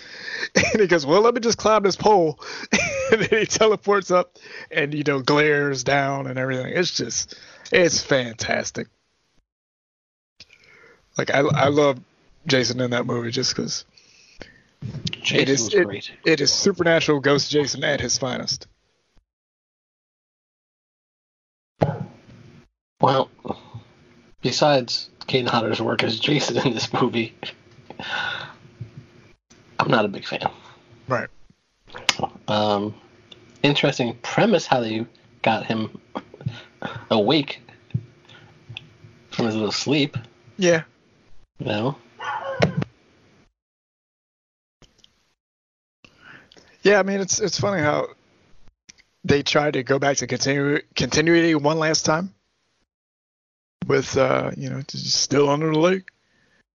And 0.72 0.80
he 0.80 0.86
goes, 0.86 1.04
well, 1.04 1.20
let 1.20 1.34
me 1.34 1.40
just 1.40 1.58
climb 1.58 1.82
this 1.82 1.96
pole. 1.96 2.38
and 3.12 3.22
then 3.22 3.40
he 3.40 3.46
teleports 3.46 4.12
up, 4.12 4.36
and 4.70 4.94
you 4.94 5.02
know, 5.02 5.20
glares 5.20 5.82
down 5.82 6.28
and 6.28 6.38
everything. 6.38 6.72
It's 6.76 6.96
just, 6.96 7.36
it's 7.72 8.00
fantastic. 8.00 8.86
Like 11.18 11.30
I, 11.30 11.40
I 11.40 11.68
love 11.68 11.98
Jason 12.46 12.80
in 12.80 12.90
that 12.92 13.04
movie 13.06 13.32
just 13.32 13.54
because 13.56 13.84
Jason 15.10 15.48
is- 15.48 15.64
was 15.64 15.74
it- 15.74 15.84
great. 15.86 16.12
it 16.24 16.40
is 16.40 16.52
supernatural 16.52 17.18
ghost 17.18 17.50
Jason 17.50 17.82
at 17.82 18.00
his 18.00 18.16
finest. 18.16 18.68
Well, 23.00 23.28
besides 24.40 25.10
Kane 25.26 25.46
Hodder's 25.46 25.80
work 25.80 26.02
as 26.02 26.18
Jason 26.18 26.58
in 26.66 26.74
this 26.74 26.92
movie, 26.92 27.34
I'm 29.78 29.90
not 29.90 30.04
a 30.04 30.08
big 30.08 30.26
fan. 30.26 30.50
Right. 31.08 31.28
Um, 32.48 32.94
interesting 33.62 34.16
premise 34.22 34.66
how 34.66 34.80
they 34.80 35.06
got 35.42 35.66
him 35.66 36.00
awake 37.10 37.60
from 39.30 39.46
his 39.46 39.54
little 39.54 39.72
sleep. 39.72 40.16
Yeah. 40.58 40.82
You 41.58 41.66
know, 41.66 41.96
Yeah, 46.84 46.98
I 47.00 47.02
mean 47.02 47.20
it's 47.20 47.40
it's 47.40 47.58
funny 47.58 47.82
how 47.82 48.08
they 49.24 49.42
tried 49.42 49.72
to 49.72 49.82
go 49.82 49.98
back 49.98 50.18
to 50.18 50.26
continue 50.26 50.80
continuity 50.94 51.54
one 51.54 51.78
last 51.78 52.04
time 52.04 52.33
with 53.86 54.16
uh 54.16 54.50
you 54.56 54.70
know 54.70 54.82
still 54.88 55.48
under 55.48 55.70
the 55.70 55.78
lake. 55.78 56.08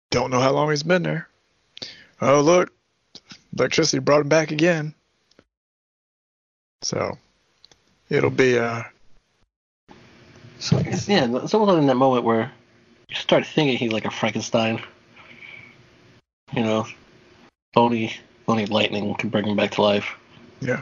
Don't 0.09 0.31
know 0.31 0.39
how 0.39 0.51
long 0.51 0.69
he's 0.69 0.83
been 0.83 1.03
there. 1.03 1.27
Oh 2.21 2.41
look, 2.41 2.71
electricity 3.57 3.99
brought 3.99 4.21
him 4.21 4.29
back 4.29 4.51
again. 4.51 4.93
So 6.81 7.17
it'll 8.09 8.29
be 8.29 8.57
uh 8.57 8.83
so 10.59 10.77
it's, 10.79 11.07
yeah, 11.07 11.27
it's 11.43 11.53
almost 11.53 11.77
in 11.77 11.87
that 11.87 11.95
moment 11.95 12.23
where 12.23 12.51
you 13.09 13.15
start 13.15 13.45
thinking 13.45 13.77
he's 13.77 13.91
like 13.91 14.05
a 14.05 14.11
Frankenstein. 14.11 14.81
You 16.53 16.63
know, 16.63 16.87
only 17.75 18.15
only 18.47 18.65
lightning 18.65 19.13
can 19.15 19.29
bring 19.29 19.45
him 19.45 19.55
back 19.55 19.71
to 19.71 19.81
life. 19.81 20.15
yeah. 20.61 20.81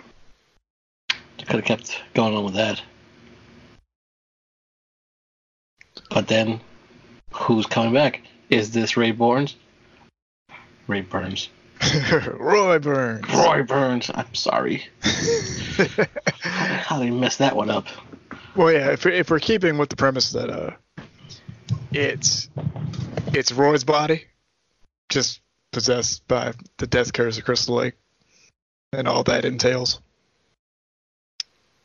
They 1.38 1.44
could 1.44 1.56
have 1.56 1.66
kept 1.66 2.02
going 2.14 2.34
on 2.34 2.46
with 2.46 2.54
that. 2.54 2.82
But 6.10 6.28
then, 6.28 6.62
who's 7.32 7.66
coming 7.66 7.94
back? 7.94 8.22
Is 8.50 8.72
this 8.72 8.98
Ray 8.98 9.12
Burns? 9.12 9.56
Ray 10.88 11.02
Burns. 11.02 11.50
Roy 12.40 12.80
Burns. 12.80 13.34
Roy 13.34 13.64
Burns. 13.64 14.12
I'm 14.14 14.34
sorry. 14.34 14.88
How 16.42 17.00
did 17.00 17.06
he 17.06 17.12
mess 17.12 17.38
that 17.38 17.56
one 17.56 17.70
up? 17.70 17.88
Well, 18.56 18.72
yeah. 18.72 18.92
If 18.92 19.06
we're, 19.06 19.12
if 19.12 19.30
we're 19.30 19.40
keeping 19.40 19.78
with 19.78 19.90
the 19.90 19.96
premise 19.96 20.32
that 20.32 20.50
uh, 20.50 20.72
it's 21.92 22.50
it's 23.34 23.52
Roy's 23.52 23.84
body, 23.84 24.26
just 25.10 25.42
possessed 25.72 26.28
by 26.28 26.54
the 26.78 26.88
death 26.88 27.12
curse 27.12 27.38
of 27.38 27.44
Crystal 27.46 27.76
Lake, 27.76 27.96
and 28.94 29.08
all 29.08 29.24
that 29.24 29.44
entails, 29.46 30.00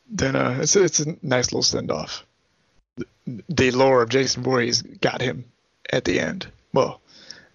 then 0.09 0.35
uh, 0.35 0.59
it's 0.61 0.75
it's 0.75 0.99
a 1.01 1.17
nice 1.21 1.47
little 1.47 1.63
send 1.63 1.91
off. 1.91 2.25
The, 3.47 3.71
lore 3.71 4.01
of 4.01 4.09
Jason 4.09 4.43
Voorhees 4.43 4.81
got 4.81 5.21
him 5.21 5.45
at 5.91 6.05
the 6.05 6.19
end. 6.19 6.47
Well, 6.73 7.01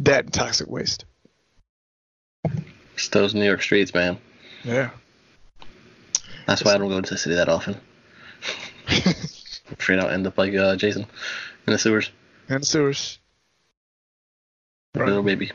that 0.01 0.25
and 0.25 0.33
toxic 0.33 0.69
waste. 0.69 1.05
It's 2.95 3.09
those 3.09 3.35
New 3.35 3.45
York 3.45 3.63
streets, 3.63 3.93
man. 3.93 4.19
Yeah. 4.65 4.91
That's 6.47 6.65
why 6.65 6.75
I 6.75 6.79
don't 6.79 6.89
go 6.89 7.01
to 7.01 7.11
the 7.11 7.19
city 7.19 7.35
that 7.35 7.49
often. 7.49 7.77
I'm 8.89 9.73
Afraid 9.73 9.99
I'll 9.99 10.09
end 10.09 10.27
up 10.27 10.39
like 10.39 10.55
uh, 10.55 10.77
Jason 10.77 11.07
in 11.67 11.73
the 11.73 11.79
sewers. 11.79 12.11
In 12.49 12.61
the 12.61 12.67
sewers. 12.67 13.19
Little 14.95 15.23
baby. 15.23 15.51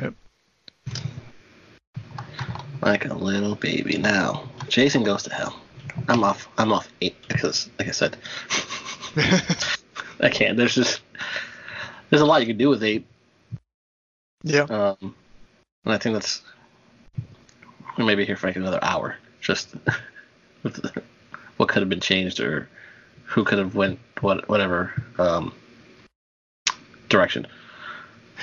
Yep. 0.00 0.14
Like 2.82 3.06
a 3.06 3.14
little 3.14 3.56
baby. 3.56 3.96
Now, 3.96 4.48
Jason 4.68 5.02
goes 5.02 5.22
to 5.24 5.34
hell. 5.34 5.58
I'm 6.08 6.22
off. 6.22 6.48
I'm 6.58 6.72
off 6.72 6.92
eight 7.00 7.16
because, 7.28 7.70
like 7.78 7.88
I 7.88 7.92
said, 7.92 8.16
I 10.20 10.28
can't. 10.28 10.56
There's 10.56 10.74
just 10.74 11.00
there's 12.10 12.22
a 12.22 12.26
lot 12.26 12.40
you 12.40 12.46
can 12.46 12.56
do 12.56 12.68
with 12.68 12.82
eight. 12.82 13.06
yeah. 14.42 14.62
Um, 14.62 15.14
and 15.84 15.94
I 15.94 15.98
think 15.98 16.14
that's 16.14 16.42
we 17.96 18.04
may 18.04 18.14
be 18.14 18.24
here 18.24 18.36
for 18.36 18.48
like 18.48 18.56
another 18.56 18.80
hour. 18.82 19.16
Just 19.40 19.74
with 20.62 20.84
what 21.56 21.68
could 21.68 21.82
have 21.82 21.88
been 21.88 22.00
changed 22.00 22.40
or 22.40 22.68
who 23.24 23.44
could 23.44 23.58
have 23.58 23.74
went 23.74 23.98
what 24.20 24.48
whatever 24.48 24.92
um, 25.18 25.54
direction. 27.08 27.46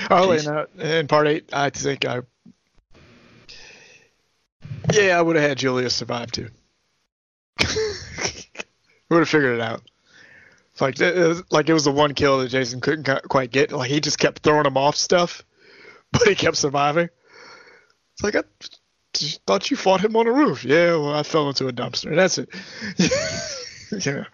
Oh, 0.10 0.32
and 0.32 0.48
uh, 0.48 0.66
in 0.80 1.08
part 1.08 1.28
eight, 1.28 1.50
I 1.54 1.70
think 1.70 2.06
I. 2.06 2.22
Yeah, 4.94 5.18
I 5.18 5.22
would 5.22 5.36
have 5.36 5.48
had 5.48 5.58
Julius 5.58 5.96
survive 5.96 6.32
too. 6.32 6.50
We 9.12 9.16
would 9.16 9.22
have 9.24 9.30
figured 9.30 9.56
it 9.56 9.62
out. 9.62 9.82
Like, 10.80 11.00
it 11.00 11.16
was, 11.16 11.44
like 11.52 11.70
it 11.70 11.74
was 11.74 11.84
the 11.84 11.92
one 11.92 12.14
kill 12.14 12.40
that 12.40 12.50
Jason 12.50 12.82
couldn't 12.82 13.08
quite 13.28 13.52
get. 13.52 13.72
Like 13.72 13.90
he 13.90 14.00
just 14.00 14.18
kept 14.18 14.42
throwing 14.42 14.66
him 14.66 14.78
off 14.78 14.96
stuff, 14.96 15.44
but 16.12 16.28
he 16.28 16.36
kept 16.36 16.58
surviving. 16.58 17.10
It's 18.14 18.24
like 18.24 18.36
I 18.36 18.44
thought 19.46 19.70
you 19.70 19.78
fought 19.78 20.02
him 20.02 20.16
on 20.16 20.28
a 20.28 20.32
roof. 20.32 20.64
Yeah, 20.64 20.96
well, 20.96 21.14
I 21.14 21.24
fell 21.24 21.50
into 21.50 21.68
a 21.68 21.74
dumpster. 21.74 22.16
That's 22.16 22.38
it. 22.38 22.50
you 24.06 24.12
know. 24.14 24.26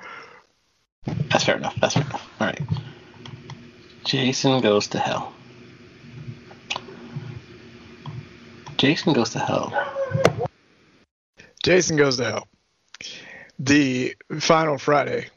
That's 1.29 1.45
fair 1.45 1.57
enough. 1.57 1.75
That's 1.79 1.93
fair 1.93 2.03
enough. 2.03 2.29
All 2.39 2.47
right. 2.47 2.61
Jason 4.03 4.61
goes 4.61 4.87
to 4.89 4.99
hell. 4.99 5.33
Jason 8.77 9.13
goes 9.13 9.31
to 9.31 9.39
hell. 9.39 9.73
Jason 11.67 11.97
Goes 11.97 12.15
to 12.15 12.23
Hell. 12.23 12.47
The 13.59 14.15
final 14.39 14.77
Friday. 14.77 15.27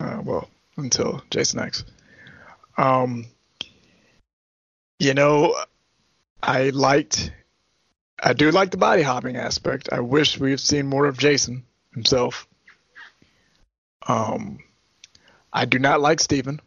Uh, 0.00 0.20
well, 0.24 0.48
until 0.76 1.22
Jason 1.30 1.60
X. 1.60 1.84
Um, 2.78 3.26
you 4.98 5.12
know, 5.12 5.54
I 6.42 6.70
liked, 6.70 7.30
I 8.22 8.32
do 8.32 8.50
like 8.50 8.70
the 8.70 8.78
body 8.78 9.02
hopping 9.02 9.36
aspect. 9.36 9.90
I 9.92 10.00
wish 10.00 10.40
we 10.40 10.50
had 10.50 10.60
seen 10.60 10.86
more 10.86 11.04
of 11.04 11.18
Jason 11.18 11.64
himself. 11.92 12.48
Um, 14.06 14.60
I 15.52 15.66
do 15.66 15.78
not 15.78 16.00
like 16.00 16.20
Steven, 16.20 16.60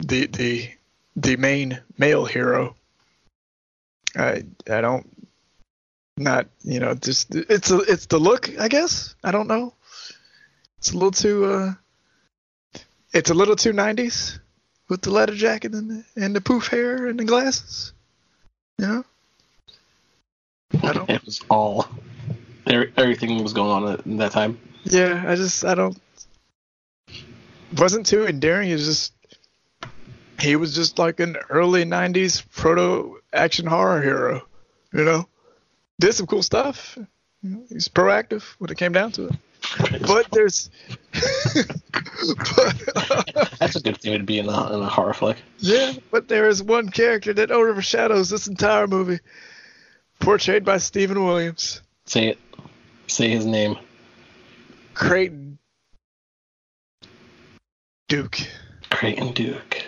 the 0.00 0.26
the 0.26 0.70
the 1.16 1.36
main 1.36 1.80
male 1.96 2.26
hero. 2.26 2.76
I 4.14 4.44
I 4.68 4.80
don't 4.80 5.08
not 6.16 6.46
you 6.62 6.78
know 6.80 6.94
just 6.94 7.34
it's 7.34 7.70
a, 7.70 7.78
it's 7.78 8.06
the 8.06 8.18
look 8.18 8.56
I 8.58 8.68
guess 8.68 9.14
I 9.24 9.32
don't 9.32 9.48
know 9.48 9.74
it's 10.78 10.92
a 10.92 10.94
little 10.94 11.10
too 11.10 11.44
uh 11.44 11.74
it's 13.14 13.30
a 13.30 13.34
little 13.34 13.56
too 13.56 13.72
90s 13.72 14.38
with 14.88 15.00
the 15.00 15.10
leather 15.10 15.34
jacket 15.34 15.72
and 15.72 15.90
the, 15.90 16.04
and 16.16 16.36
the 16.36 16.40
poof 16.40 16.66
hair 16.66 17.06
and 17.06 17.18
the 17.18 17.24
glasses. 17.24 17.92
You 18.78 18.86
know? 18.86 19.04
I 20.82 20.92
don't 20.92 21.08
It 21.08 21.24
was 21.24 21.40
all 21.48 21.86
everything 22.66 23.42
was 23.42 23.52
going 23.52 23.70
on 23.70 24.02
in 24.04 24.16
that 24.16 24.32
time. 24.32 24.58
yeah 24.84 25.22
I 25.26 25.36
just 25.36 25.64
I 25.64 25.74
don't 25.74 25.96
wasn't 27.76 28.06
too 28.06 28.26
endearing. 28.26 28.70
It's 28.70 28.84
just 28.84 29.12
he 30.40 30.56
was 30.56 30.74
just 30.74 30.98
like 30.98 31.20
an 31.20 31.36
early 31.48 31.84
90s 31.84 32.44
proto 32.50 33.20
action 33.32 33.66
horror 33.66 34.02
hero 34.02 34.42
you 34.92 35.04
know? 35.04 35.28
Did 36.00 36.14
some 36.14 36.26
cool 36.26 36.42
stuff. 36.42 36.98
You 37.42 37.50
know, 37.50 37.62
he's 37.68 37.88
proactive 37.88 38.42
when 38.58 38.70
it 38.70 38.78
came 38.78 38.92
down 38.92 39.12
to 39.12 39.28
it 39.28 39.36
but 40.06 40.30
there's 40.30 40.70
but, 41.12 42.82
That's 43.58 43.76
a 43.76 43.80
good 43.80 43.98
thing 43.98 44.18
to 44.18 44.24
be 44.24 44.38
in 44.38 44.48
a, 44.48 44.72
in 44.74 44.80
a 44.80 44.88
horror 44.88 45.14
flick. 45.14 45.36
yeah 45.58 45.92
but 46.10 46.28
there 46.28 46.48
is 46.48 46.62
one 46.62 46.88
character 46.88 47.32
that 47.34 47.50
overshadows 47.50 48.30
this 48.30 48.46
entire 48.46 48.86
movie 48.86 49.20
portrayed 50.20 50.64
by 50.64 50.78
Steven 50.78 51.24
Williams 51.24 51.82
Say 52.06 52.28
it. 52.28 52.38
Say 53.06 53.30
his 53.30 53.46
name. 53.46 53.76
Creighton 54.94 55.58
Duke 58.08 58.38
Creighton 58.90 59.32
Duke. 59.32 59.82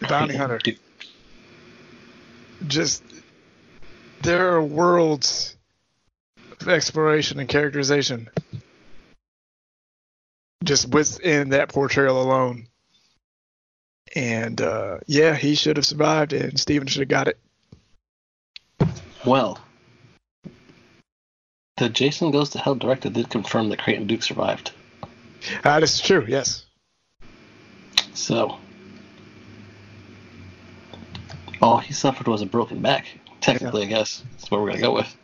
the 0.00 0.06
bounty 0.06 0.34
Creighton 0.34 0.40
hunter 0.40 0.58
Duke. 0.58 0.78
just 2.66 3.02
there 4.22 4.52
are 4.54 4.62
worlds 4.62 5.56
exploration 6.66 7.40
and 7.40 7.48
characterization 7.48 8.28
just 10.64 10.88
within 10.88 11.50
that 11.50 11.68
portrayal 11.68 12.22
alone. 12.22 12.66
And 14.14 14.60
uh, 14.60 14.98
yeah, 15.06 15.34
he 15.34 15.54
should 15.54 15.76
have 15.76 15.86
survived, 15.86 16.32
and 16.32 16.58
Steven 16.58 16.88
should 16.88 17.00
have 17.00 17.08
got 17.08 17.28
it. 17.28 17.38
Well, 19.24 19.58
the 21.76 21.88
Jason 21.88 22.30
Goes 22.30 22.50
to 22.50 22.58
Hell 22.58 22.74
director 22.74 23.08
did 23.08 23.30
confirm 23.30 23.68
that 23.68 23.78
Creighton 23.78 24.06
Duke 24.06 24.22
survived. 24.22 24.72
That 25.62 25.82
is 25.82 26.00
true. 26.00 26.24
Yes. 26.28 26.64
So, 28.14 28.58
all 31.62 31.78
he 31.78 31.92
suffered 31.92 32.26
was 32.28 32.42
a 32.42 32.46
broken 32.46 32.82
back. 32.82 33.06
Technically, 33.40 33.82
I 33.82 33.86
guess 33.86 34.22
that's 34.32 34.50
what 34.50 34.60
we're 34.60 34.70
gonna 34.70 34.82
go 34.82 34.94
with. 34.94 35.16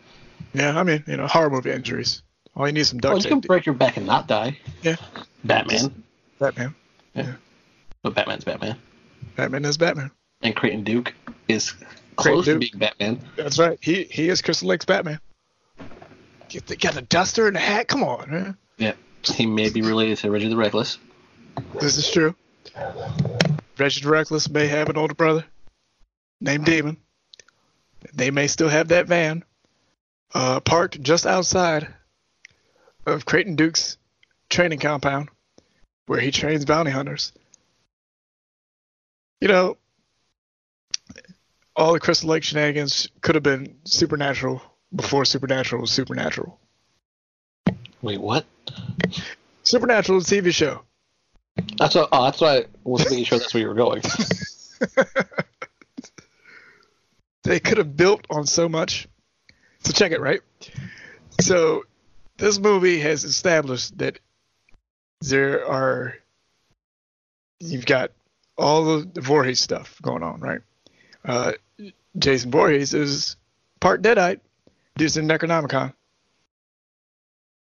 Yeah, 0.54 0.78
I 0.78 0.82
mean, 0.82 1.04
you 1.06 1.16
know, 1.16 1.26
horror 1.26 1.50
movie 1.50 1.70
injuries. 1.70 2.22
All 2.54 2.66
you 2.66 2.72
need 2.72 2.80
is 2.80 2.88
some 2.88 2.98
duct 2.98 3.12
Well, 3.12 3.22
you 3.22 3.28
can 3.28 3.40
break 3.40 3.66
your 3.66 3.74
back 3.74 3.96
and 3.96 4.06
not 4.06 4.26
die. 4.26 4.58
Yeah. 4.82 4.96
Batman, 5.44 6.04
Batman. 6.38 6.74
Yeah. 7.14 7.34
But 8.02 8.14
Batman's 8.14 8.44
Batman, 8.44 8.76
Batman 9.36 9.64
is 9.64 9.76
Batman. 9.76 10.10
and 10.42 10.56
Creighton 10.56 10.84
Duke 10.84 11.12
is 11.48 11.74
close 12.16 12.46
to 12.46 12.58
being 12.58 12.72
Batman. 12.76 13.20
That's 13.36 13.58
right. 13.58 13.78
He 13.82 14.04
he 14.04 14.28
is 14.28 14.40
Crystal 14.42 14.68
Lake's 14.68 14.84
Batman. 14.84 15.20
Get 16.48 16.66
the, 16.66 16.76
got 16.76 16.94
the 16.94 17.02
duster 17.02 17.46
and 17.46 17.56
the 17.56 17.60
hat. 17.60 17.88
Come 17.88 18.02
on, 18.04 18.30
man. 18.30 18.56
Yeah, 18.78 18.92
he 19.24 19.46
may 19.46 19.68
be 19.70 19.82
related 19.82 20.18
to 20.18 20.30
Reggie 20.30 20.48
the 20.48 20.56
Reckless. 20.56 20.98
This 21.80 21.98
is 21.98 22.10
true. 22.10 22.34
Reggie 23.78 24.00
the 24.02 24.08
Reckless 24.10 24.48
may 24.48 24.66
have 24.66 24.88
an 24.88 24.96
older 24.96 25.14
brother 25.14 25.44
named 26.40 26.64
Demon. 26.64 26.96
They 28.14 28.30
may 28.30 28.46
still 28.46 28.68
have 28.68 28.88
that 28.88 29.06
van 29.06 29.44
uh, 30.34 30.60
parked 30.60 31.00
just 31.00 31.26
outside 31.26 31.88
of 33.06 33.24
Creighton 33.24 33.56
Duke's 33.56 33.96
training 34.48 34.78
compound 34.78 35.28
where 36.06 36.20
he 36.20 36.30
trains 36.30 36.64
bounty 36.64 36.90
hunters. 36.90 37.32
You 39.40 39.48
know, 39.48 39.76
all 41.74 41.92
the 41.92 42.00
Crystal 42.00 42.30
Lake 42.30 42.42
shenanigans 42.42 43.08
could 43.20 43.34
have 43.34 43.44
been 43.44 43.76
supernatural 43.84 44.62
before 44.94 45.24
supernatural 45.24 45.82
was 45.82 45.90
supernatural. 45.90 46.58
Wait, 48.02 48.20
what? 48.20 48.46
Supernatural 49.62 50.18
is 50.18 50.30
a 50.30 50.36
TV 50.40 50.54
show. 50.54 50.82
That's 51.78 51.94
what. 51.94 52.08
Oh, 52.12 52.24
that's 52.24 52.40
why 52.40 52.58
I 52.58 52.64
was 52.84 53.04
making 53.10 53.24
sure 53.24 53.38
that's 53.38 53.52
where 53.52 53.62
you 53.62 53.68
were 53.68 53.74
going. 53.74 54.02
they 57.44 57.60
could 57.60 57.78
have 57.78 57.96
built 57.96 58.26
on 58.30 58.46
so 58.46 58.68
much. 58.68 59.08
So 59.86 59.92
check 59.92 60.10
it, 60.10 60.20
right? 60.20 60.40
So 61.40 61.84
this 62.38 62.58
movie 62.58 62.98
has 62.98 63.22
established 63.22 63.96
that 63.98 64.18
there 65.20 65.64
are 65.64 66.16
you've 67.60 67.86
got 67.86 68.10
all 68.58 69.04
the 69.04 69.20
Voorhees 69.20 69.60
stuff 69.60 70.02
going 70.02 70.24
on, 70.24 70.40
right? 70.40 70.60
Uh, 71.24 71.52
Jason 72.18 72.50
Voorhees 72.50 72.94
is 72.94 73.36
part 73.78 74.02
Deadite, 74.02 74.40
due 74.96 75.08
to 75.08 75.20
Necronomicon, 75.20 75.92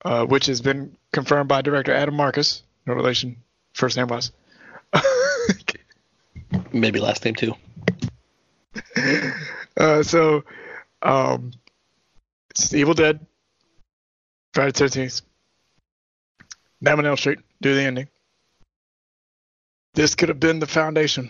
uh, 0.05 0.25
which 0.25 0.45
has 0.45 0.61
been 0.61 0.95
confirmed 1.11 1.49
by 1.49 1.61
director 1.61 1.93
Adam 1.93 2.15
Marcus. 2.15 2.63
No 2.85 2.93
relation, 2.93 3.35
first 3.73 3.97
name 3.97 4.07
was. 4.07 4.31
Maybe 6.71 7.01
last 7.01 7.25
name 7.25 7.35
too. 7.35 7.53
uh, 9.77 10.03
so, 10.03 10.45
um, 11.01 11.51
it's 12.55 12.73
Evil 12.73 12.93
Dead, 12.93 13.19
Friday 14.53 14.71
the 14.71 14.85
13th, 14.85 15.23
Nightmare 16.81 17.07
Elm 17.07 17.17
Street, 17.17 17.39
do 17.61 17.73
the 17.73 17.81
ending. 17.81 18.07
This 19.95 20.13
could 20.15 20.29
have 20.29 20.39
been 20.39 20.59
the 20.59 20.67
foundation 20.67 21.29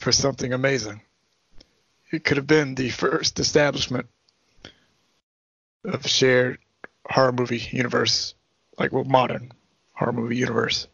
for 0.00 0.12
something 0.12 0.52
amazing. 0.52 1.00
It 2.10 2.24
could 2.24 2.36
have 2.36 2.46
been 2.46 2.74
the 2.74 2.90
first 2.90 3.40
establishment 3.40 4.06
of 5.84 6.04
a 6.04 6.08
shared 6.08 6.58
horror 7.08 7.32
movie 7.32 7.62
universe, 7.70 8.34
like 8.78 8.92
well, 8.92 9.04
modern 9.04 9.52
horror 9.94 10.12
movie 10.12 10.36
universe. 10.36 10.88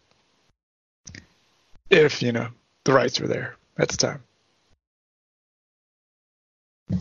If, 1.90 2.22
you 2.22 2.32
know, 2.32 2.48
the 2.84 2.92
rights 2.92 3.18
were 3.18 3.28
there 3.28 3.56
at 3.78 3.88
the 3.88 3.96
time. 3.96 4.22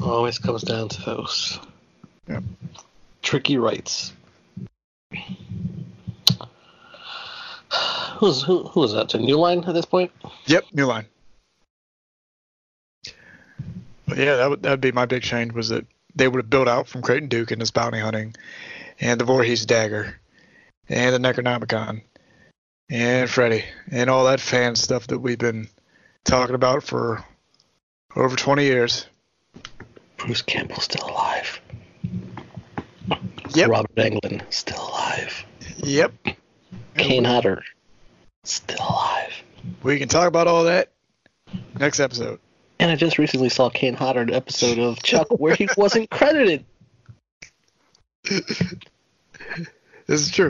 Always 0.02 0.38
comes 0.38 0.64
down 0.64 0.90
to 0.90 1.02
those 1.04 1.60
Yep. 2.28 2.44
tricky 3.22 3.58
rights. 3.58 4.14
Who's 8.18 8.42
who? 8.42 8.64
Who 8.70 8.84
is 8.84 8.94
that? 8.94 9.10
To 9.10 9.20
New 9.20 9.38
Line 9.38 9.64
at 9.64 9.74
this 9.74 9.86
point? 9.86 10.12
Yep, 10.48 10.66
new 10.74 10.86
line. 10.86 11.06
But 14.08 14.18
yeah, 14.18 14.38
that 14.38 14.50
would 14.50 14.64
that'd 14.64 14.82
be 14.82 14.92
my 14.92 15.06
big 15.06 15.22
change 15.24 15.54
was 15.54 15.70
that 15.70 15.86
they 16.16 16.28
would 16.28 16.40
have 16.40 16.50
built 16.50 16.68
out 16.68 16.88
from 16.88 17.02
Creighton 17.02 17.30
Duke 17.30 17.52
and 17.52 17.62
his 17.62 17.72
bounty 17.72 18.00
hunting, 18.00 18.36
and 19.00 19.20
the 19.20 19.26
Voorhees 19.26 19.66
dagger, 19.66 20.20
and 20.90 21.14
the 21.14 21.20
Necronomicon, 21.20 22.02
and 22.90 23.30
Freddy, 23.30 23.66
and 23.92 24.10
all 24.10 24.26
that 24.26 24.40
fan 24.40 24.76
stuff 24.76 25.08
that 25.08 25.20
we've 25.20 25.38
been 25.38 25.68
talking 26.24 26.56
about 26.56 26.84
for 26.84 27.24
over 28.16 28.36
20 28.36 28.64
years. 28.64 29.06
Bruce 30.18 30.42
Campbell 30.42 30.80
still 30.82 31.08
alive. 31.08 31.62
Yep. 33.54 33.70
Robert 33.70 33.96
Englund 33.96 34.42
still 34.52 34.82
alive. 34.90 35.46
Yep. 35.78 36.14
Kane 36.98 37.24
Hodder 37.24 37.64
still 38.44 38.80
alive. 38.80 39.34
We 39.84 40.00
can 40.00 40.08
talk 40.08 40.28
about 40.28 40.48
all 40.48 40.66
that 40.66 40.92
next 41.80 42.00
episode. 42.00 42.40
And 42.80 42.92
I 42.92 42.96
just 42.96 43.18
recently 43.18 43.50
saw 43.50 43.70
Kane 43.70 43.94
Hodder 43.94 44.22
an 44.22 44.34
episode 44.34 44.80
of 44.80 45.02
Chuck 45.02 45.28
where 45.30 45.56
he 45.56 45.68
wasn't 45.78 46.10
credited. 46.12 46.66
This 48.24 48.62
is 50.08 50.32
true. 50.32 50.50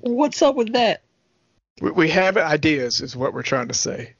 What's 0.00 0.42
up 0.42 0.56
with 0.56 0.72
that? 0.74 1.02
We, 1.80 1.90
we 1.90 2.08
have 2.10 2.36
ideas, 2.36 3.00
is 3.00 3.16
what 3.16 3.32
we're 3.32 3.42
trying 3.42 3.68
to 3.68 3.74
say. 3.74 4.14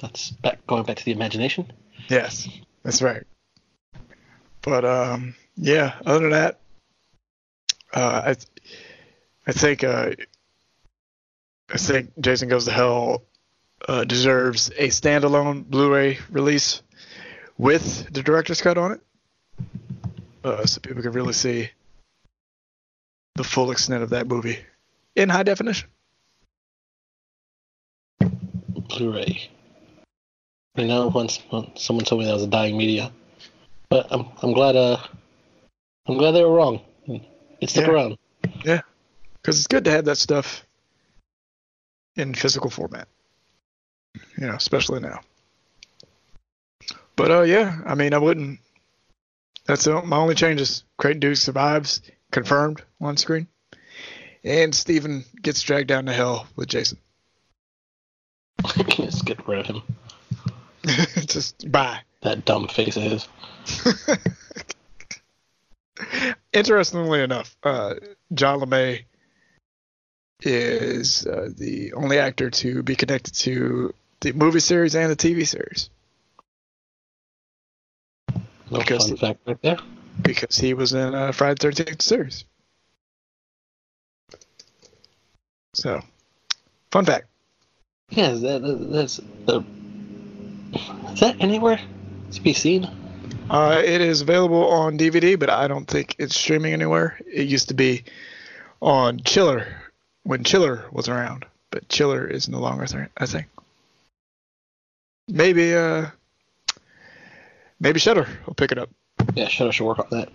That's 0.00 0.30
back, 0.30 0.66
going 0.66 0.84
back 0.84 0.96
to 0.96 1.04
the 1.04 1.12
imagination. 1.12 1.70
Yes, 2.08 2.48
that's 2.82 3.02
right. 3.02 3.22
But 4.62 4.84
um, 4.84 5.34
yeah. 5.56 5.94
Other 6.04 6.20
than 6.20 6.30
that, 6.30 6.58
uh, 7.92 8.22
I 8.26 8.36
I 9.46 9.52
think 9.52 9.84
uh, 9.84 10.12
I 11.72 11.76
think 11.76 12.12
Jason 12.18 12.48
Goes 12.48 12.64
to 12.64 12.72
Hell 12.72 13.22
uh, 13.86 14.04
deserves 14.04 14.70
a 14.76 14.88
standalone 14.88 15.64
Blu-ray 15.64 16.18
release 16.30 16.82
with 17.58 18.10
the 18.12 18.22
director's 18.22 18.62
cut 18.62 18.78
on 18.78 18.92
it, 18.92 19.00
uh, 20.44 20.64
so 20.64 20.80
people 20.80 21.02
can 21.02 21.12
really 21.12 21.34
see 21.34 21.70
the 23.34 23.44
full 23.44 23.70
extent 23.70 24.02
of 24.02 24.10
that 24.10 24.26
movie 24.26 24.58
in 25.14 25.28
high 25.28 25.42
definition. 25.42 25.88
Blu-ray. 28.20 29.50
I 30.76 30.84
know 30.84 31.08
once 31.08 31.40
someone 31.74 32.04
told 32.04 32.20
me 32.20 32.26
that 32.26 32.34
was 32.34 32.44
a 32.44 32.48
dying 32.48 32.76
media, 32.76 33.10
but 33.88 34.06
I'm 34.10 34.26
I'm 34.42 34.52
glad 34.52 34.76
uh 34.76 34.98
I'm 36.06 36.16
glad 36.16 36.32
they 36.32 36.44
were 36.44 36.54
wrong. 36.54 36.80
It 37.60 37.70
stuck 37.70 37.86
Yeah. 37.86 37.92
around. 37.92 38.18
because 39.42 39.58
it's 39.58 39.66
good 39.66 39.84
to 39.84 39.90
have 39.90 40.04
that 40.06 40.18
stuff 40.18 40.64
in 42.16 42.34
physical 42.34 42.70
format. 42.70 43.08
You 44.38 44.46
know, 44.46 44.54
especially 44.54 45.00
now. 45.00 45.20
But 47.16 47.30
uh, 47.30 47.42
yeah, 47.42 47.80
I 47.86 47.94
mean, 47.94 48.14
I 48.14 48.18
wouldn't. 48.18 48.60
That's 49.66 49.86
my 49.86 50.16
only 50.16 50.34
changes. 50.34 50.84
Creighton 50.98 51.20
Duke 51.20 51.36
survives, 51.36 52.00
confirmed 52.32 52.82
on 53.00 53.16
screen, 53.16 53.46
and 54.42 54.74
Steven 54.74 55.24
gets 55.42 55.62
dragged 55.62 55.88
down 55.88 56.06
to 56.06 56.12
hell 56.12 56.46
with 56.56 56.68
Jason. 56.68 56.98
Let's 58.98 59.22
get 59.22 59.46
rid 59.46 59.60
of 59.60 59.66
him. 59.66 59.82
Just 61.26 61.70
bye. 61.70 62.00
That 62.22 62.44
dumb 62.44 62.68
face 62.68 62.96
of 62.96 63.02
his. 63.04 63.28
Interestingly 66.52 67.22
enough, 67.22 67.56
uh, 67.62 67.94
John 68.34 68.60
LeMay 68.60 69.04
is 70.42 71.26
uh, 71.26 71.50
the 71.56 71.92
only 71.92 72.18
actor 72.18 72.50
to 72.50 72.82
be 72.82 72.96
connected 72.96 73.34
to 73.34 73.92
the 74.20 74.32
movie 74.32 74.60
series 74.60 74.96
and 74.96 75.10
the 75.10 75.16
TV 75.16 75.46
series 75.46 75.90
No 78.70 78.78
Because- 78.78 79.08
fun 79.08 79.16
fact 79.18 79.40
right 79.46 79.60
there. 79.62 79.76
because 80.22 80.56
he 80.56 80.72
was 80.74 80.92
in 80.94 81.14
uh, 81.14 81.32
Friday 81.32 81.54
the 81.72 81.84
13th 81.84 82.02
series. 82.02 82.44
So, 85.74 86.00
fun 86.90 87.04
fact. 87.04 87.26
Yeah, 88.10 88.32
that, 88.32 88.88
that's 88.90 89.20
the. 89.46 89.62
Is 91.12 91.20
that 91.20 91.36
anywhere 91.40 91.80
to 92.32 92.40
be 92.40 92.52
seen? 92.52 92.88
Uh, 93.50 93.82
it 93.84 94.00
is 94.00 94.20
available 94.20 94.68
on 94.68 94.96
DVD, 94.96 95.38
but 95.38 95.50
I 95.50 95.66
don't 95.66 95.86
think 95.86 96.14
it's 96.18 96.36
streaming 96.36 96.72
anywhere. 96.72 97.18
It 97.26 97.48
used 97.48 97.68
to 97.68 97.74
be 97.74 98.04
on 98.80 99.20
Chiller 99.24 99.66
when 100.22 100.44
Chiller 100.44 100.84
was 100.92 101.08
around, 101.08 101.44
but 101.70 101.88
Chiller 101.88 102.26
is 102.26 102.48
no 102.48 102.60
longer 102.60 102.86
there, 102.86 103.10
I 103.16 103.26
think. 103.26 103.46
Maybe, 105.26 105.74
uh, 105.74 106.06
maybe 107.80 107.98
Shudder 107.98 108.28
will 108.46 108.54
pick 108.54 108.72
it 108.72 108.78
up. 108.78 108.90
Yeah, 109.34 109.48
Shudder 109.48 109.72
should 109.72 109.86
work 109.86 109.98
on 109.98 110.06
that. 110.10 110.28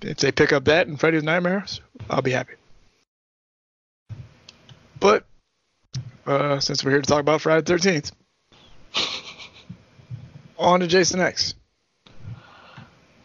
If 0.00 0.18
they 0.18 0.32
pick 0.32 0.52
up 0.52 0.64
that 0.64 0.86
and 0.86 0.98
Freddy's 0.98 1.22
Nightmares, 1.22 1.80
I'll 2.08 2.22
be 2.22 2.30
happy. 2.30 2.54
But 5.00 5.26
uh, 6.26 6.60
since 6.60 6.84
we're 6.84 6.92
here 6.92 7.02
to 7.02 7.06
talk 7.06 7.20
about 7.20 7.40
Friday 7.40 7.62
the 7.62 7.74
13th, 7.74 8.12
on 10.58 10.80
to 10.80 10.86
Jason 10.86 11.20
X. 11.20 11.54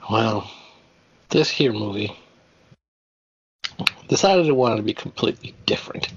Well, 0.09 0.49
this 1.29 1.49
here 1.49 1.73
movie 1.73 2.15
decided 4.07 4.45
it 4.45 4.55
wanted 4.55 4.77
to 4.77 4.83
be 4.83 4.93
completely 4.93 5.55
different. 5.65 6.09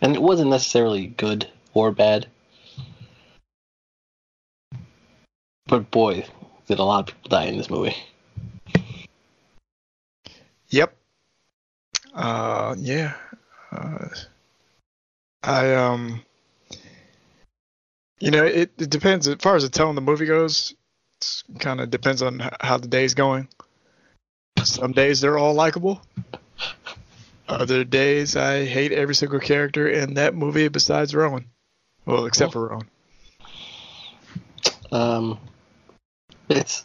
And 0.00 0.16
it 0.16 0.22
wasn't 0.22 0.50
necessarily 0.50 1.06
good 1.06 1.48
or 1.74 1.92
bad. 1.92 2.26
But 5.66 5.90
boy, 5.90 6.24
did 6.66 6.78
a 6.78 6.84
lot 6.84 7.00
of 7.00 7.14
people 7.14 7.28
die 7.28 7.44
in 7.44 7.58
this 7.58 7.70
movie. 7.70 7.96
Yep. 10.70 10.96
Uh, 12.14 12.74
yeah. 12.78 13.14
Uh, 13.70 14.08
I 15.42 15.74
um. 15.74 16.22
You 18.20 18.30
know, 18.30 18.44
it, 18.44 18.72
it 18.78 18.90
depends 18.90 19.26
as 19.26 19.36
far 19.36 19.56
as 19.56 19.62
the 19.62 19.70
tone 19.70 19.90
of 19.90 19.94
the 19.94 20.02
movie 20.02 20.26
goes. 20.26 20.74
It's 21.18 21.42
kind 21.58 21.80
of 21.80 21.90
depends 21.90 22.22
on 22.22 22.42
how 22.60 22.76
the 22.76 22.88
day's 22.88 23.14
going. 23.14 23.48
Some 24.62 24.92
days 24.92 25.20
they're 25.20 25.38
all 25.38 25.54
likable. 25.54 26.02
Other 27.48 27.82
days 27.82 28.36
I 28.36 28.64
hate 28.64 28.92
every 28.92 29.14
single 29.14 29.40
character 29.40 29.88
in 29.88 30.14
that 30.14 30.34
movie 30.34 30.68
besides 30.68 31.14
Rowan. 31.14 31.46
Well, 32.04 32.26
except 32.26 32.52
for 32.52 32.68
Rowan. 32.68 32.88
Um, 34.92 35.38
it's 36.48 36.84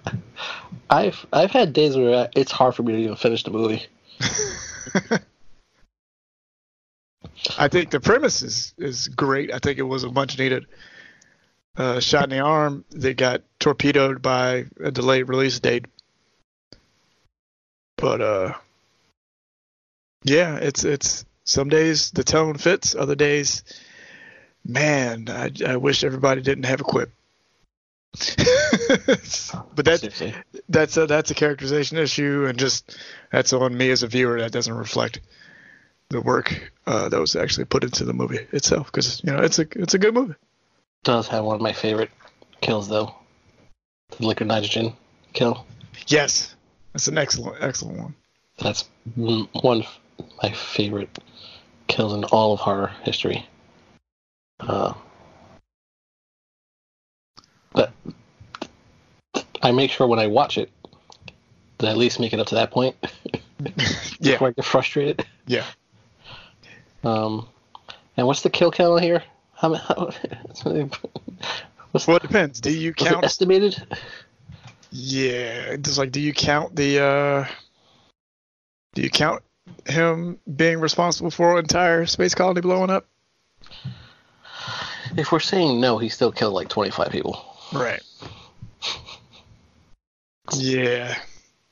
I've 0.90 1.24
I've 1.32 1.50
had 1.50 1.72
days 1.72 1.96
where 1.96 2.28
it's 2.36 2.52
hard 2.52 2.74
for 2.74 2.82
me 2.82 2.92
to 2.92 2.98
even 2.98 3.16
finish 3.16 3.42
the 3.44 3.50
movie. 3.50 3.86
I 7.58 7.68
think 7.68 7.90
the 7.90 8.00
premise 8.00 8.42
is, 8.42 8.74
is 8.78 9.08
great. 9.08 9.52
I 9.52 9.58
think 9.58 9.78
it 9.78 9.82
was 9.82 10.04
a 10.04 10.10
much 10.10 10.38
needed 10.38 10.66
uh, 11.76 12.00
shot 12.00 12.24
in 12.24 12.30
the 12.30 12.40
arm 12.40 12.84
that 12.90 13.16
got 13.16 13.42
torpedoed 13.58 14.22
by 14.22 14.66
a 14.82 14.90
delayed 14.90 15.28
release 15.28 15.58
date. 15.60 15.86
But 17.96 18.20
uh, 18.20 18.54
yeah, 20.24 20.56
it's 20.56 20.84
it's 20.84 21.24
some 21.44 21.68
days 21.68 22.10
the 22.10 22.24
tone 22.24 22.58
fits, 22.58 22.94
other 22.94 23.14
days, 23.14 23.62
man, 24.64 25.28
I, 25.28 25.50
I 25.66 25.76
wish 25.76 26.04
everybody 26.04 26.42
didn't 26.42 26.64
have 26.64 26.80
a 26.80 26.84
quip. 26.84 27.10
but 29.74 29.84
that's 29.84 30.00
Seriously. 30.00 30.34
that's 30.68 30.96
a 30.96 31.06
that's 31.06 31.30
a 31.30 31.34
characterization 31.34 31.96
issue, 31.96 32.44
and 32.46 32.58
just 32.58 32.98
that's 33.30 33.52
on 33.52 33.76
me 33.76 33.90
as 33.90 34.02
a 34.02 34.06
viewer. 34.06 34.40
That 34.40 34.52
doesn't 34.52 34.74
reflect 34.74 35.20
the 36.12 36.20
work 36.20 36.72
uh, 36.86 37.08
that 37.08 37.18
was 37.20 37.34
actually 37.36 37.64
put 37.64 37.82
into 37.84 38.04
the 38.04 38.12
movie 38.12 38.38
itself, 38.52 38.86
because 38.92 39.22
you 39.24 39.32
know 39.32 39.38
it's 39.40 39.58
a 39.58 39.66
it's 39.76 39.94
a 39.94 39.98
good 39.98 40.14
movie. 40.14 40.34
Does 41.04 41.26
have 41.28 41.44
one 41.44 41.56
of 41.56 41.60
my 41.62 41.72
favorite 41.72 42.10
kills 42.60 42.88
though. 42.88 43.14
The 44.18 44.26
liquid 44.26 44.46
nitrogen 44.48 44.92
kill. 45.32 45.66
Yes, 46.06 46.54
that's 46.92 47.08
an 47.08 47.18
excellent 47.18 47.56
excellent 47.62 47.98
one. 47.98 48.14
That's 48.58 48.88
one 49.16 49.48
of 49.82 49.98
my 50.42 50.52
favorite 50.52 51.18
kills 51.88 52.12
in 52.14 52.24
all 52.24 52.52
of 52.52 52.60
horror 52.60 52.92
history. 53.02 53.46
Uh, 54.60 54.92
but 57.72 57.92
I 59.62 59.72
make 59.72 59.90
sure 59.90 60.06
when 60.06 60.18
I 60.18 60.26
watch 60.28 60.58
it 60.58 60.70
that 61.78 61.88
I 61.88 61.90
at 61.90 61.96
least 61.96 62.20
make 62.20 62.32
it 62.32 62.38
up 62.38 62.46
to 62.48 62.54
that 62.56 62.70
point 62.70 62.94
Yeah, 64.20 64.32
before 64.34 64.48
I 64.48 64.50
get 64.52 64.64
frustrated. 64.64 65.26
yeah. 65.46 65.64
Um, 67.04 67.48
and 68.16 68.26
what's 68.26 68.42
the 68.42 68.50
kill 68.50 68.70
count 68.70 69.02
here? 69.02 69.22
How, 69.54 69.74
how 69.74 70.10
what's 71.90 72.06
Well, 72.06 72.16
it 72.16 72.22
depends. 72.22 72.60
Do 72.60 72.70
you 72.70 72.92
count? 72.92 73.24
estimated? 73.24 73.82
Yeah, 74.90 75.76
just 75.76 75.98
like 75.98 76.12
do 76.12 76.20
you 76.20 76.34
count 76.34 76.76
the? 76.76 77.00
uh 77.00 77.46
Do 78.94 79.02
you 79.02 79.10
count 79.10 79.42
him 79.86 80.38
being 80.54 80.80
responsible 80.80 81.30
for 81.30 81.52
an 81.52 81.58
entire 81.58 82.06
space 82.06 82.34
colony 82.34 82.60
blowing 82.60 82.90
up? 82.90 83.06
If 85.16 85.32
we're 85.32 85.40
saying 85.40 85.80
no, 85.80 85.98
he 85.98 86.08
still 86.08 86.32
killed 86.32 86.54
like 86.54 86.68
25 86.68 87.10
people. 87.10 87.44
Right. 87.72 88.02
Yeah. 90.54 91.16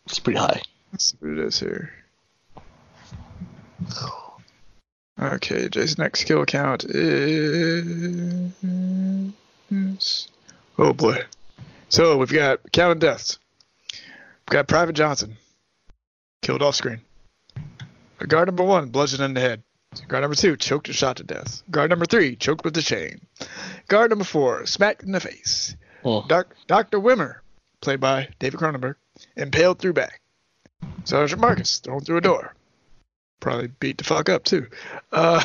It's 0.06 0.20
pretty 0.20 0.38
high. 0.38 0.62
Let's 0.92 1.10
see 1.10 1.16
what 1.20 1.32
it 1.32 1.38
is 1.38 1.60
here. 1.60 1.92
Okay, 5.20 5.68
Jason's 5.68 5.98
next 5.98 6.24
kill 6.24 6.46
count 6.46 6.84
is. 6.84 8.52
Oh 10.78 10.92
boy. 10.94 11.22
So 11.90 12.16
we've 12.16 12.32
got 12.32 12.60
count 12.72 12.92
of 12.92 12.98
deaths. 13.00 13.38
We've 13.92 14.54
got 14.54 14.66
Private 14.66 14.94
Johnson, 14.94 15.36
killed 16.40 16.62
off 16.62 16.74
screen. 16.74 17.00
Guard 18.18 18.48
number 18.48 18.64
one, 18.64 18.88
bludgeoned 18.88 19.22
in 19.22 19.34
the 19.34 19.40
head. 19.40 19.62
Guard 20.08 20.22
number 20.22 20.36
two, 20.36 20.56
choked 20.56 20.88
and 20.88 20.96
shot 20.96 21.16
to 21.16 21.24
death. 21.24 21.62
Guard 21.70 21.90
number 21.90 22.06
three, 22.06 22.36
choked 22.36 22.64
with 22.64 22.74
the 22.74 22.82
chain. 22.82 23.20
Guard 23.88 24.10
number 24.10 24.24
four, 24.24 24.64
smacked 24.66 25.02
in 25.02 25.12
the 25.12 25.20
face. 25.20 25.76
Oh, 26.04 26.24
Doc, 26.26 26.54
Dr. 26.66 26.98
Wimmer, 26.98 27.40
played 27.80 28.00
by 28.00 28.28
David 28.38 28.58
Cronenberg, 28.58 28.94
impaled 29.36 29.80
through 29.80 29.92
back. 29.92 30.20
Sergeant 31.04 31.40
Marcus, 31.40 31.78
thrown 31.78 32.00
through 32.00 32.18
a 32.18 32.22
door. 32.22 32.54
Probably 33.40 33.68
beat 33.68 33.98
the 33.98 34.04
fuck 34.04 34.28
up, 34.28 34.44
too. 34.44 34.66
Uh, 35.10 35.42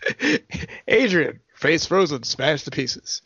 Adrienne, 0.90 1.40
face 1.54 1.86
frozen, 1.86 2.22
smashed 2.22 2.64
to 2.64 2.70
pieces. 2.70 3.22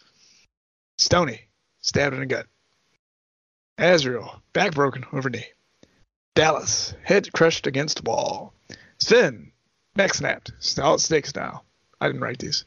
Stony, 0.99 1.43
stabbed 1.81 2.15
in 2.15 2.21
the 2.21 2.27
gut. 2.27 2.47
Azrael, 3.79 4.43
back 4.53 4.73
broken 4.73 5.05
over 5.13 5.29
knee. 5.29 5.45
Dallas, 6.35 6.95
head 7.03 7.33
crushed 7.33 7.67
against 7.67 8.05
wall. 8.05 8.55
Sven, 8.99 9.53
neck 9.95 10.15
snapped, 10.15 10.53
solid 10.59 11.01
snake 11.01 11.27
style. 11.27 11.65
I 12.01 12.07
didn't 12.09 12.21
write 12.23 12.39
these. 12.39 12.65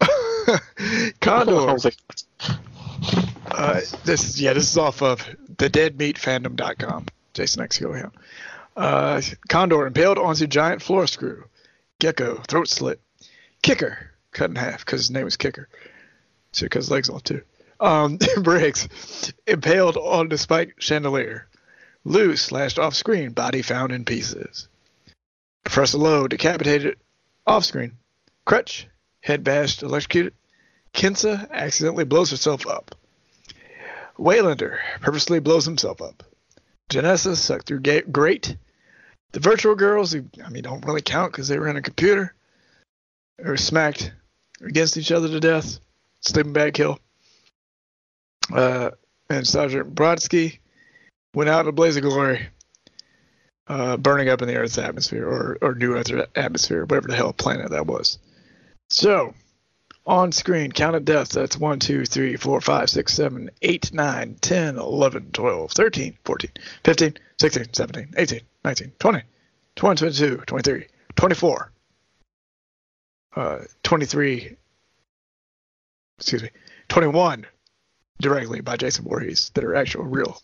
Condor, 1.20 1.68
uh, 3.50 3.80
this 4.04 4.28
is 4.28 4.40
yeah, 4.40 4.52
this 4.52 4.70
is 4.70 4.78
off 4.78 5.02
of 5.02 5.24
the 5.58 5.68
deadmeatfandom.com. 5.68 7.06
Jason 7.34 7.62
X 7.62 7.78
Gohan. 7.78 8.12
Uh, 8.78 9.20
Condor 9.48 9.88
impaled 9.88 10.18
onto 10.18 10.46
giant 10.46 10.80
floor 10.80 11.08
screw. 11.08 11.44
Gecko 11.98 12.36
throat 12.46 12.68
slit. 12.68 13.00
Kicker 13.60 14.12
cut 14.30 14.50
in 14.50 14.56
half 14.56 14.86
because 14.86 15.00
his 15.00 15.10
name 15.10 15.24
was 15.24 15.36
Kicker. 15.36 15.68
So 16.52 16.64
he 16.64 16.68
cut 16.68 16.78
his 16.78 16.90
legs 16.90 17.10
off 17.10 17.24
too. 17.24 17.42
Um, 17.80 18.20
Briggs 18.42 18.88
impaled 19.48 19.96
on 19.96 20.28
the 20.28 20.38
spike 20.38 20.74
chandelier. 20.78 21.48
Lou 22.04 22.36
slashed 22.36 22.78
off 22.78 22.94
screen. 22.94 23.32
Body 23.32 23.62
found 23.62 23.90
in 23.90 24.04
pieces. 24.04 24.68
Professor 25.64 25.98
Lowe 25.98 26.28
decapitated 26.28 26.98
off 27.48 27.64
screen. 27.64 27.96
Crutch 28.44 28.86
head 29.20 29.42
bashed 29.42 29.82
electrocuted. 29.82 30.34
Kinsa 30.94 31.50
accidentally 31.50 32.04
blows 32.04 32.30
herself 32.30 32.64
up. 32.64 32.94
Waylander 34.16 34.78
purposely 35.00 35.40
blows 35.40 35.64
himself 35.64 36.00
up. 36.00 36.22
Janessa 36.88 37.36
sucked 37.36 37.66
through 37.66 37.80
ga- 37.80 38.02
grate. 38.02 38.56
The 39.32 39.40
virtual 39.40 39.74
girls, 39.74 40.12
who 40.12 40.24
I 40.44 40.48
mean, 40.48 40.62
don't 40.62 40.84
really 40.84 41.02
count 41.02 41.32
because 41.32 41.48
they 41.48 41.58
were 41.58 41.68
in 41.68 41.76
a 41.76 41.82
computer, 41.82 42.34
they 43.38 43.48
were 43.48 43.56
smacked 43.56 44.12
against 44.60 44.96
each 44.96 45.12
other 45.12 45.28
to 45.28 45.40
death. 45.40 45.78
Sleeping 46.20 46.52
bag 46.52 46.74
kill. 46.74 46.98
Uh, 48.52 48.90
and 49.30 49.46
Sergeant 49.46 49.94
Brodsky 49.94 50.58
went 51.34 51.50
out 51.50 51.60
in 51.60 51.68
a 51.68 51.72
blaze 51.72 51.96
of 51.96 52.02
glory, 52.02 52.48
uh, 53.68 53.96
burning 53.96 54.28
up 54.28 54.42
in 54.42 54.48
the 54.48 54.56
Earth's 54.56 54.78
atmosphere 54.78 55.28
or, 55.28 55.58
or 55.60 55.74
New 55.74 55.94
Earth 55.94 56.10
atmosphere, 56.34 56.84
whatever 56.84 57.08
the 57.08 57.16
hell 57.16 57.32
planet 57.32 57.70
that 57.70 57.86
was. 57.86 58.18
So, 58.90 59.34
on 60.08 60.32
screen, 60.32 60.72
count 60.72 60.96
of 60.96 61.04
deaths. 61.04 61.34
That's 61.34 61.56
1, 61.56 61.78
2, 61.78 62.06
3, 62.06 62.36
4, 62.36 62.60
5, 62.60 62.90
6, 62.90 63.12
7, 63.12 63.50
8, 63.60 63.92
9, 63.92 64.36
10, 64.40 64.78
11, 64.78 65.30
12, 65.32 65.70
13, 65.70 66.18
14, 66.24 66.50
15, 66.84 67.14
16, 67.38 67.74
17, 67.74 68.14
18, 68.16 68.40
19, 68.64 68.92
20, 68.98 69.22
21, 69.76 69.96
22, 69.96 70.36
23, 70.46 70.86
24, 71.14 71.72
uh, 73.36 73.58
23, 73.82 74.56
excuse 76.16 76.42
me, 76.42 76.50
21 76.88 77.46
directly 78.20 78.60
by 78.60 78.76
Jason 78.76 79.04
Voorhees 79.04 79.50
that 79.54 79.62
are 79.62 79.74
actual 79.74 80.04
real. 80.04 80.40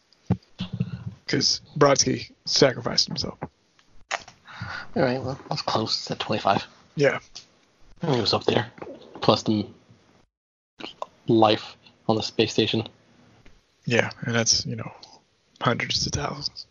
Because 1.25 1.63
Brodsky 1.77 2.31
sacrificed 2.45 3.09
himself. 3.09 3.39
all 3.43 5.03
right, 5.03 5.23
well, 5.23 5.41
that's 5.49 5.63
close. 5.63 5.97
It's 5.99 6.11
at 6.11 6.21
25. 6.21 6.67
Yeah. 6.97 7.19
He 8.03 8.21
was 8.21 8.35
up 8.35 8.45
there. 8.45 8.71
Plus 9.25 9.43
the 9.43 9.67
life 11.27 11.79
on 12.07 12.17
the 12.17 12.23
space 12.23 12.53
station. 12.53 12.87
Yeah, 13.87 14.11
and 14.21 14.35
that's 14.35 14.67
you 14.67 14.77
know 14.77 14.93
hundreds 15.63 16.05
to 16.05 16.11
thousands. 16.11 16.67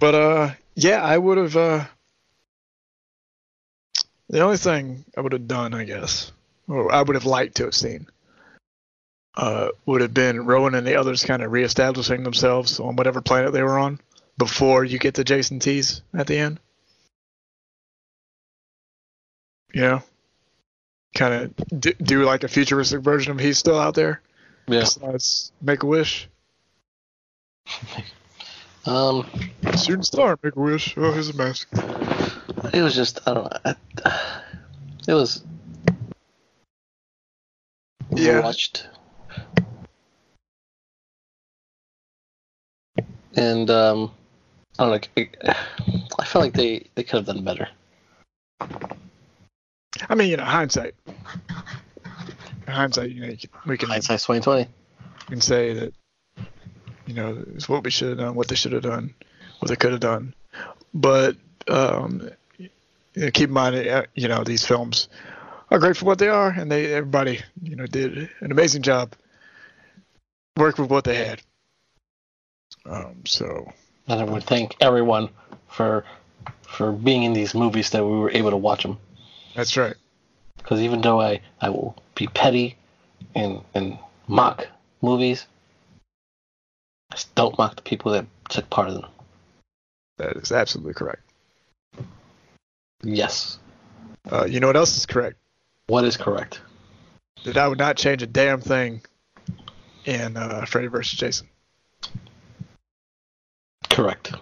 But 0.00 0.14
uh, 0.14 0.50
yeah, 0.74 1.02
I 1.02 1.18
would 1.18 1.36
have. 1.36 1.54
Uh, 1.54 1.84
the 4.30 4.40
only 4.40 4.56
thing 4.56 5.04
I 5.14 5.20
would 5.20 5.32
have 5.32 5.46
done, 5.46 5.74
I 5.74 5.84
guess, 5.84 6.32
or 6.66 6.90
I 6.90 7.02
would 7.02 7.14
have 7.14 7.26
liked 7.26 7.56
to 7.56 7.64
have 7.64 7.74
seen, 7.74 8.06
uh, 9.36 9.68
would 9.84 10.00
have 10.00 10.14
been 10.14 10.46
Rowan 10.46 10.74
and 10.74 10.86
the 10.86 10.96
others 10.96 11.26
kind 11.26 11.42
of 11.42 11.52
reestablishing 11.52 12.22
themselves 12.22 12.80
on 12.80 12.96
whatever 12.96 13.20
planet 13.20 13.52
they 13.52 13.62
were 13.62 13.78
on 13.78 14.00
before 14.38 14.82
you 14.82 14.98
get 14.98 15.16
to 15.16 15.24
Jason 15.24 15.58
T's 15.58 16.00
at 16.14 16.26
the 16.26 16.38
end. 16.38 16.58
Know, 19.74 20.02
kind 21.14 21.34
of 21.34 21.80
d- 21.80 21.94
do 22.02 22.24
like 22.24 22.44
a 22.44 22.48
futuristic 22.48 23.00
version 23.00 23.32
of 23.32 23.38
he's 23.38 23.58
still 23.58 23.78
out 23.78 23.94
there. 23.94 24.20
Yeah. 24.66 24.80
Besides 24.80 25.52
Make 25.60 25.82
a 25.82 25.86
Wish. 25.86 26.28
Um, 28.84 29.24
Shooting 29.80 30.02
star, 30.02 30.36
make 30.42 30.56
a 30.56 30.60
wish. 30.60 30.98
Oh, 30.98 31.12
here's 31.12 31.28
a 31.28 31.34
mask. 31.36 31.68
it 32.72 32.82
was 32.82 32.96
just 32.96 33.20
I 33.28 33.34
don't 33.34 33.44
know. 33.44 33.58
I, 34.04 34.18
it 35.06 35.14
was 35.14 35.44
Yeah. 38.10 38.40
rushed. 38.40 38.88
And 43.36 43.70
um, 43.70 44.10
I 44.80 44.88
don't 44.88 45.16
know. 45.16 45.22
I, 45.44 45.54
I 46.18 46.24
felt 46.24 46.44
like 46.44 46.54
they 46.54 46.84
they 46.96 47.04
could 47.04 47.18
have 47.18 47.26
done 47.26 47.44
better. 47.44 47.68
I 50.08 50.14
mean, 50.14 50.30
you 50.30 50.36
know, 50.36 50.44
hindsight. 50.44 50.94
In 52.66 52.72
hindsight, 52.72 53.10
you 53.10 53.20
know, 53.20 53.28
you 53.28 53.36
can, 53.36 53.50
we 53.66 53.76
can, 53.78 53.88
Hindsight 53.88 54.20
2020. 54.20 54.68
can 55.28 55.40
say 55.40 55.72
that, 55.74 55.94
you 57.06 57.14
know, 57.14 57.44
it's 57.54 57.68
what 57.68 57.84
we 57.84 57.90
should 57.90 58.10
have 58.10 58.18
done, 58.18 58.34
what 58.34 58.48
they 58.48 58.54
should 58.54 58.72
have 58.72 58.82
done, 58.82 59.14
what 59.58 59.68
they 59.68 59.76
could 59.76 59.92
have 59.92 60.00
done. 60.00 60.34
But 60.94 61.36
um, 61.68 62.30
you 62.58 62.68
know, 63.16 63.30
keep 63.30 63.48
in 63.48 63.54
mind, 63.54 63.76
uh, 63.76 64.04
you 64.14 64.28
know, 64.28 64.44
these 64.44 64.64
films 64.64 65.08
are 65.70 65.78
great 65.78 65.96
for 65.96 66.04
what 66.04 66.18
they 66.18 66.28
are, 66.28 66.50
and 66.50 66.70
they 66.70 66.92
everybody, 66.92 67.40
you 67.62 67.76
know, 67.76 67.86
did 67.86 68.30
an 68.40 68.52
amazing 68.52 68.82
job. 68.82 69.14
Work 70.56 70.78
with 70.78 70.90
what 70.90 71.04
they 71.04 71.14
had. 71.14 71.40
Um, 72.84 73.22
so 73.24 73.72
And 74.06 74.20
I 74.20 74.24
would 74.24 74.44
thank 74.44 74.76
everyone 74.80 75.30
for 75.68 76.04
for 76.62 76.92
being 76.92 77.22
in 77.22 77.32
these 77.32 77.54
movies 77.54 77.90
that 77.90 78.04
we 78.04 78.10
were 78.10 78.30
able 78.30 78.50
to 78.50 78.56
watch 78.56 78.82
them. 78.82 78.98
That's 79.54 79.76
right. 79.76 79.94
Because 80.56 80.80
even 80.80 81.00
though 81.00 81.20
I, 81.20 81.40
I 81.60 81.70
will 81.70 81.96
be 82.14 82.26
petty 82.26 82.76
and, 83.34 83.60
and 83.74 83.98
mock 84.28 84.66
movies, 85.00 85.46
I 87.10 87.16
just 87.16 87.34
don't 87.34 87.56
mock 87.58 87.76
the 87.76 87.82
people 87.82 88.12
that 88.12 88.26
took 88.48 88.68
part 88.70 88.88
in 88.88 88.94
them. 88.94 89.10
That 90.18 90.36
is 90.36 90.52
absolutely 90.52 90.94
correct. 90.94 91.22
Yes. 93.02 93.58
Uh, 94.30 94.44
you 94.44 94.60
know 94.60 94.68
what 94.68 94.76
else 94.76 94.96
is 94.96 95.06
correct? 95.06 95.36
What 95.88 96.04
is 96.04 96.16
correct? 96.16 96.60
That 97.44 97.56
I 97.56 97.66
would 97.66 97.78
not 97.78 97.96
change 97.96 98.22
a 98.22 98.26
damn 98.26 98.60
thing 98.60 99.02
in 100.04 100.36
uh, 100.36 100.64
Freddy 100.64 100.86
vs. 100.86 101.18
Jason. 101.18 101.48
Correct. 103.90 104.32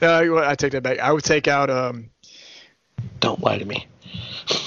No, 0.00 0.38
I 0.38 0.54
take 0.54 0.72
that 0.72 0.82
back. 0.82 0.98
I 0.98 1.12
would 1.12 1.24
take 1.24 1.46
out 1.46 1.68
um, 1.68 2.10
Don't 3.20 3.40
lie 3.40 3.58
to 3.58 3.64
me. 3.64 3.86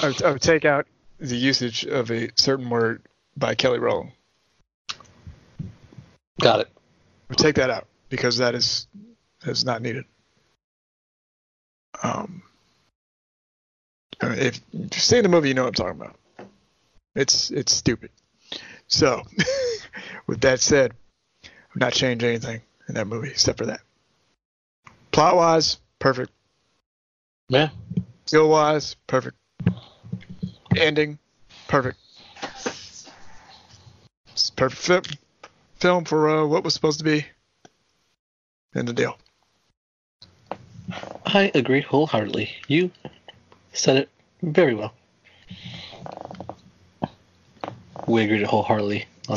I 0.02 0.08
would, 0.08 0.24
I 0.24 0.32
would 0.32 0.42
take 0.42 0.66
out 0.66 0.88
the 1.20 1.36
usage 1.36 1.86
of 1.86 2.12
a 2.12 2.30
certain 2.36 2.70
word 2.70 3.04
by 3.36 3.56
Kelly 3.56 3.80
Rowland. 3.80 4.12
Got 6.40 6.62
it. 6.62 6.70
I 6.76 7.26
would 7.30 7.38
take 7.38 7.56
that 7.56 7.70
out 7.70 7.88
because 8.10 8.38
that 8.38 8.56
is 8.56 8.88
is 9.46 9.66
not 9.66 9.82
needed. 9.82 10.06
Um, 12.04 12.44
I 14.22 14.30
mean, 14.30 14.40
if 14.40 14.62
you've 14.72 14.94
seen 14.94 15.24
the 15.24 15.30
movie, 15.30 15.50
you 15.50 15.54
know 15.54 15.64
what 15.64 15.80
I'm 15.80 15.86
talking 15.86 16.02
about. 16.02 16.16
It's 17.16 17.50
it's 17.52 17.74
stupid. 17.74 18.12
So, 18.88 19.24
with 20.28 20.42
that 20.42 20.60
said, 20.60 20.94
I'm 21.44 21.80
not 21.80 21.94
changing 21.94 22.30
anything 22.30 22.62
in 22.88 22.96
that 22.96 23.08
movie 23.08 23.30
except 23.30 23.58
for 23.58 23.66
that. 23.66 23.82
Plot 25.12 25.36
wise, 25.36 25.78
perfect. 26.00 26.32
Yeah. 27.50 27.70
Skill 28.28 28.50
wise, 28.50 28.96
perfect. 29.08 29.38
Ending, 30.76 31.18
perfect. 31.70 31.98
It's 34.34 34.50
perfect 34.50 34.82
film, 34.82 35.04
film 35.80 36.04
for 36.04 36.30
uh, 36.30 36.46
what 36.46 36.66
was 36.66 36.74
supposed 36.74 37.00
to 37.00 37.06
be. 37.06 37.26
in 38.76 38.86
the 38.86 38.92
deal. 38.92 39.18
I 41.26 41.52
agree 41.56 41.80
wholeheartedly. 41.80 42.50
You 42.68 42.92
said 43.72 43.96
it 43.96 44.10
very 44.42 44.76
well. 44.76 44.94
We 48.08 48.24
agreed 48.24 48.44
wholeheartedly. 48.44 49.06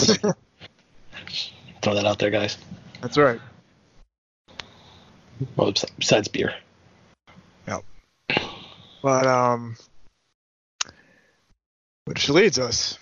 Throw 1.83 1.95
that 1.95 2.07
out 2.07 2.19
there, 2.19 2.31
guys. 2.31 2.59
That's 3.01 3.17
right. 3.17 3.41
Well, 5.55 5.73
besides 5.97 6.27
beer. 6.27 6.55
But 9.03 9.27
um, 9.27 9.77
which 12.05 12.29
leads 12.29 12.59
us 12.59 12.99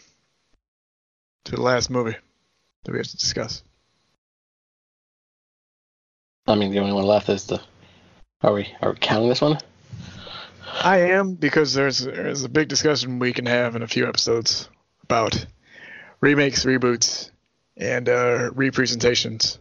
to 1.44 1.52
the 1.56 1.62
last 1.62 1.90
movie 1.90 2.16
that 2.84 2.92
we 2.92 2.98
have 2.98 3.06
to 3.06 3.16
discuss. 3.16 3.62
I 6.46 6.54
mean, 6.54 6.70
the 6.70 6.78
only 6.78 6.92
one 6.92 7.04
left 7.04 7.28
is 7.28 7.46
the. 7.46 7.60
Are 8.42 8.52
we 8.52 8.72
are 8.80 8.92
we 8.92 8.98
counting 8.98 9.28
this 9.28 9.40
one? 9.40 9.58
I 10.82 10.98
am 10.98 11.34
because 11.34 11.74
there's 11.74 11.98
there's 11.98 12.44
a 12.44 12.48
big 12.48 12.68
discussion 12.68 13.18
we 13.18 13.32
can 13.32 13.46
have 13.46 13.74
in 13.74 13.82
a 13.82 13.88
few 13.88 14.06
episodes 14.06 14.68
about 15.02 15.46
remakes, 16.20 16.64
reboots, 16.64 17.30
and 17.76 18.08
uh, 18.08 18.50
representations 18.54 19.58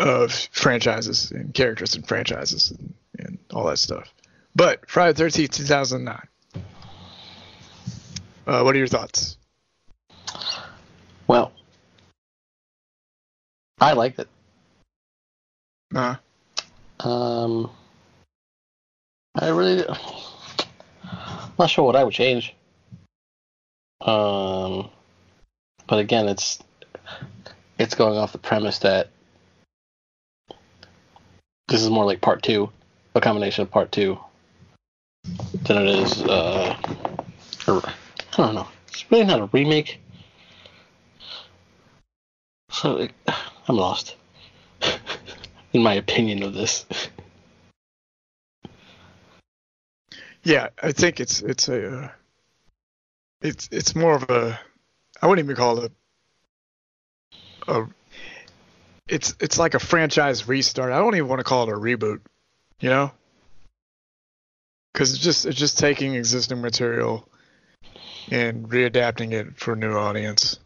of 0.00 0.32
franchises 0.32 1.30
and 1.30 1.52
characters 1.52 1.94
and 1.94 2.08
franchises 2.08 2.70
and, 2.70 2.94
and 3.18 3.38
all 3.52 3.66
that 3.66 3.78
stuff. 3.78 4.12
But 4.56 4.88
Friday 4.88 5.12
the 5.12 5.24
13th, 5.24 5.50
2009. 5.50 6.26
Uh, 8.46 8.62
what 8.62 8.74
are 8.74 8.78
your 8.78 8.86
thoughts? 8.86 9.36
Well, 11.26 11.52
I 13.78 13.92
liked 13.92 14.18
it. 14.18 14.28
Uh, 15.94 16.16
Um, 17.00 17.70
I 19.34 19.48
really, 19.48 19.86
I'm 19.86 21.52
not 21.58 21.70
sure 21.70 21.84
what 21.84 21.96
I 21.96 22.04
would 22.04 22.14
change. 22.14 22.54
Um, 24.00 24.88
but 25.86 25.98
again, 25.98 26.28
it's 26.28 26.58
it's 27.78 27.94
going 27.94 28.16
off 28.16 28.32
the 28.32 28.38
premise 28.38 28.78
that 28.78 29.10
this 31.70 31.82
is 31.82 31.88
more 31.88 32.04
like 32.04 32.20
part 32.20 32.42
two, 32.42 32.68
a 33.14 33.20
combination 33.20 33.62
of 33.62 33.70
part 33.70 33.92
two, 33.92 34.18
than 35.62 35.86
it 35.86 36.00
is. 36.00 36.22
Uh, 36.22 36.76
I 37.66 37.82
don't 38.36 38.54
know. 38.54 38.68
It's 38.88 39.10
really 39.10 39.24
not 39.24 39.40
a 39.40 39.46
remake. 39.46 40.00
So 42.70 43.08
I'm 43.68 43.76
lost 43.76 44.16
in 45.72 45.82
my 45.82 45.94
opinion 45.94 46.42
of 46.42 46.54
this. 46.54 46.86
yeah, 50.42 50.68
I 50.82 50.92
think 50.92 51.20
it's 51.20 51.40
it's 51.42 51.68
a 51.68 52.04
uh, 52.04 52.08
it's 53.42 53.68
it's 53.70 53.94
more 53.94 54.14
of 54.14 54.22
a 54.24 54.58
I 55.22 55.26
wouldn't 55.26 55.44
even 55.44 55.56
call 55.56 55.80
it 55.80 55.92
a, 57.68 57.82
a 57.82 57.88
it's 59.10 59.34
it's 59.40 59.58
like 59.58 59.74
a 59.74 59.80
franchise 59.80 60.48
restart. 60.48 60.92
I 60.92 60.98
don't 60.98 61.16
even 61.16 61.28
want 61.28 61.40
to 61.40 61.44
call 61.44 61.68
it 61.68 61.72
a 61.72 61.76
reboot, 61.76 62.20
you 62.80 62.88
know? 62.88 63.10
Cuz 64.94 65.12
it's 65.12 65.22
just 65.22 65.46
it's 65.46 65.58
just 65.58 65.78
taking 65.78 66.14
existing 66.14 66.60
material 66.60 67.28
and 68.30 68.68
readapting 68.68 69.32
it 69.32 69.58
for 69.58 69.72
a 69.72 69.76
new 69.76 69.96
audience. 69.96 70.58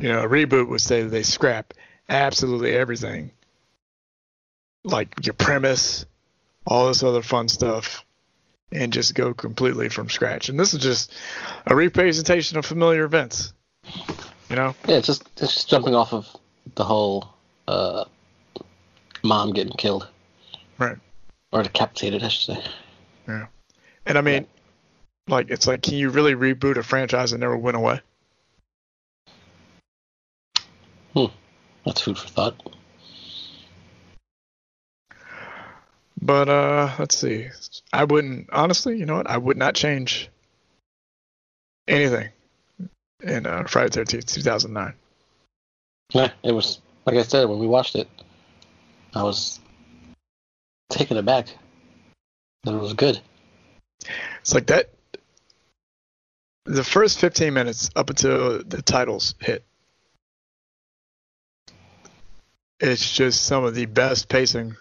You 0.00 0.08
know, 0.08 0.22
a 0.22 0.28
reboot 0.28 0.68
would 0.68 0.80
say 0.80 1.02
they 1.02 1.22
scrap 1.22 1.74
absolutely 2.08 2.72
everything. 2.72 3.30
Like 4.84 5.14
your 5.24 5.34
premise, 5.34 6.06
all 6.66 6.88
this 6.88 7.02
other 7.02 7.22
fun 7.22 7.48
stuff, 7.48 8.04
and 8.72 8.92
just 8.92 9.14
go 9.14 9.34
completely 9.34 9.90
from 9.90 10.08
scratch. 10.08 10.48
And 10.48 10.58
this 10.58 10.74
is 10.74 10.82
just 10.82 11.14
a 11.66 11.76
representation 11.76 12.58
of 12.58 12.66
familiar 12.66 13.04
events. 13.04 13.52
You 14.48 14.56
know? 14.56 14.74
Yeah, 14.86 14.96
it's 14.96 15.06
just 15.06 15.28
it's 15.36 15.54
just 15.54 15.68
jumping 15.68 15.94
off 15.94 16.12
of 16.12 16.26
the 16.74 16.84
whole 16.84 17.34
uh, 17.68 18.04
mom 19.22 19.52
getting 19.52 19.72
killed 19.74 20.08
Right. 20.78 20.96
or 21.52 21.62
decapitated, 21.62 22.22
I 22.22 22.28
should 22.28 22.56
say. 22.56 22.64
Yeah, 23.28 23.46
and 24.06 24.18
I 24.18 24.20
mean, 24.20 24.46
like, 25.28 25.50
it's 25.50 25.66
like, 25.66 25.82
can 25.82 25.94
you 25.94 26.10
really 26.10 26.34
reboot 26.34 26.76
a 26.76 26.82
franchise 26.82 27.30
that 27.30 27.38
never 27.38 27.56
went 27.56 27.76
away? 27.76 28.00
Hmm, 31.14 31.26
that's 31.84 32.00
food 32.00 32.18
for 32.18 32.28
thought. 32.28 32.74
But 36.20 36.48
uh 36.48 36.94
let's 36.98 37.18
see. 37.18 37.48
I 37.92 38.04
wouldn't 38.04 38.48
honestly, 38.52 38.96
you 38.96 39.06
know 39.06 39.16
what? 39.16 39.28
I 39.28 39.36
would 39.36 39.56
not 39.56 39.74
change 39.74 40.30
anything 41.88 42.28
in 43.22 43.44
uh, 43.44 43.64
Friday 43.64 43.90
the 43.90 44.00
13th, 44.04 44.26
2009. 44.26 44.94
Yeah, 46.12 46.30
it 46.42 46.52
was 46.52 46.80
like 47.06 47.16
I 47.16 47.22
said 47.22 47.48
when 47.48 47.58
we 47.58 47.66
watched 47.66 47.96
it. 47.96 48.08
I 49.14 49.22
was 49.22 49.60
taken 50.90 51.16
aback 51.16 51.48
that 52.64 52.74
it 52.74 52.80
was 52.80 52.92
good. 52.94 53.20
It's 54.40 54.54
like 54.54 54.66
that. 54.66 54.90
The 56.64 56.84
first 56.84 57.18
15 57.18 57.52
minutes 57.52 57.90
up 57.96 58.08
until 58.08 58.62
the 58.62 58.82
titles 58.82 59.34
hit, 59.40 59.64
it's 62.78 63.12
just 63.12 63.44
some 63.44 63.64
of 63.64 63.74
the 63.74 63.86
best 63.86 64.28
pacing 64.28 64.76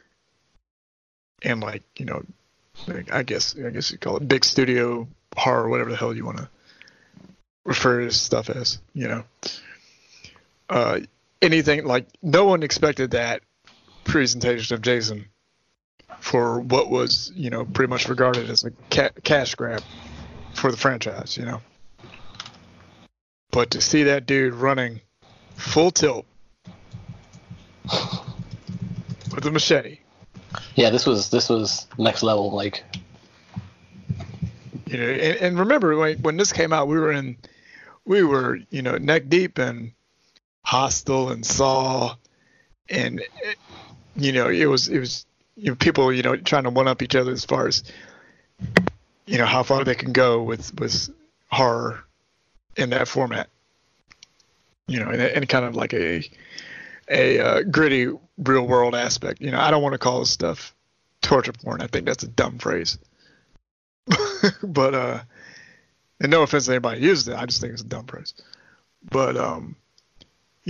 and 1.43 1.61
like 1.61 1.84
you 1.97 2.05
know, 2.05 2.23
like, 2.88 3.11
I 3.11 3.23
guess 3.23 3.55
I 3.57 3.69
guess 3.69 3.91
you 3.91 3.97
call 3.97 4.17
it 4.17 4.27
big 4.27 4.45
studio 4.45 5.07
horror, 5.36 5.69
whatever 5.69 5.89
the 5.89 5.97
hell 5.97 6.15
you 6.15 6.25
want 6.25 6.38
to 6.38 6.49
refer 7.65 7.99
to 7.99 8.05
this 8.05 8.21
stuff 8.21 8.49
as. 8.49 8.79
You 8.93 9.07
know, 9.07 9.23
uh, 10.69 10.99
anything 11.42 11.86
like 11.86 12.08
no 12.22 12.46
one 12.46 12.64
expected 12.64 13.12
that 13.12 13.42
presentation 14.04 14.76
of 14.76 14.82
Jason 14.82 15.26
for 16.20 16.60
what 16.60 16.89
was 16.89 17.32
you 17.36 17.50
know 17.50 17.66
pretty 17.66 17.89
much 17.89 18.08
regarded 18.08 18.50
as 18.50 18.64
a 18.64 18.72
ca- 18.89 19.10
cash 19.24 19.56
grab 19.56 19.82
for 20.54 20.72
the 20.72 20.78
franchise, 20.78 21.38
you 21.38 21.46
know. 21.46 21.62
But 23.52 23.72
to 23.72 23.82
see 23.82 24.04
that 24.04 24.26
dude 24.26 24.54
running 24.54 25.02
full 25.56 25.92
tilt 25.92 26.26
with 29.34 29.46
a 29.46 29.52
machete, 29.52 30.00
Yeah, 30.76 30.89
this 30.89 31.06
was 31.06 31.30
this 31.30 31.50
was 31.50 31.88
next 31.98 32.24
level. 32.24 32.52
Like, 32.52 32.84
you 34.86 34.98
know, 34.98 35.08
and, 35.08 35.38
and 35.38 35.60
remember 35.60 35.98
when 35.98 36.18
when 36.20 36.38
this 36.38 36.54
came 36.54 36.72
out, 36.72 36.88
we 36.88 37.00
were 37.00 37.12
in, 37.12 37.38
we 38.06 38.24
were 38.24 38.60
you 38.70 38.82
know 38.82 38.98
neck 38.98 39.28
deep 39.28 39.60
in 39.60 39.94
Hostel 40.64 41.30
and 41.30 41.45
Saw, 41.45 42.16
and 42.89 43.22
you 44.16 44.32
know, 44.32 44.49
it 44.49 44.66
was 44.66 44.88
it 44.88 44.99
was 44.99 45.26
you 45.55 45.70
know, 45.70 45.76
people 45.76 46.12
you 46.12 46.24
know 46.24 46.36
trying 46.36 46.64
to 46.64 46.70
one 46.70 46.88
up 46.88 47.01
each 47.01 47.16
other 47.16 47.32
as 47.32 47.45
far 47.45 47.68
as 47.68 47.84
you 49.26 49.38
know 49.38 49.45
how 49.45 49.64
far 49.64 49.84
they 49.84 49.95
can 49.95 50.12
go 50.12 50.43
with 50.43 50.80
with 50.80 51.09
horror 51.51 52.03
in 52.76 52.91
that 52.91 53.07
format. 53.07 53.49
You 54.88 54.99
know, 54.99 55.09
and, 55.09 55.22
and 55.22 55.47
kind 55.47 55.66
of 55.66 55.76
like 55.76 55.93
a 55.93 56.30
a 57.09 57.39
uh, 57.39 57.62
gritty 57.64 58.07
real 58.38 58.66
world 58.68 58.95
aspect. 58.95 59.41
You 59.41 59.51
know, 59.51 59.59
I 59.59 59.72
don't 59.72 59.84
want 59.84 59.93
to 59.93 59.99
call 59.99 60.20
this 60.20 60.32
stuff 60.32 60.74
torture 61.22 61.53
porn. 61.53 61.82
I 61.82 61.88
think 61.88 62.05
that's 62.05 62.24
a 62.24 62.28
dumb 62.28 62.57
phrase. 62.57 62.97
but 64.64 64.95
uh, 64.95 65.20
and 66.20 66.32
no 66.32 66.43
offense 66.43 66.66
to 66.66 66.72
anybody 66.72 66.99
who 66.99 67.07
uses 67.07 67.28
it, 67.28 67.36
I 67.36 67.45
just 67.45 67.62
think 67.62 67.74
it's 67.74 67.82
a 67.82 67.86
dumb 67.86 68.05
phrase. 68.05 68.34
But 69.09 69.38
um, 69.38 69.76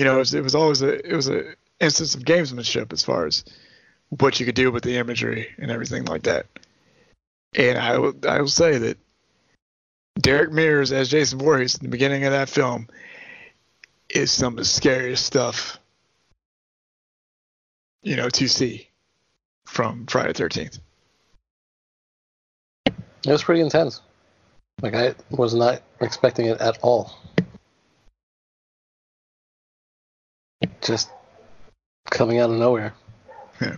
you 0.01 0.05
know, 0.05 0.15
it 0.15 0.17
was, 0.17 0.33
it 0.33 0.43
was 0.43 0.55
always 0.55 0.81
a 0.81 1.07
it 1.07 1.15
was 1.15 1.29
a 1.29 1.53
instance 1.79 2.15
of 2.15 2.23
gamesmanship 2.23 2.91
as 2.91 3.03
far 3.03 3.27
as 3.27 3.45
what 4.09 4.39
you 4.39 4.47
could 4.47 4.55
do 4.55 4.71
with 4.71 4.83
the 4.83 4.97
imagery 4.97 5.49
and 5.59 5.69
everything 5.69 6.05
like 6.05 6.23
that. 6.23 6.47
And 7.55 7.77
I 7.77 7.99
will 7.99 8.15
I 8.27 8.41
will 8.41 8.47
say 8.47 8.79
that 8.79 8.97
Derek 10.19 10.51
Mears 10.51 10.91
as 10.91 11.07
Jason 11.07 11.37
Voorhees 11.37 11.75
in 11.75 11.83
the 11.83 11.91
beginning 11.91 12.23
of 12.23 12.31
that 12.31 12.49
film 12.49 12.87
is 14.09 14.31
some 14.31 14.53
of 14.53 14.57
the 14.57 14.65
scariest 14.65 15.23
stuff 15.23 15.77
you 18.01 18.15
know 18.15 18.29
to 18.29 18.49
see 18.49 18.89
from 19.67 20.07
Friday 20.07 20.33
Thirteenth. 20.33 20.79
It 22.87 22.95
was 23.31 23.43
pretty 23.43 23.61
intense. 23.61 24.01
Like 24.81 24.95
I 24.95 25.13
was 25.29 25.53
not 25.53 25.83
expecting 25.99 26.47
it 26.47 26.59
at 26.59 26.79
all. 26.81 27.20
Just 30.81 31.09
coming 32.09 32.39
out 32.39 32.49
of 32.49 32.57
nowhere. 32.57 32.93
Yeah. 33.59 33.77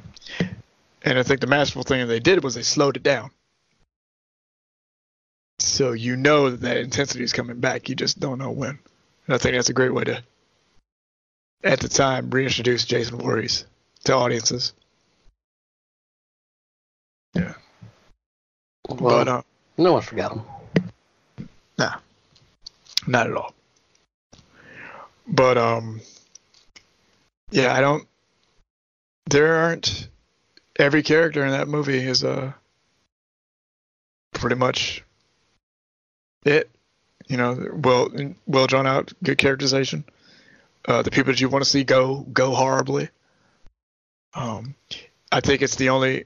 And 1.03 1.19
I 1.19 1.23
think 1.23 1.41
the 1.41 1.47
masterful 1.47 1.83
thing 1.83 1.99
that 1.99 2.07
they 2.07 2.19
did 2.19 2.43
was 2.43 2.55
they 2.55 2.63
slowed 2.63 2.97
it 2.97 3.03
down. 3.03 3.31
So 5.59 5.91
you 5.91 6.15
know 6.15 6.49
that 6.49 6.61
that 6.61 6.77
intensity 6.77 7.23
is 7.23 7.33
coming 7.33 7.59
back. 7.59 7.89
You 7.89 7.95
just 7.95 8.19
don't 8.19 8.37
know 8.37 8.51
when. 8.51 8.79
And 9.27 9.35
I 9.35 9.37
think 9.37 9.55
that's 9.55 9.69
a 9.69 9.73
great 9.73 9.93
way 9.93 10.03
to, 10.05 10.23
at 11.63 11.79
the 11.79 11.87
time, 11.87 12.29
reintroduce 12.29 12.85
Jason 12.85 13.17
Voorhees 13.17 13.65
to 14.05 14.13
audiences. 14.13 14.73
Yeah. 17.33 17.53
Well, 18.87 18.97
but 18.97 19.27
uh, 19.27 19.41
no 19.77 19.93
one 19.93 20.01
forgot 20.01 20.33
him. 20.33 21.47
Nah, 21.77 21.95
not 23.07 23.27
at 23.27 23.35
all. 23.35 23.53
But 25.25 25.57
um, 25.57 26.01
yeah, 27.53 27.71
I 27.71 27.81
don't. 27.81 28.07
There 29.29 29.55
aren't. 29.55 30.09
Every 30.77 31.03
character 31.03 31.45
in 31.45 31.51
that 31.51 31.67
movie 31.67 31.99
is 31.99 32.23
uh 32.23 32.51
pretty 34.33 34.55
much 34.55 35.03
it. 36.45 36.69
You 37.27 37.37
know, 37.37 37.69
well, 37.71 38.09
well 38.47 38.67
drawn 38.67 38.87
out, 38.87 39.13
good 39.23 39.37
characterization. 39.37 40.03
Uh, 40.85 41.03
the 41.03 41.11
people 41.11 41.31
that 41.31 41.39
you 41.39 41.47
want 41.47 41.63
to 41.63 41.69
see 41.69 41.83
go 41.83 42.21
go 42.33 42.55
horribly. 42.55 43.09
Um, 44.33 44.73
I 45.31 45.39
think 45.39 45.61
it's 45.61 45.75
the 45.75 45.89
only. 45.89 46.25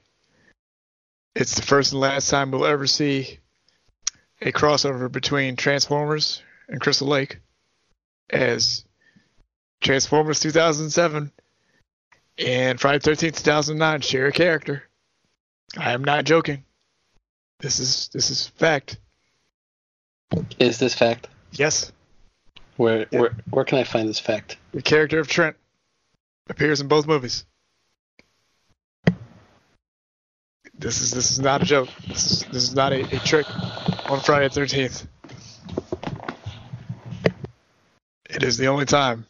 It's 1.35 1.55
the 1.55 1.61
first 1.61 1.91
and 1.91 2.01
last 2.01 2.29
time 2.29 2.51
we'll 2.51 2.65
ever 2.65 2.87
see 2.87 3.37
a 4.41 4.53
crossover 4.53 5.11
between 5.11 5.57
Transformers 5.57 6.41
and 6.69 6.79
Crystal 6.79 7.07
Lake 7.07 7.39
as 8.29 8.85
Transformers 9.81 10.39
2007 10.39 11.31
and 12.39 12.79
Friday 12.79 12.99
13th 12.99 13.37
2009 13.37 14.01
share 14.01 14.27
a 14.27 14.31
character. 14.31 14.83
I 15.77 15.91
am 15.93 16.03
not 16.03 16.25
joking. 16.25 16.63
This 17.59 17.79
is 17.79 18.09
this 18.13 18.29
is 18.29 18.47
fact. 18.47 18.97
Is 20.59 20.77
this 20.79 20.93
fact? 20.93 21.27
Yes, 21.53 21.91
Where 22.75 23.07
Yeah. 23.11 23.19
where 23.21 23.35
where 23.49 23.65
can 23.65 23.77
I 23.79 23.83
find 23.83 24.07
this 24.07 24.19
fact? 24.19 24.57
the 24.71 24.81
character 24.81 25.19
of 25.19 25.27
Trent 25.27 25.55
appears 26.49 26.81
in 26.81 26.87
both 26.87 27.07
movies. 27.07 27.45
This 30.77 31.01
is 31.01 31.11
this 31.11 31.31
is 31.31 31.39
not 31.39 31.61
a 31.63 31.65
joke. 31.65 31.89
This 32.07 32.31
is 32.31 32.43
this 32.45 32.63
is 32.63 32.75
not 32.75 32.93
a, 32.93 33.01
a 33.15 33.19
trick 33.19 33.47
on 34.09 34.19
Friday 34.21 34.49
13th. 34.49 35.07
It 38.29 38.43
is 38.43 38.57
the 38.57 38.67
only 38.67 38.85
time 38.85 39.25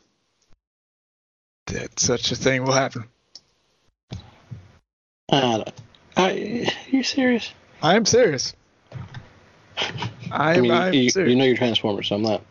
that 1.68 2.00
such 2.00 2.32
a 2.32 2.36
thing 2.36 2.64
will 2.64 2.74
happen. 2.74 3.06
I 5.32 5.40
don't. 5.42 5.74
I, 6.16 6.74
you 6.90 7.04
serious? 7.04 7.54
I 7.82 7.96
am 7.96 8.06
serious. 8.06 8.54
I 10.32 10.54
I 10.54 10.62
mean, 10.62 10.72
am 10.72 10.94
you, 10.94 11.10
you 11.16 11.36
know 11.36 11.46
you're 11.46 11.56
Transformers, 11.58 12.08
so 12.10 12.16
I'm 12.16 12.24
not. 12.24 12.42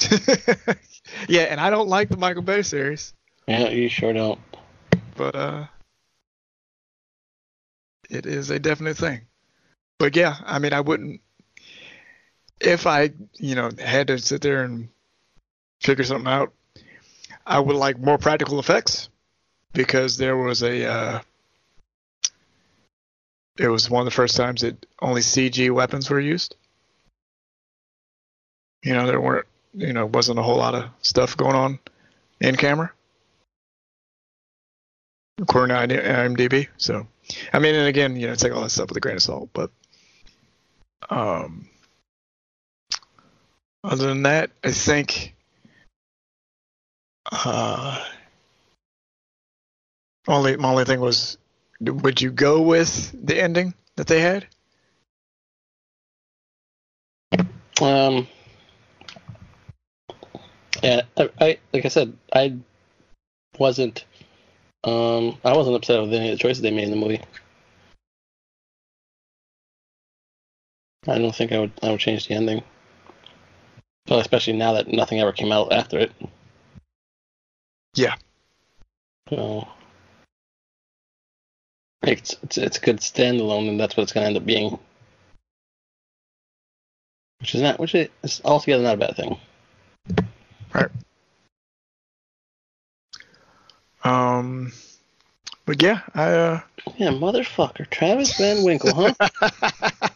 yeah, 1.28 1.42
and 1.42 1.60
I 1.60 1.70
don't 1.70 1.88
like 1.88 2.08
the 2.08 2.16
Michael 2.16 2.42
Bay 2.42 2.62
series, 2.62 3.12
Yeah, 3.46 3.68
you 3.68 3.88
sure 3.88 4.12
don't. 4.12 4.38
but 5.16 5.34
uh, 5.34 5.66
it 8.08 8.26
is 8.26 8.50
a 8.50 8.58
definite 8.58 8.96
thing. 8.96 9.22
But 9.98 10.16
yeah, 10.16 10.36
I 10.44 10.58
mean, 10.58 10.72
I 10.72 10.80
wouldn't 10.80 11.20
if 12.60 12.86
I, 12.86 13.10
you 13.38 13.54
know, 13.54 13.70
had 13.78 14.06
to 14.08 14.18
sit 14.18 14.40
there 14.40 14.64
and 14.64 14.88
figure 15.80 16.04
something 16.04 16.32
out. 16.32 16.52
I 17.46 17.58
would 17.58 17.76
like 17.76 17.98
more 17.98 18.18
practical 18.18 18.58
effects 18.58 19.08
because 19.72 20.16
there 20.16 20.36
was 20.36 20.62
a. 20.62 20.86
Uh, 20.86 21.20
it 23.58 23.68
was 23.68 23.90
one 23.90 24.00
of 24.00 24.04
the 24.06 24.10
first 24.10 24.36
times 24.36 24.62
that 24.62 24.86
only 25.00 25.20
CG 25.20 25.70
weapons 25.70 26.08
were 26.08 26.20
used. 26.20 26.56
You 28.82 28.94
know, 28.94 29.06
there 29.06 29.20
weren't, 29.20 29.46
you 29.74 29.92
know, 29.92 30.06
wasn't 30.06 30.38
a 30.38 30.42
whole 30.42 30.56
lot 30.56 30.74
of 30.74 30.90
stuff 31.02 31.36
going 31.36 31.54
on 31.54 31.78
in 32.40 32.56
camera. 32.56 32.92
According 35.40 35.88
to 35.88 36.02
IMDb. 36.02 36.68
So, 36.76 37.06
I 37.52 37.58
mean, 37.58 37.74
and 37.74 37.88
again, 37.88 38.16
you 38.16 38.26
know, 38.26 38.34
take 38.34 38.52
all 38.52 38.62
that 38.62 38.70
stuff 38.70 38.88
with 38.88 38.96
a 38.96 39.00
grain 39.00 39.16
of 39.16 39.22
salt. 39.22 39.50
But, 39.52 39.70
um, 41.10 41.68
other 43.84 44.06
than 44.06 44.22
that, 44.22 44.50
I 44.64 44.70
think, 44.70 45.34
uh, 47.32 48.04
only 50.28 50.56
my 50.56 50.68
only 50.68 50.84
thing 50.84 51.00
was, 51.00 51.38
would 51.80 52.20
you 52.20 52.30
go 52.30 52.60
with 52.60 53.14
the 53.26 53.42
ending 53.42 53.74
that 53.96 54.06
they 54.06 54.20
had? 54.20 54.46
Um. 57.80 58.28
Yeah, 60.82 61.02
I, 61.16 61.30
I 61.40 61.58
like 61.72 61.84
I 61.84 61.88
said, 61.88 62.16
I 62.32 62.56
wasn't. 63.58 64.04
Um, 64.84 65.38
I 65.44 65.56
wasn't 65.56 65.76
upset 65.76 66.00
with 66.00 66.12
any 66.12 66.30
of 66.30 66.38
the 66.38 66.42
choices 66.42 66.60
they 66.60 66.70
made 66.70 66.84
in 66.84 66.90
the 66.90 66.96
movie. 66.96 67.20
I 71.06 71.18
don't 71.18 71.34
think 71.34 71.52
I 71.52 71.58
would. 71.60 71.72
I 71.82 71.90
would 71.90 72.00
change 72.00 72.28
the 72.28 72.34
ending. 72.34 72.62
Well, 74.08 74.20
especially 74.20 74.54
now 74.54 74.72
that 74.74 74.88
nothing 74.88 75.20
ever 75.20 75.32
came 75.32 75.52
out 75.52 75.72
after 75.72 75.98
it. 75.98 76.12
Yeah. 77.94 78.14
So 79.28 79.68
it's 82.02 82.36
it's 82.42 82.58
it's 82.58 82.78
a 82.78 82.80
good 82.80 82.98
standalone, 82.98 83.68
and 83.68 83.78
that's 83.80 83.96
what 83.96 84.04
it's 84.04 84.12
going 84.12 84.24
to 84.24 84.28
end 84.28 84.36
up 84.36 84.46
being. 84.46 84.78
Which 87.40 87.54
is 87.54 87.62
not, 87.62 87.80
which 87.80 87.94
is 87.94 88.40
altogether 88.44 88.82
not 88.82 88.94
a 88.94 88.98
bad 88.98 89.16
thing. 89.16 89.36
Right. 90.72 90.90
Um, 94.04 94.72
but 95.66 95.82
yeah, 95.82 96.00
I, 96.14 96.32
uh, 96.32 96.60
Yeah, 96.96 97.10
motherfucker, 97.10 97.88
Travis 97.90 98.36
Van 98.36 98.64
Winkle, 98.64 98.94
huh? 98.94 99.14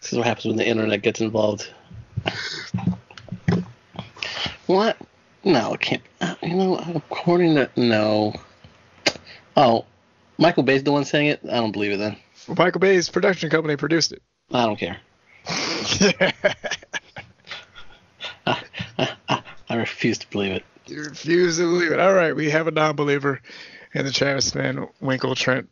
this 0.00 0.12
is 0.12 0.18
what 0.18 0.26
happens 0.26 0.46
when 0.46 0.56
the 0.56 0.66
internet 0.66 1.02
gets 1.02 1.20
involved. 1.20 1.70
What? 4.66 4.96
No, 5.44 5.74
it 5.74 5.80
can't. 5.80 6.02
uh, 6.20 6.34
You 6.42 6.54
know, 6.54 6.78
according 6.94 7.54
to 7.56 7.68
no. 7.76 8.34
Oh, 9.56 9.84
Michael 10.38 10.62
Bay's 10.62 10.82
the 10.84 10.92
one 10.92 11.04
saying 11.04 11.26
it. 11.28 11.40
I 11.44 11.56
don't 11.56 11.72
believe 11.72 11.92
it. 11.92 11.96
Then 11.98 12.16
Michael 12.56 12.80
Bay's 12.80 13.08
production 13.08 13.50
company 13.50 13.76
produced 13.76 14.12
it. 14.12 14.22
I 14.52 14.66
don't 14.66 14.76
care. 14.78 14.98
I, 18.46 18.62
I, 19.28 19.42
I 19.68 19.74
refuse 19.76 20.18
to 20.18 20.30
believe 20.30 20.52
it. 20.52 20.64
You 20.86 21.04
refuse 21.04 21.58
to 21.58 21.62
believe 21.64 21.92
it. 21.92 22.00
All 22.00 22.12
right, 22.14 22.34
we 22.34 22.50
have 22.50 22.66
a 22.66 22.70
non-believer 22.70 23.40
in 23.94 24.04
the 24.04 24.10
Travis 24.12 24.50
Van 24.52 24.86
Winkle 25.00 25.34
Trent 25.34 25.68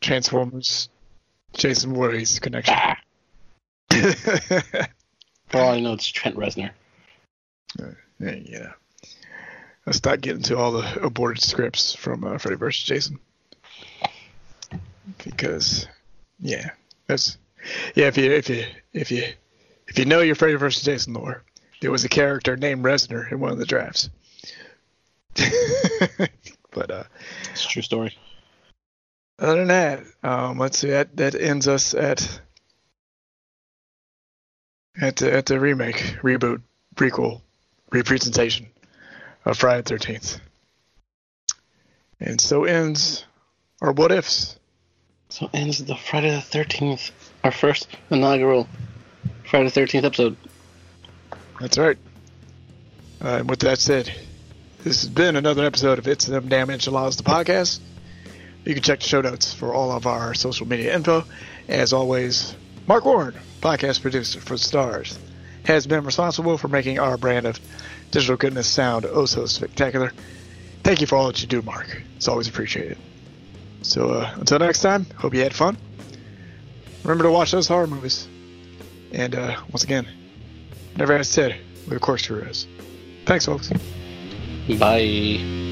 Transformers 0.00 0.88
Jason 1.54 1.94
Voorhees 1.94 2.38
connection. 2.38 2.74
Ah, 2.76 2.96
for 5.48 5.58
all 5.60 5.70
I 5.70 5.80
know, 5.80 5.94
it's 5.94 6.06
Trent 6.06 6.36
Reznor. 6.36 6.70
yeah. 8.20 8.72
Let's 9.86 10.04
not 10.04 10.20
get 10.20 10.36
into 10.36 10.56
all 10.56 10.72
the 10.72 11.02
aborted 11.02 11.42
scripts 11.42 11.94
from 11.94 12.24
uh, 12.24 12.38
Freddy 12.38 12.56
vs. 12.56 12.84
Jason. 12.84 13.18
Because, 15.24 15.86
yeah, 16.40 16.70
that's 17.06 17.38
yeah. 17.94 18.08
If 18.08 18.18
you 18.18 18.30
if 18.32 18.48
you 18.50 18.64
if 18.92 19.10
you 19.10 19.22
if 19.86 19.98
you 19.98 20.04
know 20.04 20.20
your 20.20 20.34
Freddy 20.34 20.56
vs. 20.56 20.82
Jason 20.82 21.14
lore, 21.14 21.44
there 21.80 21.92
was 21.92 22.04
a 22.04 22.08
character 22.08 22.56
named 22.56 22.84
Resner 22.84 23.30
in 23.30 23.38
one 23.40 23.52
of 23.52 23.58
the 23.58 23.64
drafts. 23.66 24.10
but 26.72 26.90
uh, 26.90 27.04
It's 27.52 27.64
a 27.64 27.68
true 27.68 27.82
story. 27.82 28.16
other 29.38 29.58
than 29.64 29.68
that, 29.68 30.02
um, 30.22 30.58
let's 30.58 30.78
see. 30.78 30.90
That 30.90 31.16
that 31.16 31.34
ends 31.34 31.68
us 31.68 31.94
at 31.94 32.40
at 35.00 35.16
the, 35.16 35.32
at 35.32 35.46
the 35.46 35.60
remake, 35.60 36.16
reboot, 36.22 36.62
prequel, 36.96 37.42
representation 37.92 38.66
of 39.46 39.56
Friday 39.56 39.80
the 39.80 39.88
Thirteenth. 39.88 40.38
And 42.20 42.40
so 42.40 42.64
ends 42.64 43.24
our 43.80 43.92
what 43.92 44.12
ifs. 44.12 44.58
So 45.30 45.48
ends 45.54 45.82
the 45.82 45.96
Friday 45.96 46.30
the 46.30 46.40
Thirteenth, 46.40 47.10
our 47.42 47.52
first 47.52 47.88
inaugural 48.10 48.68
Friday 49.48 49.66
the 49.66 49.70
Thirteenth 49.70 50.04
episode. 50.04 50.36
That's 51.60 51.78
right. 51.78 51.96
Uh, 53.24 53.38
and 53.38 53.48
with 53.48 53.60
that 53.60 53.78
said, 53.78 54.12
this 54.82 55.00
has 55.00 55.08
been 55.08 55.36
another 55.36 55.64
episode 55.64 55.98
of 55.98 56.06
It's 56.06 56.26
Them 56.26 56.48
Damn 56.48 56.68
Enchiladas, 56.68 57.16
the 57.16 57.22
podcast. 57.22 57.80
You 58.64 58.74
can 58.74 58.82
check 58.82 59.00
the 59.00 59.06
show 59.06 59.20
notes 59.20 59.54
for 59.54 59.72
all 59.72 59.92
of 59.92 60.06
our 60.06 60.34
social 60.34 60.66
media 60.66 60.94
info. 60.94 61.24
As 61.68 61.92
always, 61.92 62.54
Mark 62.86 63.04
Warren, 63.04 63.34
podcast 63.60 64.02
producer 64.02 64.40
for 64.40 64.56
Stars, 64.56 65.18
has 65.64 65.86
been 65.86 66.04
responsible 66.04 66.58
for 66.58 66.68
making 66.68 66.98
our 66.98 67.16
brand 67.16 67.46
of 67.46 67.58
digital 68.10 68.36
goodness 68.36 68.66
sound 68.66 69.06
oh 69.06 69.26
so 69.26 69.46
spectacular. 69.46 70.12
Thank 70.82 71.00
you 71.00 71.06
for 71.06 71.16
all 71.16 71.26
that 71.26 71.40
you 71.40 71.48
do, 71.48 71.62
Mark. 71.62 72.02
It's 72.16 72.28
always 72.28 72.48
appreciated. 72.48 72.98
So 73.82 74.10
uh, 74.10 74.34
until 74.36 74.58
next 74.58 74.80
time, 74.80 75.06
hope 75.16 75.34
you 75.34 75.42
had 75.42 75.54
fun. 75.54 75.76
Remember 77.02 77.24
to 77.24 77.30
watch 77.30 77.52
those 77.52 77.68
horror 77.68 77.86
movies. 77.86 78.26
And 79.12 79.34
uh, 79.34 79.60
once 79.70 79.84
again, 79.84 80.06
never 80.96 81.16
has 81.16 81.28
said 81.28 81.56
where 81.86 81.98
the 81.98 82.00
corkscrew 82.00 82.42
is. 82.42 82.66
Thanks, 83.24 83.46
folks. 83.46 83.70
Bye. 84.78 85.65